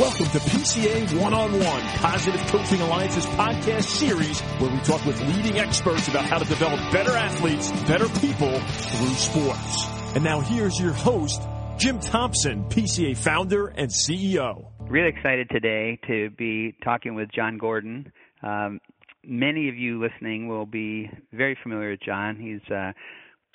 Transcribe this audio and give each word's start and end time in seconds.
Welcome 0.00 0.28
to 0.28 0.38
PCA 0.38 1.20
One 1.20 1.34
on 1.34 1.52
One, 1.52 1.82
Positive 1.98 2.40
Coaching 2.46 2.80
Alliance's 2.80 3.26
podcast 3.26 3.84
series 3.84 4.40
where 4.40 4.70
we 4.70 4.78
talk 4.78 5.04
with 5.04 5.20
leading 5.36 5.58
experts 5.58 6.08
about 6.08 6.24
how 6.24 6.38
to 6.38 6.46
develop 6.46 6.80
better 6.90 7.10
athletes, 7.10 7.70
better 7.82 8.08
people 8.18 8.58
through 8.58 9.08
sports. 9.10 9.86
And 10.14 10.24
now 10.24 10.40
here's 10.40 10.80
your 10.80 10.94
host, 10.94 11.42
Jim 11.76 12.00
Thompson, 12.00 12.64
PCA 12.70 13.14
founder 13.14 13.66
and 13.66 13.90
CEO. 13.90 14.70
Really 14.88 15.10
excited 15.10 15.50
today 15.50 16.00
to 16.06 16.30
be 16.30 16.74
talking 16.82 17.14
with 17.14 17.28
Jon 17.30 17.58
Gordon. 17.58 18.10
Um, 18.42 18.80
many 19.22 19.68
of 19.68 19.76
you 19.76 20.00
listening 20.00 20.48
will 20.48 20.64
be 20.64 21.10
very 21.30 21.58
familiar 21.62 21.90
with 21.90 22.00
Jon. 22.00 22.36
He's 22.36 22.72
uh, 22.74 22.92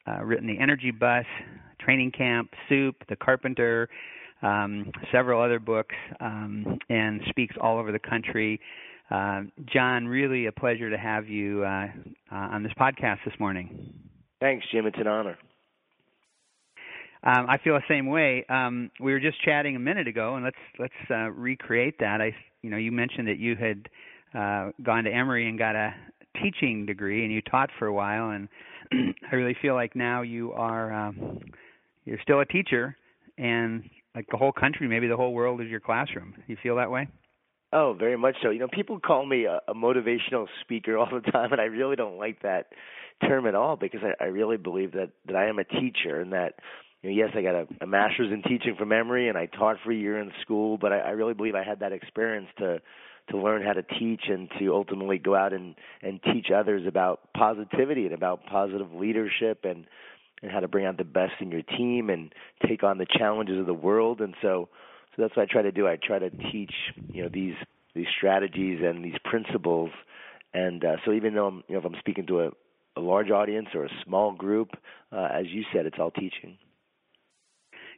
uh, 0.08 0.24
written 0.24 0.46
the 0.46 0.62
Energy 0.62 0.92
Bus, 0.92 1.26
Training 1.80 2.12
Camp, 2.16 2.52
Soup, 2.70 2.96
The 3.10 3.16
Carpenter, 3.16 3.90
um, 4.42 4.92
several 5.12 5.42
other 5.42 5.60
books, 5.60 5.96
um, 6.20 6.80
and 6.90 7.22
speaks 7.30 7.56
all 7.62 7.78
over 7.78 7.92
the 7.92 8.00
country. 8.00 8.60
Uh, 9.10 9.42
Jon, 9.72 10.08
really 10.08 10.48
a 10.48 10.52
pleasure 10.52 10.90
to 10.90 10.98
have 10.98 11.28
you 11.28 11.64
uh, 11.64 11.88
uh, 12.32 12.36
on 12.36 12.64
this 12.64 12.74
podcast 12.80 13.18
this 13.24 13.36
morning. 13.40 13.94
Thanks, 14.40 14.66
Jim. 14.72 14.86
It's 14.86 14.98
an 15.00 15.08
honor. 15.08 15.38
Um, 17.24 17.48
I 17.50 17.58
feel 17.64 17.74
the 17.74 17.82
same 17.88 18.08
way. 18.08 18.46
Um, 18.50 18.92
we 19.00 19.12
were 19.12 19.20
just 19.20 19.44
chatting 19.44 19.76
a 19.76 19.80
minute 19.80 20.08
ago, 20.08 20.36
and 20.36 20.44
let's 20.44 20.58
let's 20.78 20.94
uh, 21.10 21.32
recreate 21.32 21.98
that. 22.00 22.22
I, 22.22 22.36
you 22.62 22.70
know, 22.70 22.78
you 22.78 22.92
mentioned 22.92 23.28
that 23.28 23.40
you 23.40 23.56
had 23.56 23.90
uh, 24.38 24.72
gone 24.84 25.06
to 25.06 25.12
Emory 25.12 25.50
and 25.50 25.58
got 25.58 25.76
a 25.76 25.94
teaching 26.42 26.86
degree, 26.86 27.24
and 27.24 27.34
you 27.34 27.42
taught 27.42 27.70
for 27.80 27.88
a 27.88 27.94
while. 27.94 28.30
And 28.30 28.48
I 29.32 29.36
really 29.36 29.56
feel 29.60 29.74
like 29.74 29.96
now 29.96 30.22
you 30.22 30.52
are 30.54 30.94
um, 30.94 31.40
you're 32.06 32.20
still 32.22 32.42
a 32.42 32.46
teacher, 32.46 32.96
and 33.40 33.84
like 34.16 34.28
the 34.32 34.38
whole 34.38 34.54
country, 34.54 34.88
maybe 34.88 35.08
the 35.08 35.18
whole 35.18 35.34
world 35.34 35.62
is 35.62 35.68
your 35.68 35.82
classroom. 35.82 36.34
You 36.48 36.58
feel 36.64 36.78
that 36.78 36.90
way? 36.90 37.08
Oh, 37.74 37.96
very 37.98 38.18
much 38.18 38.36
so. 38.42 38.52
You 38.52 38.60
know, 38.60 38.68
people 38.72 39.00
call 39.00 39.26
me 39.26 39.46
a, 39.46 39.60
a 39.68 39.74
motivational 39.74 40.48
speaker 40.62 40.98
all 41.00 41.10
the 41.12 41.32
time, 41.32 41.52
and 41.52 41.62
I 41.62 41.66
really 41.66 41.96
don't 41.96 42.18
like 42.18 42.42
that 42.44 42.68
term 43.28 43.48
at 43.48 43.56
all 43.56 43.76
because 43.76 44.02
I, 44.04 44.24
I 44.24 44.28
really 44.28 44.58
believe 44.58 44.94
that 44.94 45.12
that 45.26 45.36
I 45.36 45.48
am 45.48 45.60
a 45.60 45.64
teacher 45.64 46.20
and 46.22 46.34
that 46.34 46.56
you 47.02 47.10
know, 47.10 47.16
yes, 47.16 47.30
I 47.36 47.42
got 47.42 47.56
a, 47.56 47.68
a 47.82 47.88
master's 47.88 48.32
in 48.32 48.42
teaching 48.44 48.76
from 48.78 48.92
Emory, 48.92 49.30
and 49.30 49.38
I 49.38 49.46
taught 49.46 49.78
for 49.84 49.92
a 49.92 49.96
year 49.96 50.20
in 50.20 50.32
school, 50.42 50.78
but 50.78 50.92
I, 50.92 51.00
I 51.00 51.10
really 51.12 51.34
believe 51.34 51.56
I 51.56 51.64
had 51.64 51.82
that 51.82 51.92
experience 51.92 52.48
to 52.60 52.82
to 53.30 53.38
learn 53.38 53.64
how 53.64 53.74
to 53.74 53.82
teach 53.82 54.22
and 54.28 54.50
to 54.60 54.74
ultimately 54.74 55.18
go 55.18 55.36
out 55.36 55.52
and 55.52 55.76
and 56.02 56.22
teach 56.24 56.48
others 56.56 56.84
about 56.88 57.22
positivity 57.36 58.06
and 58.06 58.14
about 58.14 58.46
positive 58.46 58.94
leadership 58.94 59.66
and 59.66 59.86
and 60.42 60.52
how 60.52 60.60
to 60.60 60.68
bring 60.68 60.86
out 60.86 60.98
the 60.98 61.04
best 61.04 61.34
in 61.40 61.52
your 61.52 61.62
team 61.62 62.10
and 62.10 62.34
take 62.68 62.84
on 62.84 62.98
the 62.98 63.06
challenges 63.18 63.60
of 63.60 63.66
the 63.66 63.74
world. 63.74 64.22
And 64.22 64.36
so, 64.42 64.70
so 65.16 65.22
that's 65.22 65.36
what 65.36 65.44
I 65.50 65.52
try 65.52 65.62
to 65.62 65.72
do. 65.72 65.88
I 65.88 65.98
try 66.02 66.20
to 66.20 66.30
teach, 66.30 66.74
you 67.12 67.24
know, 67.24 67.30
these 67.32 67.56
these 67.94 68.08
strategies 68.18 68.82
and 68.84 69.04
these 69.04 69.16
principles. 69.24 69.90
And 70.54 70.84
uh, 70.84 70.98
so, 71.06 71.14
even 71.14 71.34
though 71.34 71.48
I'm, 71.48 71.64
you 71.68 71.76
know, 71.76 71.80
if 71.80 71.86
I'm 71.86 71.96
speaking 72.00 72.28
to 72.28 72.42
a, 72.42 72.50
a 72.98 73.02
large 73.02 73.32
audience 73.32 73.70
or 73.74 73.86
a 73.86 73.90
small 74.06 74.34
group, 74.34 74.70
uh, 75.12 75.30
as 75.34 75.46
you 75.48 75.64
said, 75.74 75.86
it's 75.86 75.98
all 76.00 76.12
teaching. 76.12 76.58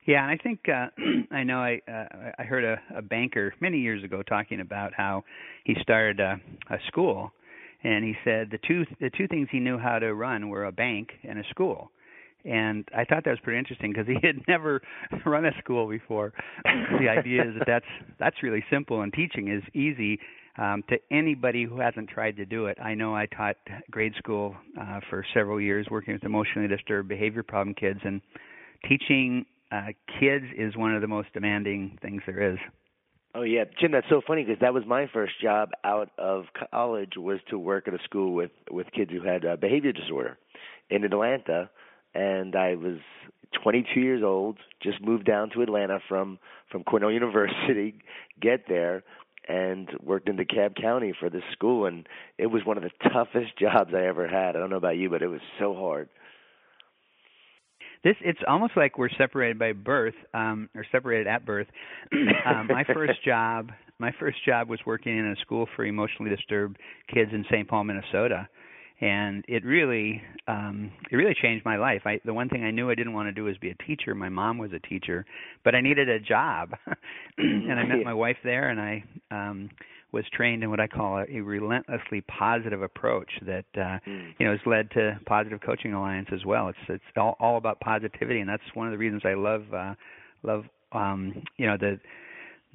Yeah, 0.06 0.22
and 0.24 0.32
I 0.32 0.38
think 0.42 0.60
uh, 0.70 0.88
I 1.32 1.44
know 1.44 1.58
I 1.58 1.82
uh, 1.88 2.32
I 2.40 2.44
heard 2.44 2.64
a, 2.64 2.78
a 2.96 3.02
banker 3.02 3.54
many 3.60 3.80
years 3.80 4.04
ago 4.04 4.24
talking 4.24 4.62
about 4.62 4.94
how 4.96 5.24
he 5.66 5.76
started 5.82 6.20
a, 6.20 6.40
a 6.70 6.78
school, 6.88 7.32
and 7.84 8.06
he 8.06 8.16
said 8.24 8.50
the 8.52 8.60
two 8.68 8.86
the 9.02 9.10
two 9.18 9.28
things 9.28 9.50
he 9.52 9.60
knew 9.60 9.78
how 9.78 10.00
to 10.00 10.14
run 10.14 10.50
were 10.50 10.66
a 10.66 10.72
bank 10.72 11.10
and 11.28 11.40
a 11.40 11.44
school 11.50 11.92
and 12.46 12.88
I 12.96 13.04
thought 13.04 13.24
that 13.26 13.32
was 13.32 13.40
pretty 13.44 13.60
interesting 13.60 13.92
because 13.92 14.08
he 14.08 14.18
had 14.26 14.42
never 14.48 14.82
run 15.26 15.46
a 15.46 15.52
school 15.60 15.88
before. 15.88 16.34
the 16.64 17.10
idea 17.10 17.44
is 17.44 17.56
that 17.60 17.68
that's 17.68 17.86
that's 18.20 18.44
really 18.44 18.64
simple, 18.72 19.02
and 19.02 19.14
teaching 19.14 19.50
is 19.50 19.64
easy 19.74 20.20
um, 20.58 20.84
to 20.90 20.98
anybody 21.12 21.66
who 21.66 21.80
hasn't 21.80 22.10
tried 22.10 22.38
to 22.38 22.46
do 22.46 22.66
it. 22.66 22.78
I 22.82 22.94
know 22.94 23.16
I 23.16 23.28
taught 23.28 23.58
grade 23.92 24.14
school 24.18 24.56
uh, 24.80 25.00
for 25.10 25.26
several 25.34 25.62
years, 25.62 25.88
working 25.90 26.14
with 26.14 26.24
emotionally 26.24 26.68
disturbed 26.68 27.08
behavior 27.10 27.44
problem 27.44 27.76
kids, 27.76 28.00
and 28.04 28.22
teaching 28.88 29.46
uh, 29.72 29.88
kids 30.20 30.46
is 30.58 30.76
one 30.76 30.96
of 30.96 31.02
the 31.02 31.08
most 31.08 31.32
demanding 31.34 31.98
things 32.02 32.22
there 32.26 32.54
is. 32.54 32.58
Oh 33.36 33.44
yeah, 33.44 33.66
Jim, 33.80 33.92
that's 33.92 34.10
so 34.10 34.22
funny 34.26 34.44
because 34.44 34.62
that 34.62 34.74
was 34.74 34.84
my 34.88 35.08
first 35.14 35.34
job 35.42 35.70
out 35.84 36.10
of 36.18 36.46
college 36.72 37.14
was 37.18 37.40
to 37.50 37.60
work 37.60 37.88
at 37.88 37.94
a 37.94 38.00
school 38.04 38.34
with 38.34 38.52
with 38.72 38.88
kids 38.96 39.12
who 39.12 39.22
had 39.22 39.46
uh, 39.46 39.58
behavior 39.58 39.92
disorder 39.92 40.38
in 40.90 41.04
Atlanta 41.04 41.70
and 42.14 42.56
I 42.56 42.76
was 42.76 42.98
22 43.64 44.00
years 44.00 44.24
old, 44.24 44.58
just 44.82 45.02
moved 45.02 45.26
down 45.26 45.50
to 45.52 45.62
Atlanta 45.62 46.00
from 46.08 46.40
from 46.72 46.84
Cornell 46.84 47.12
University, 47.22 47.96
get 48.42 48.66
there 48.68 49.04
and 49.48 49.90
worked 50.04 50.28
in 50.28 50.36
DeKalb 50.36 50.80
County 50.80 51.14
for 51.18 51.30
this 51.30 51.44
school 51.54 51.86
and 51.86 52.08
it 52.38 52.48
was 52.48 52.66
one 52.66 52.78
of 52.78 52.84
the 52.84 53.10
toughest 53.10 53.58
jobs 53.60 53.92
I 53.96 54.06
ever 54.06 54.28
had. 54.28 54.56
I 54.56 54.60
don't 54.60 54.70
know 54.70 54.78
about 54.78 54.98
you, 54.98 55.10
but 55.10 55.22
it 55.22 55.28
was 55.28 55.42
so 55.60 55.74
hard. 55.74 56.10
This 58.04 58.16
it's 58.22 58.40
almost 58.48 58.74
like 58.78 58.98
we're 58.98 59.10
separated 59.18 59.58
by 59.58 59.74
birth, 59.74 60.14
um, 60.34 60.70
or 60.76 60.86
separated 60.92 61.28
at 61.28 61.46
birth. 61.46 61.68
um, 62.46 62.68
my 62.68 62.84
first 62.84 63.24
job, 63.26 63.72
my 64.00 64.12
first 64.20 64.38
job 64.46 64.70
was 64.70 64.80
working 64.86 65.18
in 65.18 65.26
a 65.26 65.36
school 65.42 65.68
for 65.76 65.84
emotionally 65.84 66.34
disturbed 66.34 66.78
kids 67.14 67.32
in 67.34 67.44
St. 67.50 67.68
Paul, 67.68 67.86
Minnesota 67.86 68.48
and 69.00 69.46
it 69.48 69.64
really 69.64 70.22
um 70.48 70.92
it 71.12 71.16
really 71.16 71.36
changed 71.40 71.66
my 71.66 71.78
life. 71.78 72.02
I 72.06 72.20
the 72.26 72.34
one 72.34 72.50
thing 72.50 72.64
i 72.64 72.72
knew 72.72 72.90
i 72.90 72.96
didn't 72.96 73.14
want 73.14 73.28
to 73.28 73.32
do 73.32 73.44
was 73.44 73.58
be 73.58 73.70
a 73.70 73.84
teacher. 73.86 74.16
My 74.16 74.30
mom 74.30 74.58
was 74.58 74.72
a 74.74 74.80
teacher 74.80 75.26
but 75.64 75.76
i 75.76 75.82
needed 75.82 76.10
a 76.10 76.20
job. 76.20 76.72
And 77.38 77.80
i 77.80 77.84
met 77.84 78.04
my 78.04 78.14
wife 78.14 78.38
there 78.44 78.70
and 78.70 78.80
i 78.80 79.04
um 79.32 79.70
was 80.12 80.24
trained 80.34 80.64
in 80.64 80.70
what 80.70 80.80
i 80.80 80.88
call 80.88 81.20
a, 81.20 81.26
a 81.30 81.42
relentlessly 81.42 82.22
positive 82.22 82.82
approach 82.82 83.30
that 83.46 83.66
uh 83.76 84.00
mm. 84.08 84.34
you 84.40 84.46
know 84.46 84.52
has 84.52 84.62
led 84.66 84.90
to 84.92 85.20
positive 85.26 85.60
coaching 85.62 85.94
alliance 85.94 86.30
as 86.34 86.44
well. 86.46 86.70
It's 86.70 86.78
it's 86.90 87.04
all, 87.16 87.36
all 87.40 87.58
about 87.58 87.80
positivity 87.80 88.40
and 88.40 88.50
that's 88.50 88.64
one 88.74 88.88
of 88.88 88.92
the 88.92 88.98
reasons 88.98 89.22
i 89.26 89.36
love 89.36 89.64
uh 89.74 89.94
love 90.44 90.64
um 90.94 91.44
you 91.58 91.68
know 91.68 91.78
the 91.78 92.00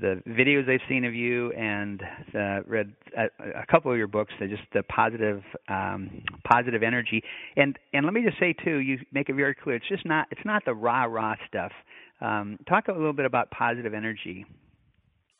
the 0.00 0.22
videos 0.26 0.68
I've 0.68 0.80
seen 0.88 1.04
of 1.04 1.14
you 1.14 1.52
and 1.52 2.02
uh, 2.34 2.62
read 2.66 2.92
a, 3.16 3.24
a 3.60 3.66
couple 3.70 3.92
of 3.92 3.98
your 3.98 4.08
books. 4.08 4.32
They're 4.38 4.48
just 4.48 4.62
the 4.72 4.82
positive, 4.82 5.42
um, 5.68 6.22
positive 6.50 6.82
energy. 6.82 7.22
And 7.56 7.78
and 7.92 8.04
let 8.04 8.14
me 8.14 8.22
just 8.24 8.38
say 8.40 8.54
too, 8.64 8.78
you 8.78 8.98
make 9.12 9.28
it 9.28 9.34
very 9.34 9.54
clear. 9.54 9.76
It's 9.76 9.88
just 9.88 10.06
not 10.06 10.26
it's 10.30 10.44
not 10.44 10.64
the 10.64 10.74
rah 10.74 11.04
rah 11.04 11.36
stuff. 11.46 11.72
Um, 12.20 12.58
talk 12.68 12.88
a 12.88 12.92
little 12.92 13.12
bit 13.12 13.26
about 13.26 13.50
positive 13.50 13.94
energy. 13.94 14.46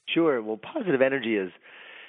Sure. 0.09 0.43
Well, 0.43 0.59
positive 0.59 1.01
energy 1.01 1.37
is 1.37 1.51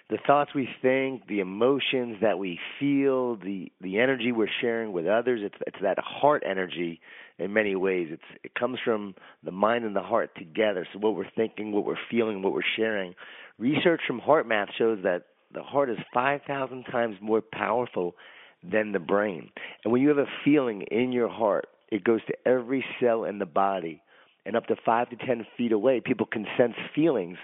the 0.09 0.17
thoughts 0.27 0.51
we 0.53 0.67
think, 0.81 1.27
the 1.27 1.39
emotions 1.39 2.17
that 2.21 2.37
we 2.37 2.59
feel, 2.79 3.37
the 3.37 3.71
the 3.81 3.99
energy 3.99 4.31
we're 4.31 4.47
sharing 4.61 4.91
with 4.91 5.07
others. 5.07 5.41
It's 5.43 5.55
it's 5.65 5.77
that 5.81 5.97
heart 5.99 6.43
energy 6.45 6.99
in 7.39 7.53
many 7.53 7.75
ways. 7.75 8.09
It's 8.11 8.39
it 8.43 8.55
comes 8.55 8.79
from 8.83 9.15
the 9.43 9.51
mind 9.51 9.85
and 9.85 9.95
the 9.95 10.01
heart 10.01 10.31
together. 10.37 10.87
So 10.93 10.99
what 10.99 11.15
we're 11.15 11.29
thinking, 11.35 11.71
what 11.71 11.85
we're 11.85 11.95
feeling, 12.09 12.41
what 12.41 12.53
we're 12.53 12.61
sharing. 12.75 13.15
Research 13.57 14.01
from 14.07 14.21
HeartMath 14.21 14.69
shows 14.77 14.99
that 15.03 15.25
the 15.53 15.61
heart 15.61 15.89
is 15.89 15.97
5,000 16.13 16.83
times 16.85 17.17
more 17.21 17.41
powerful 17.41 18.15
than 18.63 18.91
the 18.91 18.99
brain. 18.99 19.49
And 19.83 19.91
when 19.91 20.01
you 20.01 20.09
have 20.09 20.17
a 20.17 20.25
feeling 20.43 20.83
in 20.89 21.11
your 21.11 21.29
heart, 21.29 21.67
it 21.91 22.03
goes 22.03 22.21
to 22.27 22.33
every 22.47 22.83
cell 22.99 23.25
in 23.25 23.39
the 23.39 23.45
body. 23.45 24.01
And 24.45 24.55
up 24.57 24.65
to 24.67 24.75
five 24.83 25.09
to 25.09 25.15
ten 25.15 25.45
feet 25.57 25.71
away, 25.71 26.01
people 26.03 26.25
can 26.25 26.45
sense 26.57 26.73
feelings 26.93 27.37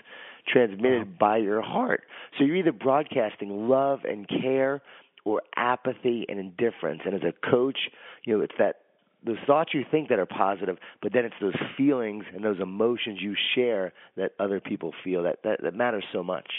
transmitted 0.48 1.18
by 1.18 1.38
your 1.38 1.62
heart. 1.62 2.02
So 2.38 2.44
you're 2.44 2.58
either 2.58 2.72
broadcasting 2.72 3.70
love 3.70 4.00
and 4.04 4.28
care 4.28 4.82
or 5.24 5.42
apathy 5.56 6.26
and 6.28 6.40
indifference. 6.40 7.02
And 7.06 7.14
as 7.14 7.22
a 7.22 7.34
coach, 7.50 7.78
you 8.26 8.36
know, 8.38 8.44
it's 8.44 8.56
that 8.58 8.78
those 9.26 9.38
thoughts 9.46 9.74
you 9.74 9.84
think 9.90 10.10
that 10.10 10.20
are 10.20 10.26
positive, 10.26 10.78
but 11.02 11.14
then 11.14 11.26
it's 11.26 11.36
those 11.42 11.56
feelings 11.78 12.24
and 12.34 12.44
those 12.44 12.60
emotions 12.60 13.20
you 13.22 13.36
share 13.56 13.94
that 14.16 14.32
other 14.40 14.60
people 14.60 14.94
feel 15.04 15.24
that 15.24 15.40
that, 15.44 15.62
that 15.62 15.76
matters 15.76 16.06
so 16.14 16.24
much. 16.24 16.50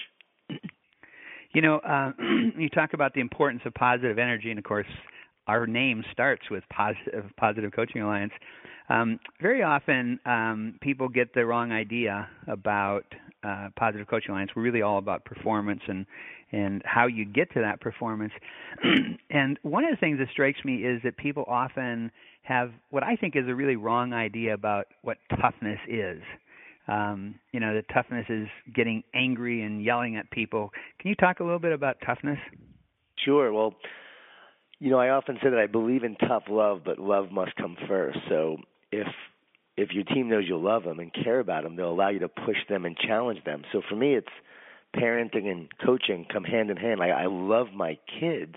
You 1.53 1.63
know, 1.63 1.79
uh, 1.79 2.13
you 2.57 2.69
talk 2.69 2.93
about 2.93 3.13
the 3.13 3.21
importance 3.21 3.63
of 3.65 3.75
positive 3.75 4.21
energy, 4.21 4.51
and 4.51 4.59
of 4.61 4.65
course, 4.65 4.87
our 5.49 5.67
name 5.67 6.05
starts 6.13 6.43
with 6.49 6.63
positive 6.73 7.25
positive 7.37 7.73
coaching 7.73 8.03
alliance. 8.03 8.33
Um, 8.89 9.19
very 9.41 9.63
often, 9.63 10.21
um, 10.27 10.75
people 10.81 11.09
get 11.09 11.35
the 11.35 11.45
wrong 11.45 11.73
idea 11.73 12.29
about 12.47 13.05
uh, 13.43 13.69
Positive 13.77 14.07
Coaching 14.07 14.31
Alliance. 14.31 14.51
We're 14.55 14.63
really 14.63 14.83
all 14.83 14.99
about 14.99 15.25
performance 15.25 15.81
and 15.89 16.07
and 16.53 16.83
how 16.85 17.07
you 17.07 17.25
get 17.25 17.53
to 17.55 17.61
that 17.61 17.81
performance. 17.81 18.33
and 19.31 19.59
one 19.63 19.85
of 19.85 19.91
the 19.91 19.97
things 19.97 20.19
that 20.19 20.29
strikes 20.31 20.65
me 20.65 20.85
is 20.85 21.01
that 21.05 21.17
people 21.17 21.45
often 21.47 22.11
have 22.43 22.71
what 22.91 23.03
I 23.03 23.17
think 23.17 23.37
is 23.37 23.45
a 23.49 23.55
really 23.55 23.77
wrong 23.77 24.13
idea 24.13 24.55
about 24.55 24.87
what 25.03 25.19
toughness 25.41 25.79
is. 25.89 26.21
Um, 26.89 27.37
you 27.53 27.61
know, 27.61 27.75
the 27.75 27.83
toughness 27.93 28.27
is 28.29 28.49
getting 28.75 29.05
angry 29.15 29.63
and 29.63 29.85
yelling 29.85 30.17
at 30.17 30.31
people. 30.31 30.71
Can 30.99 31.11
you 31.11 31.15
talk 31.15 31.41
a 31.41 31.45
little 31.45 31.59
bit 31.59 31.73
about 31.73 31.97
toughness? 32.05 32.39
Sure. 33.25 33.53
Well, 33.53 33.75
you 34.81 34.91
know, 34.91 34.99
I 34.99 35.11
often 35.11 35.37
say 35.43 35.51
that 35.51 35.59
I 35.59 35.67
believe 35.67 36.05
in 36.05 36.17
tough 36.17 36.45
love, 36.49 36.81
but 36.85 36.99
love 36.99 37.31
must 37.31 37.55
come 37.57 37.77
first. 37.87 38.19
So 38.29 38.57
if 38.91 39.07
if 39.77 39.91
your 39.93 40.05
team 40.05 40.29
knows 40.29 40.45
you 40.47 40.59
love 40.59 40.85
them 40.85 40.99
and 40.99 41.13
care 41.13 41.39
about 41.39 41.63
them, 41.63 41.77
they'll 41.77 41.93
allow 41.93 42.09
you 42.09 42.19
to 42.21 42.29
push 42.29 42.57
them 42.69 42.85
and 42.85 42.97
challenge 42.97 43.45
them. 43.45 43.63
So 43.73 43.83
for 43.89 43.95
me, 43.97 44.15
it's 44.15 44.29
parenting 44.95 45.47
and 45.47 45.69
coaching 45.85 46.27
come 46.31 46.45
hand 46.45 46.71
in 46.71 46.77
hand. 46.77 47.01
I, 47.03 47.09
I 47.11 47.27
love 47.27 47.69
my 47.75 47.99
kids, 48.21 48.57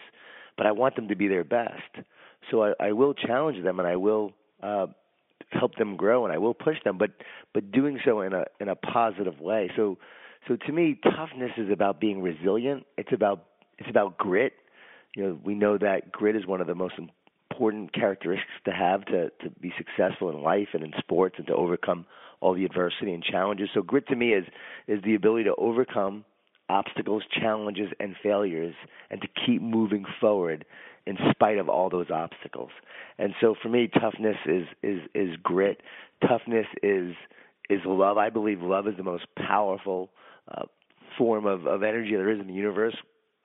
but 0.57 0.65
I 0.65 0.71
want 0.71 0.95
them 0.95 1.09
to 1.09 1.15
be 1.15 1.27
their 1.27 1.43
best. 1.43 2.05
So 2.51 2.63
I, 2.63 2.73
I 2.79 2.91
will 2.91 3.13
challenge 3.13 3.63
them 3.63 3.79
and 3.79 3.87
I 3.87 3.95
will 3.95 4.33
uh, 4.61 4.87
help 5.51 5.75
them 5.75 5.95
grow 5.95 6.25
and 6.25 6.33
I 6.33 6.37
will 6.37 6.53
push 6.53 6.77
them, 6.83 6.97
but 6.97 7.11
but 7.53 7.71
doing 7.71 7.99
so 8.05 8.21
in 8.21 8.33
a 8.33 8.45
in 8.59 8.69
a 8.69 8.75
positive 8.75 9.39
way. 9.39 9.71
So 9.75 9.97
so 10.47 10.55
to 10.55 10.71
me, 10.71 10.99
toughness 11.03 11.51
is 11.57 11.71
about 11.71 11.99
being 11.99 12.21
resilient. 12.21 12.85
It's 12.97 13.13
about 13.13 13.45
it's 13.77 13.89
about 13.89 14.17
grit. 14.17 14.53
You 15.15 15.23
know, 15.23 15.39
we 15.43 15.55
know 15.55 15.77
that 15.77 16.11
grit 16.11 16.35
is 16.35 16.45
one 16.45 16.59
of 16.61 16.67
the 16.67 16.75
most 16.75 16.95
important 17.51 17.93
characteristics 17.93 18.51
to 18.65 18.71
have 18.71 19.05
to 19.05 19.29
to 19.29 19.49
be 19.61 19.73
successful 19.77 20.29
in 20.29 20.41
life 20.41 20.69
and 20.73 20.83
in 20.83 20.93
sports 20.97 21.35
and 21.37 21.47
to 21.47 21.53
overcome 21.53 22.05
all 22.41 22.53
the 22.53 22.65
adversity 22.65 23.13
and 23.13 23.23
challenges. 23.23 23.69
So 23.73 23.81
grit 23.81 24.07
to 24.07 24.15
me 24.15 24.33
is 24.33 24.45
is 24.87 25.01
the 25.03 25.15
ability 25.15 25.45
to 25.45 25.55
overcome 25.55 26.25
obstacles, 26.69 27.23
challenges 27.31 27.89
and 27.99 28.15
failures 28.21 28.75
and 29.09 29.21
to 29.21 29.27
keep 29.45 29.61
moving 29.61 30.05
forward 30.19 30.65
in 31.05 31.17
spite 31.31 31.57
of 31.57 31.69
all 31.69 31.89
those 31.89 32.09
obstacles. 32.09 32.71
And 33.17 33.33
so 33.41 33.55
for 33.61 33.69
me 33.69 33.89
toughness 33.93 34.37
is 34.45 34.65
is 34.81 35.01
is 35.13 35.35
grit. 35.41 35.81
Toughness 36.27 36.67
is 36.81 37.13
is 37.69 37.81
love. 37.85 38.17
I 38.17 38.29
believe 38.29 38.61
love 38.61 38.87
is 38.87 38.95
the 38.97 39.03
most 39.03 39.25
powerful 39.35 40.09
uh, 40.49 40.63
form 41.17 41.45
of, 41.45 41.67
of 41.67 41.83
energy 41.83 42.11
there 42.11 42.31
is 42.31 42.39
in 42.39 42.47
the 42.47 42.53
universe. 42.53 42.95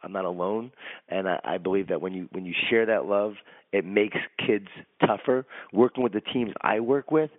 I'm 0.02 0.12
not 0.12 0.24
alone, 0.24 0.70
and 1.08 1.28
I, 1.28 1.40
I 1.44 1.58
believe 1.58 1.88
that 1.88 2.00
when 2.00 2.12
you 2.12 2.28
when 2.30 2.46
you 2.46 2.54
share 2.70 2.86
that 2.86 3.06
love, 3.06 3.34
it 3.72 3.84
makes 3.84 4.16
kids 4.38 4.68
tougher. 5.04 5.44
Working 5.72 6.04
with 6.04 6.12
the 6.12 6.20
teams 6.20 6.52
I 6.62 6.78
work 6.78 7.10
with, 7.10 7.30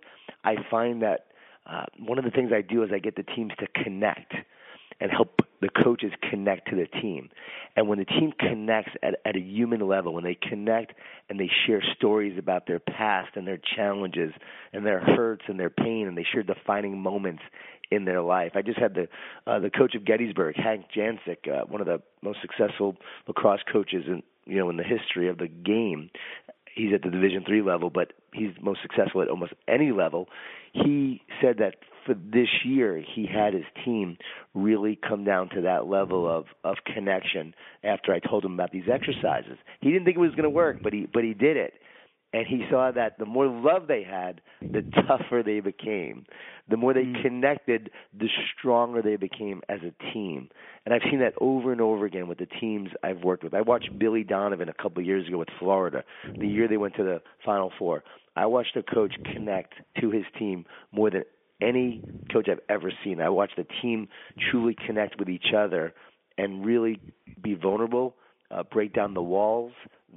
I 0.44 0.56
find 0.70 1.00
that 1.02 1.28
uh, 1.66 1.86
one 1.98 2.18
of 2.18 2.24
the 2.24 2.30
things 2.30 2.50
I 2.54 2.60
do 2.60 2.82
is 2.82 2.90
I 2.92 2.98
get 2.98 3.16
the 3.16 3.22
teams 3.22 3.52
to 3.60 3.82
connect 3.82 4.34
and 5.00 5.10
help 5.10 5.40
the 5.60 5.68
coaches 5.82 6.12
connect 6.30 6.68
to 6.70 6.76
the 6.76 6.86
team. 7.00 7.28
And 7.76 7.88
when 7.88 7.98
the 7.98 8.04
team 8.04 8.32
connects 8.38 8.92
at, 9.02 9.14
at 9.24 9.36
a 9.36 9.40
human 9.40 9.86
level, 9.86 10.14
when 10.14 10.24
they 10.24 10.34
connect 10.34 10.92
and 11.28 11.38
they 11.38 11.50
share 11.66 11.82
stories 11.96 12.38
about 12.38 12.66
their 12.66 12.78
past 12.78 13.36
and 13.36 13.46
their 13.46 13.60
challenges 13.76 14.32
and 14.72 14.84
their 14.84 15.00
hurts 15.00 15.44
and 15.48 15.60
their 15.60 15.70
pain, 15.70 16.06
and 16.08 16.16
they 16.16 16.26
share 16.32 16.42
defining 16.42 16.98
moments 16.98 17.42
in 17.90 18.04
their 18.04 18.22
life. 18.22 18.52
I 18.54 18.62
just 18.62 18.78
had 18.78 18.94
the 18.94 19.08
uh, 19.46 19.58
the 19.58 19.70
coach 19.70 19.94
of 19.94 20.04
Gettysburg, 20.04 20.56
Hank 20.56 20.86
Janczyk, 20.96 21.48
uh, 21.48 21.64
one 21.66 21.80
of 21.80 21.86
the 21.86 22.00
most 22.22 22.38
successful 22.40 22.96
lacrosse 23.26 23.60
coaches 23.70 24.04
in 24.06 24.22
you 24.46 24.58
know 24.58 24.70
in 24.70 24.76
the 24.76 24.84
history 24.84 25.28
of 25.28 25.38
the 25.38 25.48
game. 25.48 26.10
He's 26.74 26.94
at 26.94 27.02
the 27.02 27.10
Division 27.10 27.44
three 27.46 27.62
level, 27.62 27.90
but 27.90 28.12
he's 28.32 28.50
most 28.60 28.80
successful 28.82 29.22
at 29.22 29.28
almost 29.28 29.52
any 29.66 29.90
level. 29.90 30.28
He 30.72 31.20
said 31.42 31.58
that 31.58 31.76
for 32.04 32.14
this 32.14 32.48
year, 32.64 33.02
he 33.14 33.26
had 33.26 33.54
his 33.54 33.64
team 33.84 34.16
really 34.54 34.98
come 35.08 35.24
down 35.24 35.48
to 35.50 35.62
that 35.62 35.86
level 35.86 36.28
of 36.28 36.46
of 36.64 36.76
connection. 36.94 37.54
After 37.84 38.12
I 38.12 38.18
told 38.18 38.44
him 38.44 38.54
about 38.54 38.72
these 38.72 38.88
exercises, 38.92 39.58
he 39.80 39.90
didn't 39.90 40.04
think 40.04 40.16
it 40.16 40.20
was 40.20 40.32
going 40.32 40.44
to 40.44 40.50
work, 40.50 40.78
but 40.82 40.92
he 40.92 41.06
but 41.12 41.24
he 41.24 41.34
did 41.34 41.56
it 41.56 41.74
and 42.32 42.46
he 42.46 42.64
saw 42.70 42.92
that 42.92 43.18
the 43.18 43.26
more 43.26 43.48
love 43.48 43.88
they 43.88 44.04
had, 44.04 44.40
the 44.60 44.82
tougher 45.08 45.42
they 45.42 45.60
became. 45.60 46.24
The 46.68 46.76
more 46.76 46.94
they 46.94 47.02
mm. 47.02 47.22
connected, 47.22 47.90
the 48.16 48.28
stronger 48.56 49.02
they 49.02 49.16
became 49.16 49.62
as 49.68 49.80
a 49.80 50.12
team. 50.12 50.48
And 50.84 50.94
I've 50.94 51.02
seen 51.10 51.20
that 51.20 51.34
over 51.40 51.72
and 51.72 51.80
over 51.80 52.04
again 52.06 52.28
with 52.28 52.38
the 52.38 52.46
teams 52.46 52.90
I've 53.02 53.24
worked 53.24 53.42
with. 53.42 53.52
I 53.52 53.62
watched 53.62 53.98
Billy 53.98 54.22
Donovan 54.22 54.68
a 54.68 54.74
couple 54.74 55.00
of 55.00 55.06
years 55.06 55.26
ago 55.26 55.38
with 55.38 55.48
Florida, 55.58 56.04
the 56.38 56.46
year 56.46 56.68
they 56.68 56.76
went 56.76 56.94
to 56.96 57.02
the 57.02 57.20
Final 57.44 57.72
Four. 57.78 58.04
I 58.36 58.46
watched 58.46 58.76
a 58.76 58.82
coach 58.82 59.12
connect 59.34 59.74
to 60.00 60.10
his 60.10 60.24
team 60.38 60.64
more 60.92 61.10
than 61.10 61.24
any 61.60 62.02
coach 62.32 62.48
I've 62.50 62.60
ever 62.68 62.92
seen. 63.04 63.20
I 63.20 63.28
watched 63.28 63.56
the 63.56 63.66
team 63.82 64.08
truly 64.50 64.76
connect 64.86 65.18
with 65.18 65.28
each 65.28 65.52
other 65.56 65.94
and 66.38 66.64
really 66.64 67.00
be 67.42 67.54
vulnerable, 67.54 68.14
uh, 68.50 68.62
break 68.62 68.92
down 68.92 69.14
the 69.14 69.22
walls, 69.22 69.72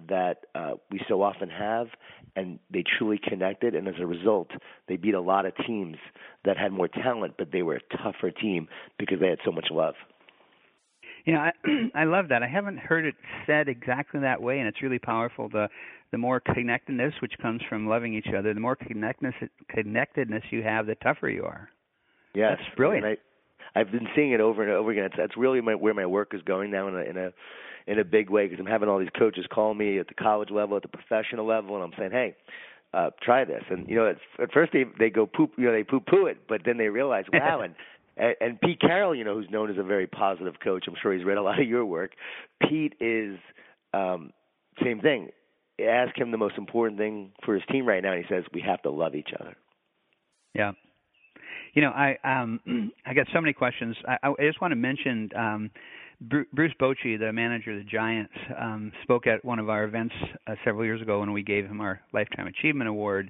that 0.09 0.45
uh, 0.55 0.73
we 0.91 0.99
so 1.07 1.21
often 1.21 1.49
have, 1.49 1.87
and 2.35 2.59
they 2.71 2.83
truly 2.97 3.19
connected. 3.21 3.75
And 3.75 3.87
as 3.87 3.95
a 3.99 4.07
result, 4.07 4.49
they 4.87 4.95
beat 4.95 5.13
a 5.13 5.21
lot 5.21 5.45
of 5.45 5.53
teams 5.67 5.97
that 6.45 6.57
had 6.57 6.71
more 6.71 6.87
talent, 6.87 7.35
but 7.37 7.51
they 7.51 7.61
were 7.61 7.75
a 7.75 7.97
tougher 7.97 8.31
team 8.31 8.67
because 8.97 9.19
they 9.19 9.29
had 9.29 9.39
so 9.45 9.51
much 9.51 9.67
love. 9.69 9.95
You 11.25 11.33
know, 11.33 11.39
I 11.39 11.51
I 11.95 12.03
love 12.05 12.29
that. 12.29 12.43
I 12.43 12.47
haven't 12.47 12.79
heard 12.79 13.05
it 13.05 13.15
said 13.45 13.67
exactly 13.67 14.19
that 14.21 14.41
way, 14.41 14.59
and 14.59 14.67
it's 14.67 14.81
really 14.81 14.99
powerful. 14.99 15.49
The 15.49 15.67
the 16.11 16.17
more 16.17 16.39
connectedness, 16.39 17.13
which 17.21 17.33
comes 17.41 17.61
from 17.67 17.87
loving 17.87 18.13
each 18.13 18.27
other, 18.37 18.53
the 18.53 18.59
more 18.59 18.75
connectedness 18.75 19.35
connectedness 19.69 20.43
you 20.51 20.63
have, 20.63 20.85
the 20.85 20.95
tougher 20.95 21.29
you 21.29 21.43
are. 21.43 21.69
Yes, 22.35 22.57
that's 22.59 22.75
brilliant. 22.75 23.05
I, 23.05 23.17
I've 23.79 23.91
been 23.91 24.07
seeing 24.15 24.31
it 24.31 24.39
over 24.39 24.63
and 24.63 24.71
over 24.71 24.91
again. 24.91 25.05
It's, 25.05 25.15
that's 25.17 25.37
really 25.37 25.61
my, 25.61 25.75
where 25.75 25.93
my 25.93 26.05
work 26.05 26.33
is 26.33 26.41
going 26.43 26.71
now 26.71 26.87
in 26.87 26.95
a, 26.95 27.01
in 27.01 27.17
a 27.17 27.31
in 27.85 27.99
a 27.99 28.03
big 28.03 28.29
way 28.29 28.47
because 28.47 28.59
I'm 28.59 28.71
having 28.71 28.89
all 28.89 28.99
these 28.99 29.09
coaches 29.17 29.45
call 29.51 29.73
me 29.73 29.99
at 29.99 30.07
the 30.07 30.13
college 30.13 30.49
level, 30.51 30.77
at 30.77 30.83
the 30.83 30.87
professional 30.87 31.45
level, 31.45 31.75
and 31.75 31.83
I'm 31.83 31.91
saying, 31.97 32.11
hey, 32.11 32.35
uh, 32.93 33.09
try 33.21 33.43
this. 33.43 33.63
And 33.69 33.87
you 33.89 33.95
know, 33.95 34.09
at, 34.09 34.17
at 34.41 34.51
first 34.51 34.71
they 34.71 34.85
they 34.99 35.09
go 35.09 35.25
poop, 35.25 35.51
you 35.57 35.65
know, 35.65 35.73
they 35.73 35.83
poo 35.83 35.99
poo 35.99 36.27
it, 36.27 36.37
but 36.47 36.61
then 36.65 36.77
they 36.77 36.87
realize, 36.87 37.25
wow, 37.33 37.61
and 37.61 37.75
and, 38.17 38.35
and 38.39 38.61
Pete 38.61 38.79
Carroll, 38.79 39.15
you 39.15 39.23
know, 39.23 39.35
who's 39.35 39.49
known 39.49 39.69
as 39.69 39.77
a 39.77 39.83
very 39.83 40.07
positive 40.07 40.55
coach. 40.63 40.85
I'm 40.87 40.95
sure 41.01 41.13
he's 41.13 41.25
read 41.25 41.37
a 41.37 41.41
lot 41.43 41.59
of 41.59 41.67
your 41.67 41.85
work. 41.85 42.11
Pete 42.67 42.93
is 42.99 43.37
um, 43.93 44.31
same 44.83 44.99
thing. 44.99 45.29
Ask 45.83 46.17
him 46.17 46.31
the 46.31 46.37
most 46.37 46.57
important 46.57 46.99
thing 46.99 47.31
for 47.43 47.55
his 47.55 47.63
team 47.71 47.87
right 47.87 48.01
now, 48.03 48.13
and 48.13 48.23
he 48.23 48.33
says 48.33 48.43
we 48.53 48.61
have 48.61 48.81
to 48.83 48.91
love 48.91 49.15
each 49.15 49.29
other. 49.39 49.55
Yeah. 50.53 50.73
You 51.73 51.81
know, 51.81 51.89
I 51.89 52.17
um 52.23 52.59
I 53.05 53.13
got 53.13 53.27
so 53.33 53.41
many 53.41 53.53
questions. 53.53 53.95
I, 54.07 54.17
I 54.23 54.45
just 54.45 54.61
want 54.61 54.71
to 54.71 54.75
mention 54.75 55.29
um 55.35 55.71
Bruce 56.21 56.73
Bochy, 56.79 57.19
the 57.19 57.31
manager 57.33 57.71
of 57.71 57.77
the 57.79 57.89
Giants, 57.89 58.33
um, 58.57 58.91
spoke 59.03 59.27
at 59.27 59.43
one 59.43 59.59
of 59.59 59.69
our 59.69 59.83
events 59.83 60.13
uh, 60.47 60.55
several 60.63 60.85
years 60.85 61.01
ago 61.01 61.19
when 61.19 61.33
we 61.33 61.43
gave 61.43 61.65
him 61.65 61.81
our 61.81 61.99
Lifetime 62.13 62.47
Achievement 62.47 62.87
Award, 62.87 63.29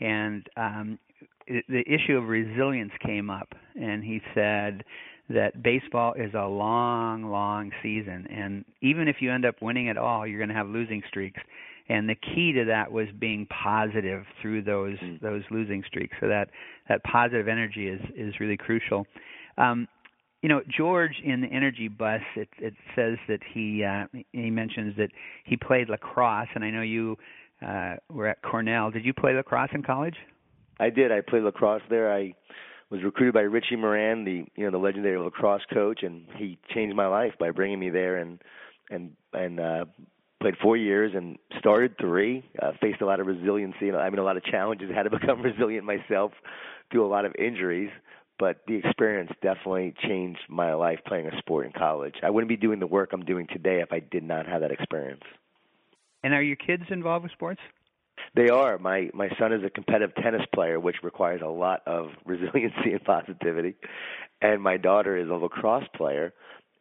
and 0.00 0.46
um, 0.56 0.98
the 1.46 1.82
issue 1.86 2.16
of 2.16 2.28
resilience 2.28 2.92
came 3.04 3.30
up, 3.30 3.54
and 3.80 4.02
he 4.02 4.20
said 4.34 4.84
that 5.28 5.62
baseball 5.62 6.14
is 6.14 6.32
a 6.34 6.46
long, 6.46 7.24
long 7.24 7.70
season, 7.82 8.26
and 8.30 8.64
even 8.80 9.08
if 9.08 9.16
you 9.20 9.32
end 9.32 9.44
up 9.44 9.56
winning 9.60 9.88
it 9.88 9.98
all, 9.98 10.26
you're 10.26 10.38
going 10.38 10.48
to 10.48 10.54
have 10.54 10.68
losing 10.68 11.02
streaks. 11.08 11.40
And 11.88 12.08
the 12.08 12.16
key 12.16 12.52
to 12.52 12.64
that 12.64 12.90
was 12.90 13.06
being 13.20 13.46
positive 13.46 14.24
through 14.42 14.62
those 14.62 14.98
mm. 14.98 15.20
those 15.20 15.42
losing 15.52 15.84
streaks. 15.86 16.16
So 16.20 16.26
that 16.26 16.48
that 16.88 17.02
positive 17.04 17.46
energy 17.46 17.86
is 17.86 18.00
is 18.16 18.34
really 18.40 18.56
crucial. 18.56 19.06
Um, 19.56 19.86
you 20.42 20.48
know, 20.48 20.62
George 20.76 21.14
in 21.24 21.40
the 21.40 21.48
Energy 21.48 21.88
Bus, 21.88 22.20
it, 22.36 22.48
it 22.58 22.74
says 22.94 23.18
that 23.28 23.40
he 23.52 23.84
uh, 23.84 24.06
he 24.32 24.50
mentions 24.50 24.96
that 24.96 25.10
he 25.44 25.56
played 25.56 25.88
lacrosse, 25.88 26.48
and 26.54 26.64
I 26.64 26.70
know 26.70 26.82
you 26.82 27.16
uh, 27.66 27.96
were 28.10 28.28
at 28.28 28.42
Cornell. 28.42 28.90
Did 28.90 29.04
you 29.04 29.14
play 29.14 29.34
lacrosse 29.34 29.70
in 29.72 29.82
college? 29.82 30.16
I 30.78 30.90
did. 30.90 31.10
I 31.10 31.20
played 31.20 31.42
lacrosse 31.42 31.82
there. 31.88 32.12
I 32.12 32.34
was 32.90 33.02
recruited 33.02 33.34
by 33.34 33.40
Richie 33.40 33.76
Moran, 33.76 34.24
the 34.24 34.44
you 34.56 34.64
know 34.64 34.70
the 34.70 34.78
legendary 34.78 35.18
lacrosse 35.18 35.64
coach, 35.72 36.02
and 36.02 36.26
he 36.36 36.58
changed 36.74 36.96
my 36.96 37.06
life 37.06 37.32
by 37.38 37.50
bringing 37.50 37.78
me 37.78 37.90
there 37.90 38.16
and 38.16 38.40
and 38.90 39.12
and 39.32 39.60
uh, 39.60 39.84
played 40.40 40.54
four 40.62 40.76
years 40.76 41.12
and 41.14 41.38
started 41.58 41.96
three. 42.00 42.44
Uh, 42.60 42.72
faced 42.80 43.00
a 43.00 43.06
lot 43.06 43.20
of 43.20 43.26
resiliency. 43.26 43.90
I 43.92 44.10
mean, 44.10 44.18
a 44.18 44.24
lot 44.24 44.36
of 44.36 44.44
challenges. 44.44 44.90
Had 44.94 45.04
to 45.04 45.10
become 45.10 45.42
resilient 45.42 45.84
myself 45.84 46.32
through 46.90 47.04
a 47.04 47.08
lot 47.08 47.24
of 47.24 47.34
injuries 47.38 47.90
but 48.38 48.60
the 48.66 48.74
experience 48.74 49.30
definitely 49.42 49.94
changed 50.06 50.40
my 50.48 50.74
life 50.74 50.98
playing 51.06 51.26
a 51.26 51.38
sport 51.38 51.66
in 51.66 51.72
college. 51.72 52.16
I 52.22 52.30
wouldn't 52.30 52.48
be 52.48 52.56
doing 52.56 52.80
the 52.80 52.86
work 52.86 53.12
I'm 53.12 53.24
doing 53.24 53.46
today 53.46 53.80
if 53.80 53.92
I 53.92 54.00
did 54.00 54.22
not 54.22 54.46
have 54.46 54.60
that 54.60 54.70
experience. 54.70 55.22
And 56.22 56.34
are 56.34 56.42
your 56.42 56.56
kids 56.56 56.84
involved 56.90 57.22
with 57.22 57.32
sports? 57.32 57.60
They 58.34 58.48
are. 58.48 58.78
My 58.78 59.10
my 59.14 59.28
son 59.38 59.52
is 59.52 59.62
a 59.64 59.70
competitive 59.70 60.14
tennis 60.16 60.42
player, 60.54 60.78
which 60.80 60.96
requires 61.02 61.40
a 61.42 61.48
lot 61.48 61.82
of 61.86 62.08
resiliency 62.24 62.92
and 62.92 63.04
positivity. 63.04 63.76
And 64.42 64.62
my 64.62 64.76
daughter 64.76 65.16
is 65.16 65.28
a 65.28 65.34
lacrosse 65.34 65.88
player, 65.94 66.32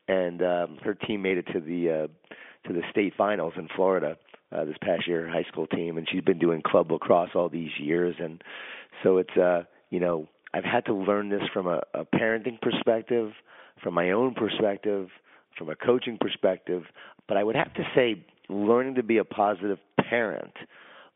and 0.08 0.42
um, 0.42 0.78
her 0.84 0.94
team 0.94 1.22
made 1.22 1.38
it 1.38 1.48
to 1.54 1.60
the 1.60 1.90
uh, 1.90 2.68
to 2.68 2.74
the 2.74 2.82
state 2.92 3.14
finals 3.18 3.54
in 3.58 3.68
Florida 3.76 4.18
uh, 4.52 4.66
this 4.66 4.76
past 4.82 5.08
year, 5.08 5.28
high 5.30 5.46
school 5.50 5.68
team, 5.68 5.98
and 5.98 6.08
she's 6.12 6.24
been 6.24 6.40
doing 6.40 6.62
club 6.66 6.92
lacrosse 6.92 7.32
all 7.36 7.50
these 7.50 7.72
years, 7.80 8.16
and 8.20 8.44
so 9.04 9.18
it's 9.18 9.38
uh, 9.38 9.64
you 9.90 10.00
know 10.00 10.28
I've 10.54 10.64
had 10.64 10.86
to 10.86 10.94
learn 10.94 11.30
this 11.30 11.44
from 11.54 11.68
a, 11.68 11.82
a 11.94 12.06
parenting 12.06 12.60
perspective, 12.62 13.32
from 13.84 13.94
my 13.94 14.12
own 14.12 14.34
perspective, 14.34 15.10
from 15.58 15.70
a 15.70 15.76
coaching 15.76 16.18
perspective. 16.20 16.84
But 17.28 17.38
I 17.38 17.44
would 17.44 17.56
have 17.56 17.74
to 17.74 17.84
say, 17.96 18.26
learning 18.50 18.96
to 18.96 19.04
be 19.04 19.18
a 19.18 19.26
positive 19.26 19.80
parent 20.10 20.54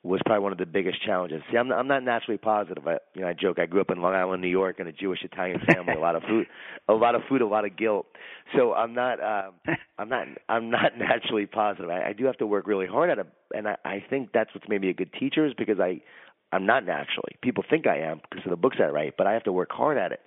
was 0.01 0.21
probably 0.25 0.41
one 0.41 0.53
of 0.53 0.57
the 0.57 0.65
biggest 0.65 1.03
challenges. 1.05 1.41
See, 1.51 1.57
I'm 1.57 1.67
not, 1.67 1.79
I'm 1.79 1.87
not 1.87 2.03
naturally 2.03 2.37
positive. 2.37 2.87
I, 2.87 2.99
you 3.13 3.21
know, 3.21 3.27
I 3.27 3.33
joke. 3.33 3.59
I 3.59 3.65
grew 3.65 3.81
up 3.81 3.91
in 3.91 4.01
Long 4.01 4.13
Island, 4.13 4.41
New 4.41 4.47
York, 4.47 4.79
in 4.79 4.87
a 4.87 4.93
Jewish 4.93 5.19
Italian 5.23 5.59
family. 5.73 5.93
a 5.93 5.99
lot 5.99 6.15
of 6.15 6.23
food, 6.23 6.47
a 6.87 6.93
lot 6.93 7.15
of 7.15 7.21
food, 7.27 7.41
a 7.41 7.45
lot 7.45 7.65
of 7.65 7.75
guilt. 7.75 8.05
So 8.55 8.73
I'm 8.73 8.93
not, 8.93 9.19
uh, 9.21 9.51
I'm 9.97 10.07
not, 10.07 10.27
I'm 10.47 10.69
not 10.69 10.93
naturally 10.97 11.45
positive. 11.47 11.89
I, 11.89 12.09
I 12.09 12.13
do 12.13 12.25
have 12.25 12.37
to 12.37 12.47
work 12.47 12.65
really 12.65 12.87
hard 12.87 13.09
at 13.09 13.19
it, 13.19 13.27
and 13.53 13.67
I, 13.67 13.75
I 13.83 14.03
think 14.09 14.29
that's 14.33 14.53
what's 14.55 14.69
made 14.69 14.81
me 14.81 14.89
a 14.89 14.93
good 14.93 15.11
teacher 15.19 15.45
is 15.45 15.53
because 15.57 15.81
I, 15.81 16.01
I'm 16.53 16.65
not 16.65 16.85
naturally. 16.85 17.35
People 17.41 17.65
think 17.69 17.85
I 17.85 17.99
am 17.99 18.21
because 18.29 18.45
of 18.45 18.51
the 18.51 18.57
books 18.57 18.77
I 18.79 18.87
write, 18.87 19.15
but 19.17 19.27
I 19.27 19.33
have 19.33 19.43
to 19.43 19.51
work 19.51 19.71
hard 19.71 19.97
at 19.97 20.13
it. 20.13 20.21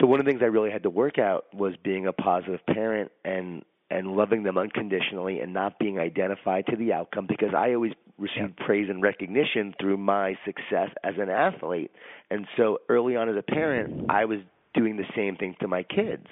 So 0.00 0.06
one 0.06 0.20
of 0.20 0.24
the 0.24 0.30
things 0.30 0.40
I 0.42 0.46
really 0.46 0.70
had 0.70 0.84
to 0.84 0.90
work 0.90 1.18
out 1.18 1.44
was 1.52 1.74
being 1.84 2.06
a 2.06 2.12
positive 2.12 2.60
parent 2.66 3.10
and 3.24 3.62
and 3.90 4.06
loving 4.16 4.44
them 4.44 4.56
unconditionally 4.56 5.40
and 5.40 5.52
not 5.52 5.78
being 5.80 5.98
identified 5.98 6.64
to 6.66 6.76
the 6.76 6.92
outcome 6.92 7.26
because 7.26 7.54
I 7.56 7.74
always 7.74 7.92
received 8.20 8.54
yeah. 8.58 8.66
praise 8.66 8.88
and 8.88 9.02
recognition 9.02 9.74
through 9.80 9.96
my 9.96 10.36
success 10.44 10.90
as 11.02 11.14
an 11.18 11.30
athlete. 11.30 11.90
And 12.30 12.46
so 12.56 12.78
early 12.88 13.16
on 13.16 13.28
as 13.28 13.36
a 13.36 13.42
parent, 13.42 14.10
I 14.10 14.26
was 14.26 14.38
doing 14.74 14.96
the 14.96 15.04
same 15.16 15.36
thing 15.36 15.56
to 15.60 15.68
my 15.68 15.82
kids. 15.82 16.26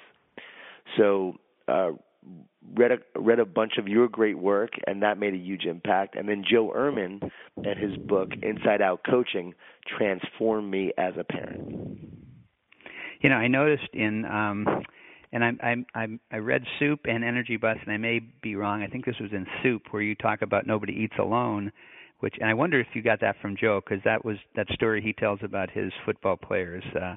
So 0.97 1.35
uh 1.67 1.91
read 2.75 2.91
a 2.91 2.97
read 3.19 3.39
a 3.39 3.45
bunch 3.45 3.73
of 3.77 3.87
your 3.87 4.07
great 4.07 4.37
work 4.37 4.71
and 4.85 5.01
that 5.01 5.17
made 5.17 5.33
a 5.33 5.37
huge 5.37 5.65
impact 5.65 6.15
and 6.15 6.27
then 6.27 6.43
Joe 6.49 6.73
Ehrmann 6.75 7.31
and 7.57 7.79
his 7.79 7.97
book 7.97 8.29
Inside 8.41 8.81
Out 8.81 9.01
Coaching 9.09 9.53
transformed 9.87 10.69
me 10.69 10.91
as 10.97 11.13
a 11.17 11.23
parent. 11.23 11.99
You 13.21 13.29
know, 13.29 13.35
I 13.35 13.47
noticed 13.47 13.89
in 13.93 14.25
um 14.25 14.83
and 15.31 15.43
I 15.43 15.51
I 15.61 15.75
I 15.95 16.07
I 16.31 16.37
read 16.37 16.63
Soup 16.79 16.99
and 17.05 17.23
Energy 17.23 17.57
Bus, 17.57 17.77
and 17.83 17.93
I 17.93 17.97
may 17.97 18.19
be 18.41 18.55
wrong. 18.55 18.81
I 18.83 18.87
think 18.87 19.05
this 19.05 19.19
was 19.19 19.31
in 19.31 19.45
Soup 19.63 19.81
where 19.91 20.01
you 20.01 20.15
talk 20.15 20.41
about 20.41 20.67
nobody 20.67 20.93
eats 20.93 21.15
alone, 21.19 21.71
which 22.19 22.35
and 22.39 22.49
I 22.49 22.53
wonder 22.53 22.79
if 22.79 22.87
you 22.93 23.01
got 23.01 23.21
that 23.21 23.35
from 23.41 23.55
Joe 23.59 23.81
because 23.83 24.03
that 24.05 24.25
was 24.25 24.37
that 24.55 24.67
story 24.73 25.01
he 25.01 25.13
tells 25.13 25.39
about 25.43 25.69
his 25.71 25.91
football 26.05 26.37
players. 26.37 26.83
Uh, 26.99 27.15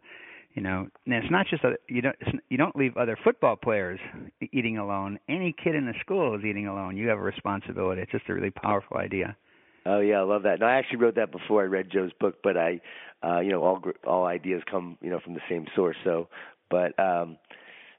you 0.54 0.62
know, 0.62 0.86
and 1.06 1.14
it's 1.14 1.30
not 1.30 1.46
just 1.48 1.64
a, 1.64 1.76
you 1.88 2.02
don't 2.02 2.16
you 2.50 2.58
don't 2.58 2.76
leave 2.76 2.96
other 2.96 3.16
football 3.24 3.56
players 3.56 3.98
eating 4.52 4.78
alone. 4.78 5.18
Any 5.28 5.54
kid 5.64 5.74
in 5.74 5.86
the 5.86 5.94
school 6.00 6.34
is 6.36 6.44
eating 6.44 6.66
alone. 6.66 6.96
You 6.96 7.08
have 7.08 7.18
a 7.18 7.22
responsibility. 7.22 8.02
It's 8.02 8.12
just 8.12 8.28
a 8.28 8.34
really 8.34 8.50
powerful 8.50 8.98
idea. 8.98 9.36
Oh 9.86 10.00
yeah, 10.00 10.20
I 10.20 10.22
love 10.22 10.42
that. 10.42 10.60
No, 10.60 10.66
I 10.66 10.74
actually 10.74 10.98
wrote 10.98 11.16
that 11.16 11.32
before 11.32 11.62
I 11.62 11.64
read 11.64 11.90
Joe's 11.90 12.12
book, 12.20 12.36
but 12.44 12.56
I, 12.56 12.80
uh, 13.26 13.40
you 13.40 13.50
know, 13.50 13.62
all 13.62 13.82
all 14.06 14.26
ideas 14.26 14.62
come, 14.70 14.98
you 15.00 15.10
know, 15.10 15.20
from 15.20 15.34
the 15.34 15.40
same 15.48 15.66
source. 15.74 15.96
So, 16.04 16.28
but 16.70 16.96
um, 16.98 17.38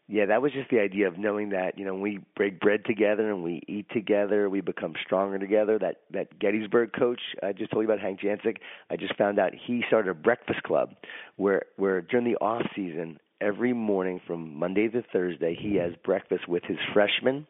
yeah, 0.07 0.25
that 0.25 0.41
was 0.41 0.51
just 0.51 0.69
the 0.69 0.79
idea 0.79 1.07
of 1.07 1.17
knowing 1.17 1.49
that 1.49 1.77
you 1.77 1.85
know 1.85 1.95
we 1.95 2.19
break 2.35 2.59
bread 2.59 2.83
together 2.85 3.29
and 3.29 3.43
we 3.43 3.61
eat 3.67 3.87
together, 3.93 4.49
we 4.49 4.59
become 4.61 4.93
stronger 5.03 5.39
together. 5.39 5.79
That 5.79 6.01
that 6.11 6.39
Gettysburg 6.39 6.91
coach 6.97 7.21
I 7.41 7.53
just 7.53 7.71
told 7.71 7.83
you 7.83 7.91
about, 7.91 8.01
Hank 8.01 8.19
Janczyk. 8.19 8.57
I 8.89 8.97
just 8.97 9.15
found 9.15 9.39
out 9.39 9.53
he 9.53 9.83
started 9.87 10.09
a 10.09 10.13
breakfast 10.13 10.63
club 10.63 10.95
where 11.37 11.63
where 11.77 12.01
during 12.01 12.25
the 12.25 12.37
off 12.37 12.63
season, 12.75 13.17
every 13.39 13.71
morning 13.71 14.19
from 14.27 14.57
Monday 14.57 14.89
to 14.89 15.03
Thursday, 15.13 15.57
he 15.59 15.75
has 15.75 15.93
breakfast 16.03 16.49
with 16.49 16.63
his 16.65 16.77
freshmen 16.93 17.47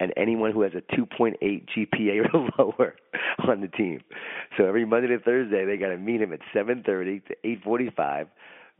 and 0.00 0.14
anyone 0.16 0.52
who 0.52 0.62
has 0.62 0.72
a 0.74 0.96
2.8 0.96 1.36
GPA 1.42 2.34
or 2.34 2.48
lower 2.58 2.96
on 3.46 3.60
the 3.60 3.68
team. 3.68 4.00
So 4.56 4.64
every 4.64 4.86
Monday 4.86 5.08
to 5.08 5.18
Thursday, 5.18 5.66
they 5.66 5.76
got 5.76 5.88
to 5.88 5.98
meet 5.98 6.22
him 6.22 6.32
at 6.32 6.40
7:30 6.54 7.26
to 7.26 7.36
8:45 7.44 8.28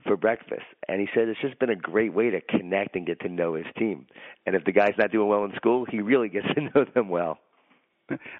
for 0.04 0.16
breakfast. 0.16 0.64
And 0.88 1.00
he 1.00 1.08
said 1.14 1.28
it's 1.28 1.40
just 1.40 1.58
been 1.58 1.70
a 1.70 1.76
great 1.76 2.12
way 2.12 2.30
to 2.30 2.40
connect 2.40 2.96
and 2.96 3.06
get 3.06 3.20
to 3.20 3.28
know 3.28 3.54
his 3.54 3.66
team. 3.78 4.06
And 4.46 4.56
if 4.56 4.64
the 4.64 4.72
guy's 4.72 4.94
not 4.98 5.12
doing 5.12 5.28
well 5.28 5.44
in 5.44 5.52
school, 5.56 5.86
he 5.88 6.00
really 6.00 6.28
gets 6.28 6.46
to 6.54 6.60
know 6.74 6.84
them 6.94 7.08
well. 7.08 7.38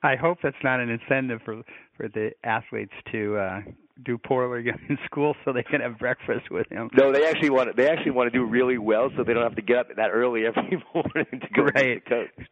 I 0.02 0.16
hope 0.16 0.38
that's 0.42 0.56
not 0.64 0.80
an 0.80 0.90
incentive 0.90 1.40
for 1.44 1.62
for 1.96 2.08
the 2.08 2.32
athletes 2.42 2.92
to 3.12 3.36
uh 3.36 3.60
do 4.04 4.18
poorly 4.18 4.68
in 4.88 4.98
school 5.04 5.34
so 5.44 5.52
they 5.52 5.62
can 5.62 5.80
have 5.80 5.98
breakfast 5.98 6.50
with 6.50 6.66
him. 6.70 6.90
No, 6.96 7.12
they 7.12 7.26
actually 7.26 7.50
want 7.50 7.68
to, 7.68 7.74
they 7.76 7.88
actually 7.88 8.12
want 8.12 8.32
to 8.32 8.38
do 8.38 8.44
really 8.44 8.78
well 8.78 9.10
so 9.16 9.24
they 9.24 9.34
don't 9.34 9.42
have 9.42 9.56
to 9.56 9.62
get 9.62 9.76
up 9.78 9.86
that 9.96 10.10
early 10.10 10.42
every 10.46 10.82
morning 10.94 11.26
to 11.30 11.48
go 11.54 11.62
right. 11.62 11.74
to 11.74 11.94
the 11.94 12.00
coach. 12.08 12.48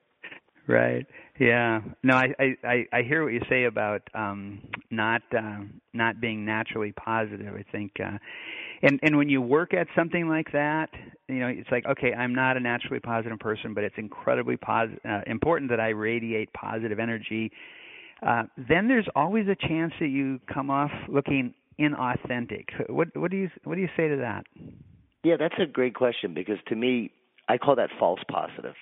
Right. 0.66 1.06
Yeah. 1.38 1.80
No, 2.02 2.14
I 2.14 2.56
I 2.64 2.86
I 2.92 3.02
hear 3.02 3.22
what 3.22 3.32
you 3.32 3.40
say 3.48 3.64
about 3.64 4.02
um 4.14 4.60
not 4.90 5.22
uh, 5.36 5.60
not 5.92 6.20
being 6.20 6.44
naturally 6.44 6.92
positive. 6.92 7.54
I 7.54 7.64
think 7.70 7.92
uh 8.04 8.18
and 8.82 8.98
and 9.02 9.16
when 9.16 9.28
you 9.28 9.40
work 9.40 9.74
at 9.74 9.86
something 9.96 10.28
like 10.28 10.52
that 10.52 10.88
you 11.28 11.40
know 11.40 11.48
it's 11.48 11.70
like 11.70 11.84
okay 11.86 12.12
i'm 12.14 12.34
not 12.34 12.56
a 12.56 12.60
naturally 12.60 13.00
positive 13.00 13.38
person 13.38 13.74
but 13.74 13.84
it's 13.84 13.94
incredibly 13.98 14.56
positive 14.56 14.98
uh, 15.08 15.20
important 15.26 15.70
that 15.70 15.80
i 15.80 15.88
radiate 15.88 16.52
positive 16.52 16.98
energy 16.98 17.50
uh, 18.26 18.42
then 18.68 18.88
there's 18.88 19.06
always 19.14 19.46
a 19.46 19.54
chance 19.68 19.92
that 20.00 20.08
you 20.08 20.40
come 20.52 20.70
off 20.70 20.90
looking 21.08 21.54
inauthentic 21.78 22.64
what 22.88 23.08
what 23.16 23.30
do 23.30 23.36
you 23.36 23.50
what 23.64 23.74
do 23.74 23.80
you 23.80 23.88
say 23.96 24.08
to 24.08 24.16
that 24.16 24.44
yeah 25.24 25.36
that's 25.38 25.54
a 25.60 25.66
great 25.66 25.94
question 25.94 26.34
because 26.34 26.58
to 26.66 26.74
me 26.74 27.10
i 27.48 27.56
call 27.56 27.76
that 27.76 27.90
false 27.98 28.20
positive 28.30 28.74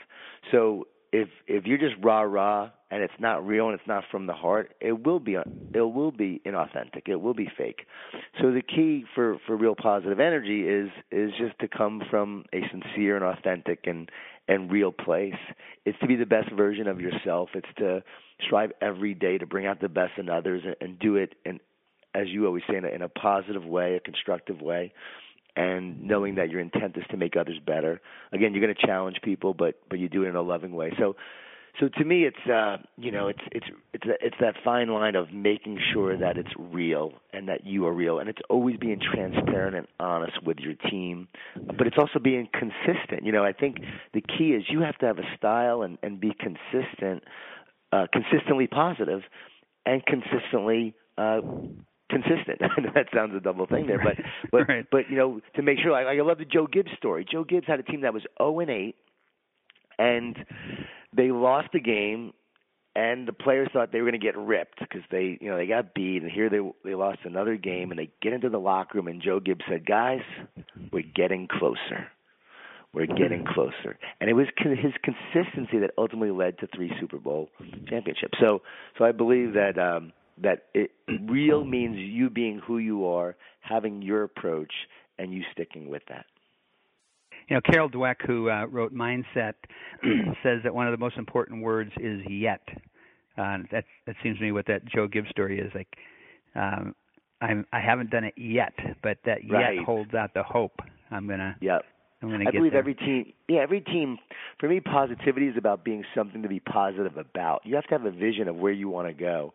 so 0.50 0.86
if 1.16 1.28
if 1.46 1.64
you're 1.64 1.78
just 1.78 1.94
rah 2.02 2.20
rah 2.20 2.70
and 2.90 3.02
it's 3.02 3.18
not 3.18 3.44
real 3.46 3.66
and 3.66 3.74
it's 3.74 3.88
not 3.88 4.04
from 4.10 4.26
the 4.26 4.34
heart, 4.34 4.74
it 4.80 5.04
will 5.06 5.18
be 5.18 5.34
it 5.34 5.80
will 5.80 6.12
be 6.12 6.42
inauthentic. 6.44 7.08
It 7.08 7.16
will 7.16 7.34
be 7.34 7.48
fake. 7.56 7.86
So 8.40 8.52
the 8.52 8.62
key 8.62 9.04
for 9.14 9.38
for 9.46 9.56
real 9.56 9.74
positive 9.74 10.20
energy 10.20 10.68
is 10.68 10.90
is 11.10 11.30
just 11.38 11.58
to 11.60 11.68
come 11.68 12.02
from 12.10 12.44
a 12.52 12.60
sincere 12.70 13.16
and 13.16 13.24
authentic 13.24 13.86
and 13.86 14.10
and 14.46 14.70
real 14.70 14.92
place. 14.92 15.40
It's 15.86 15.98
to 16.00 16.06
be 16.06 16.16
the 16.16 16.26
best 16.26 16.52
version 16.52 16.86
of 16.86 17.00
yourself. 17.00 17.50
It's 17.54 17.74
to 17.78 18.02
strive 18.44 18.72
every 18.82 19.14
day 19.14 19.38
to 19.38 19.46
bring 19.46 19.66
out 19.66 19.80
the 19.80 19.88
best 19.88 20.12
in 20.18 20.28
others 20.28 20.62
and, 20.66 20.76
and 20.82 20.98
do 20.98 21.16
it 21.16 21.34
in 21.46 21.60
as 22.14 22.28
you 22.28 22.46
always 22.46 22.62
say 22.68 22.76
in 22.76 22.84
a, 22.84 22.88
in 22.88 23.02
a 23.02 23.08
positive 23.08 23.64
way, 23.64 23.96
a 23.96 24.00
constructive 24.00 24.60
way 24.60 24.92
and 25.56 26.02
knowing 26.02 26.36
that 26.36 26.50
your 26.50 26.60
intent 26.60 26.96
is 26.96 27.04
to 27.10 27.16
make 27.16 27.36
others 27.36 27.58
better. 27.64 28.00
Again, 28.32 28.52
you're 28.52 28.62
going 28.62 28.74
to 28.74 28.86
challenge 28.86 29.16
people, 29.22 29.54
but 29.54 29.80
but 29.88 29.98
you 29.98 30.08
do 30.08 30.24
it 30.24 30.28
in 30.28 30.36
a 30.36 30.42
loving 30.42 30.72
way. 30.72 30.92
So 30.98 31.16
so 31.80 31.88
to 31.88 32.04
me 32.04 32.24
it's 32.24 32.50
uh 32.50 32.76
you 32.96 33.10
know 33.10 33.28
it's 33.28 33.40
it's 33.52 33.66
it's 33.92 34.04
it's 34.20 34.36
that 34.40 34.54
fine 34.64 34.88
line 34.88 35.14
of 35.14 35.32
making 35.32 35.78
sure 35.92 36.16
that 36.16 36.36
it's 36.36 36.50
real 36.58 37.12
and 37.32 37.48
that 37.48 37.66
you 37.66 37.86
are 37.86 37.92
real 37.92 38.18
and 38.18 38.28
it's 38.28 38.40
always 38.48 38.76
being 38.76 39.00
transparent 39.00 39.76
and 39.76 39.86
honest 40.00 40.42
with 40.42 40.58
your 40.58 40.74
team 40.90 41.28
but 41.76 41.86
it's 41.86 41.96
also 41.98 42.18
being 42.18 42.48
consistent 42.52 43.24
you 43.24 43.32
know 43.32 43.44
i 43.44 43.52
think 43.52 43.78
the 44.14 44.20
key 44.20 44.50
is 44.50 44.64
you 44.68 44.80
have 44.80 44.96
to 44.98 45.06
have 45.06 45.18
a 45.18 45.36
style 45.36 45.82
and 45.82 45.98
and 46.02 46.20
be 46.20 46.32
consistent 46.38 47.22
uh 47.92 48.06
consistently 48.12 48.66
positive 48.66 49.22
and 49.84 50.02
consistently 50.06 50.94
uh 51.18 51.40
consistent. 52.10 52.60
that 52.94 53.06
sounds 53.14 53.34
a 53.36 53.40
double 53.40 53.66
thing 53.66 53.86
there, 53.86 54.00
but 54.02 54.16
but 54.50 54.68
right. 54.68 54.86
but 54.90 55.10
you 55.10 55.16
know 55.16 55.40
to 55.54 55.62
make 55.62 55.78
sure. 55.78 55.94
I, 55.94 56.16
I 56.16 56.22
love 56.22 56.38
the 56.38 56.44
Joe 56.44 56.66
Gibbs 56.66 56.90
story. 56.96 57.26
Joe 57.30 57.44
Gibbs 57.44 57.66
had 57.66 57.80
a 57.80 57.82
team 57.82 58.02
that 58.02 58.12
was 58.12 58.22
zero 58.22 58.50
oh 58.56 58.60
and 58.60 58.70
eight, 58.70 58.96
and 59.98 60.36
they 61.14 61.30
lost 61.30 61.68
the 61.72 61.80
game. 61.80 62.32
And 62.94 63.28
the 63.28 63.34
players 63.34 63.68
thought 63.74 63.92
they 63.92 64.00
were 64.00 64.10
going 64.10 64.18
to 64.18 64.26
get 64.26 64.38
ripped 64.38 64.78
because 64.78 65.02
they, 65.10 65.36
you 65.38 65.50
know, 65.50 65.58
they 65.58 65.66
got 65.66 65.92
beat, 65.92 66.22
and 66.22 66.32
here 66.32 66.48
they 66.48 66.60
they 66.82 66.94
lost 66.94 67.18
another 67.24 67.56
game, 67.56 67.90
and 67.90 67.98
they 67.98 68.08
get 68.22 68.32
into 68.32 68.48
the 68.48 68.58
locker 68.58 68.96
room, 68.96 69.06
and 69.06 69.20
Joe 69.20 69.38
Gibbs 69.38 69.60
said, 69.68 69.84
"Guys, 69.84 70.22
we're 70.90 71.04
getting 71.14 71.46
closer." 71.46 72.08
we're 72.96 73.06
getting 73.06 73.44
closer. 73.44 73.98
And 74.22 74.30
it 74.30 74.32
was 74.32 74.46
his 74.58 74.94
consistency 75.04 75.78
that 75.80 75.90
ultimately 75.98 76.30
led 76.30 76.58
to 76.60 76.68
three 76.74 76.90
Super 76.98 77.18
Bowl 77.18 77.50
championships. 77.90 78.38
So, 78.40 78.62
so 78.96 79.04
I 79.04 79.12
believe 79.12 79.52
that 79.52 79.78
um, 79.78 80.12
that 80.42 80.64
it 80.74 80.90
real 81.28 81.64
means 81.64 81.96
you 81.96 82.30
being 82.30 82.60
who 82.66 82.78
you 82.78 83.06
are, 83.06 83.36
having 83.60 84.02
your 84.02 84.24
approach, 84.24 84.72
and 85.18 85.32
you 85.32 85.42
sticking 85.52 85.88
with 85.88 86.02
that. 86.08 86.26
You 87.48 87.56
know, 87.56 87.60
Carol 87.64 87.88
Dweck, 87.88 88.16
who 88.26 88.50
uh, 88.50 88.66
wrote 88.66 88.92
Mindset, 88.92 89.54
says 90.42 90.60
that 90.64 90.74
one 90.74 90.86
of 90.86 90.92
the 90.92 90.98
most 90.98 91.16
important 91.16 91.62
words 91.62 91.90
is 92.00 92.20
yet. 92.28 92.62
Uh, 93.38 93.58
that 93.70 93.84
that 94.06 94.16
seems 94.22 94.38
to 94.38 94.44
me 94.44 94.52
what 94.52 94.66
that 94.66 94.84
Joe 94.86 95.06
Gibbs 95.06 95.28
story 95.30 95.60
is 95.60 95.70
like. 95.74 95.88
Um, 96.54 96.94
I'm 97.40 97.66
I 97.72 97.80
haven't 97.80 98.10
done 98.10 98.24
it 98.24 98.34
yet, 98.36 98.72
but 99.02 99.18
that 99.26 99.38
right. 99.48 99.76
yet 99.76 99.84
holds 99.84 100.14
out 100.14 100.32
the 100.34 100.42
hope. 100.42 100.80
I'm 101.10 101.28
gonna. 101.28 101.56
Yep. 101.60 101.82
I'm 102.22 102.30
gonna 102.30 102.44
I 102.48 102.50
get 102.50 102.54
believe 102.54 102.72
there. 102.72 102.80
every 102.80 102.94
team, 102.94 103.32
yeah, 103.48 103.60
every 103.60 103.82
team. 103.82 104.18
For 104.58 104.68
me, 104.68 104.80
positivity 104.80 105.48
is 105.48 105.56
about 105.56 105.84
being 105.84 106.04
something 106.14 106.42
to 106.42 106.48
be 106.48 106.60
positive 106.60 107.16
about. 107.18 107.60
You 107.64 107.74
have 107.74 107.84
to 107.84 107.90
have 107.90 108.06
a 108.06 108.10
vision 108.10 108.48
of 108.48 108.56
where 108.56 108.72
you 108.72 108.88
want 108.88 109.08
to 109.08 109.14
go, 109.14 109.52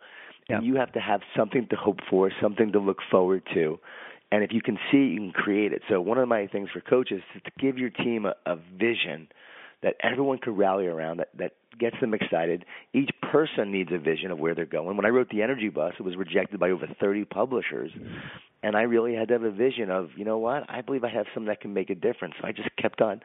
and 0.47 0.65
you 0.65 0.75
have 0.75 0.91
to 0.93 0.99
have 0.99 1.21
something 1.35 1.67
to 1.69 1.75
hope 1.75 1.99
for, 2.09 2.31
something 2.41 2.71
to 2.73 2.79
look 2.79 2.97
forward 3.09 3.43
to. 3.53 3.79
And 4.31 4.43
if 4.43 4.51
you 4.53 4.61
can 4.61 4.77
see 4.91 4.97
it, 4.97 5.11
you 5.11 5.19
can 5.19 5.31
create 5.31 5.73
it. 5.73 5.81
So 5.89 5.99
one 5.99 6.17
of 6.17 6.27
my 6.27 6.47
things 6.47 6.69
for 6.71 6.81
coaches 6.81 7.21
is 7.35 7.41
to 7.43 7.51
give 7.59 7.77
your 7.77 7.89
team 7.89 8.25
a, 8.25 8.35
a 8.45 8.55
vision 8.55 9.27
that 9.83 9.95
everyone 10.03 10.37
could 10.37 10.57
rally 10.57 10.85
around 10.85 11.17
that, 11.17 11.29
that 11.37 11.53
gets 11.79 11.95
them 11.99 12.13
excited. 12.13 12.65
Each 12.93 13.09
person 13.31 13.71
needs 13.71 13.89
a 13.91 13.97
vision 13.97 14.31
of 14.31 14.37
where 14.37 14.53
they're 14.53 14.65
going. 14.65 14.95
When 14.95 15.05
I 15.05 15.09
wrote 15.09 15.29
the 15.29 15.41
Energy 15.41 15.69
Bus, 15.69 15.93
it 15.99 16.03
was 16.03 16.15
rejected 16.15 16.59
by 16.59 16.69
over 16.69 16.87
30 16.99 17.25
publishers. 17.25 17.91
And 18.63 18.75
I 18.75 18.81
really 18.81 19.15
had 19.15 19.27
to 19.29 19.33
have 19.33 19.43
a 19.43 19.51
vision 19.51 19.89
of, 19.89 20.09
you 20.15 20.23
know 20.23 20.37
what, 20.37 20.69
I 20.69 20.81
believe 20.81 21.03
I 21.03 21.09
have 21.09 21.25
something 21.33 21.47
that 21.47 21.61
can 21.61 21.73
make 21.73 21.89
a 21.89 21.95
difference. 21.95 22.35
So 22.39 22.47
I 22.47 22.51
just 22.51 22.69
kept 22.77 23.01
on 23.01 23.21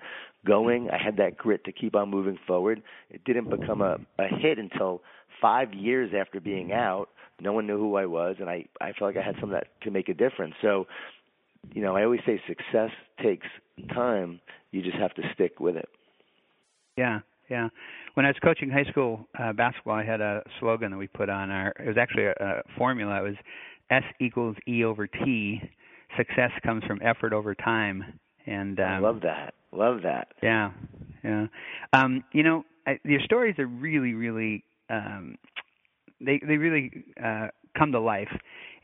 going. 0.47 0.89
I 0.91 0.97
had 1.03 1.19
that 1.19 1.37
grit 1.37 1.65
to 1.65 1.73
keep 1.73 1.95
on 1.95 2.11
moving 2.11 2.39
forward. 2.47 2.83
It 3.11 3.23
didn't 3.25 3.51
become 3.51 3.83
a, 3.83 3.99
a 4.19 4.29
hit 4.29 4.59
until 4.59 5.03
five 5.41 5.75
years 5.75 6.13
after 6.19 6.41
being 6.41 6.73
out. 6.73 7.09
No 7.39 7.53
one 7.53 7.67
knew 7.67 7.77
who 7.77 7.97
I 7.97 8.07
was, 8.07 8.37
and 8.41 8.49
I, 8.49 8.65
I 8.81 8.93
felt 8.93 9.15
like 9.15 9.23
I 9.23 9.27
had 9.27 9.35
something 9.35 9.51
that 9.51 9.67
could 9.83 9.93
make 9.93 10.09
a 10.09 10.15
difference. 10.15 10.55
So, 10.63 10.87
you 11.75 11.83
know, 11.83 11.95
I 11.95 12.05
always 12.05 12.21
say 12.25 12.41
success 12.47 12.91
takes 13.23 13.47
time. 13.93 14.41
You 14.71 14.83
just 14.83 14.97
have 14.97 15.13
to 15.15 15.23
stick 15.35 15.61
with 15.61 15.77
it. 15.77 15.89
Yeah, 16.97 17.21
yeah. 17.51 17.69
When 18.15 18.25
I 18.25 18.31
was 18.31 18.37
coaching 18.43 18.71
high 18.71 18.91
school 18.91 19.27
uh, 19.39 19.53
basketball, 19.53 19.97
I 19.97 20.05
had 20.05 20.23
a 20.23 20.43
slogan 20.61 20.93
that 20.93 20.97
we 20.97 21.09
put 21.09 21.29
on 21.29 21.51
our. 21.51 21.75
It 21.79 21.89
was 21.89 21.99
actually 21.99 22.25
a, 22.25 22.35
a 22.41 22.63
formula. 22.79 23.21
It 23.21 23.25
was 23.25 23.37
S 23.91 24.03
equals 24.21 24.57
E 24.69 24.85
over 24.85 25.07
T. 25.07 25.61
Success 26.17 26.51
comes 26.65 26.85
from 26.85 27.01
effort 27.03 27.33
over 27.33 27.55
time. 27.55 28.19
And 28.47 28.79
um, 28.81 28.87
I 28.87 28.99
love 28.99 29.21
that. 29.23 29.55
Love 29.73 30.03
that. 30.03 30.29
Yeah, 30.43 30.71
yeah. 31.25 31.47
Um, 31.93 32.25
you 32.33 32.43
know, 32.43 32.65
I, 32.87 32.99
your 33.05 33.21
stories 33.21 33.59
are 33.59 33.67
really, 33.67 34.15
really. 34.15 34.65
Um, 34.89 35.37
they 36.21 36.41
they 36.47 36.57
really 36.57 37.05
uh, 37.23 37.49
come 37.77 37.93
to 37.93 38.01
life, 38.01 38.31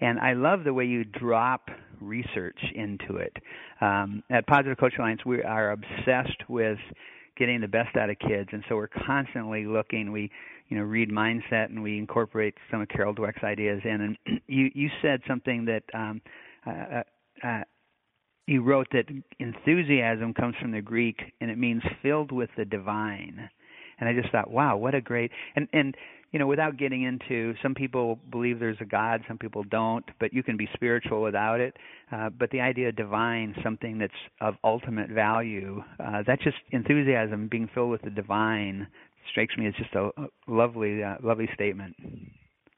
and 0.00 0.18
I 0.18 0.32
love 0.34 0.64
the 0.64 0.74
way 0.74 0.84
you 0.84 1.04
drop 1.04 1.68
research 2.00 2.58
into 2.74 3.16
it. 3.16 3.34
Um, 3.80 4.22
at 4.30 4.46
Positive 4.46 4.76
Coach 4.76 4.94
Alliance, 4.98 5.24
we 5.24 5.42
are 5.42 5.70
obsessed 5.70 6.48
with 6.48 6.78
getting 7.42 7.60
the 7.60 7.66
best 7.66 7.96
out 7.96 8.08
of 8.08 8.16
kids, 8.20 8.48
and 8.52 8.62
so 8.68 8.76
we're 8.76 8.86
constantly 8.86 9.64
looking. 9.64 10.12
We 10.12 10.30
you 10.68 10.78
know 10.78 10.84
read 10.84 11.10
mindset 11.10 11.66
and 11.66 11.82
we 11.82 11.98
incorporate 11.98 12.54
some 12.70 12.80
of 12.80 12.88
Carol 12.88 13.12
Dweck's 13.12 13.42
ideas 13.42 13.80
in. 13.84 14.16
And 14.26 14.40
you 14.46 14.70
you 14.74 14.88
said 15.02 15.20
something 15.26 15.64
that 15.64 15.82
um, 15.92 16.22
uh, 16.64 16.70
uh, 16.70 17.46
uh, 17.46 17.64
you 18.46 18.62
wrote 18.62 18.86
that 18.92 19.06
enthusiasm 19.40 20.34
comes 20.34 20.54
from 20.62 20.70
the 20.70 20.80
Greek 20.80 21.20
and 21.40 21.50
it 21.50 21.58
means 21.58 21.82
filled 22.00 22.30
with 22.30 22.50
the 22.56 22.64
divine. 22.64 23.50
And 23.98 24.08
I 24.08 24.14
just 24.14 24.30
thought, 24.30 24.50
wow, 24.50 24.76
what 24.76 24.94
a 24.94 25.00
great 25.00 25.32
and 25.56 25.66
and 25.72 25.96
you 26.32 26.38
know, 26.38 26.46
without 26.46 26.78
getting 26.78 27.02
into 27.02 27.54
some 27.62 27.74
people 27.74 28.18
believe 28.30 28.58
there's 28.58 28.78
a 28.80 28.86
God, 28.86 29.20
some 29.28 29.36
people 29.36 29.64
don't, 29.64 30.04
but 30.18 30.32
you 30.32 30.42
can 30.42 30.56
be 30.56 30.68
spiritual 30.72 31.22
without 31.22 31.60
it. 31.60 31.76
Uh, 32.10 32.30
but 32.30 32.50
the 32.50 32.60
idea 32.60 32.88
of 32.88 32.96
divine, 32.96 33.54
something 33.62 33.98
that's 33.98 34.12
of 34.40 34.54
ultimate 34.64 35.10
value, 35.10 35.82
uh, 36.02 36.22
that's 36.26 36.42
just 36.42 36.56
enthusiasm, 36.70 37.48
being 37.50 37.68
filled 37.74 37.90
with 37.90 38.02
the 38.02 38.10
divine, 38.10 38.86
strikes 39.30 39.56
me 39.58 39.66
as 39.66 39.74
just 39.74 39.94
a, 39.94 40.10
a 40.16 40.26
lovely, 40.48 41.02
uh, 41.02 41.16
lovely 41.22 41.48
statement. 41.54 41.94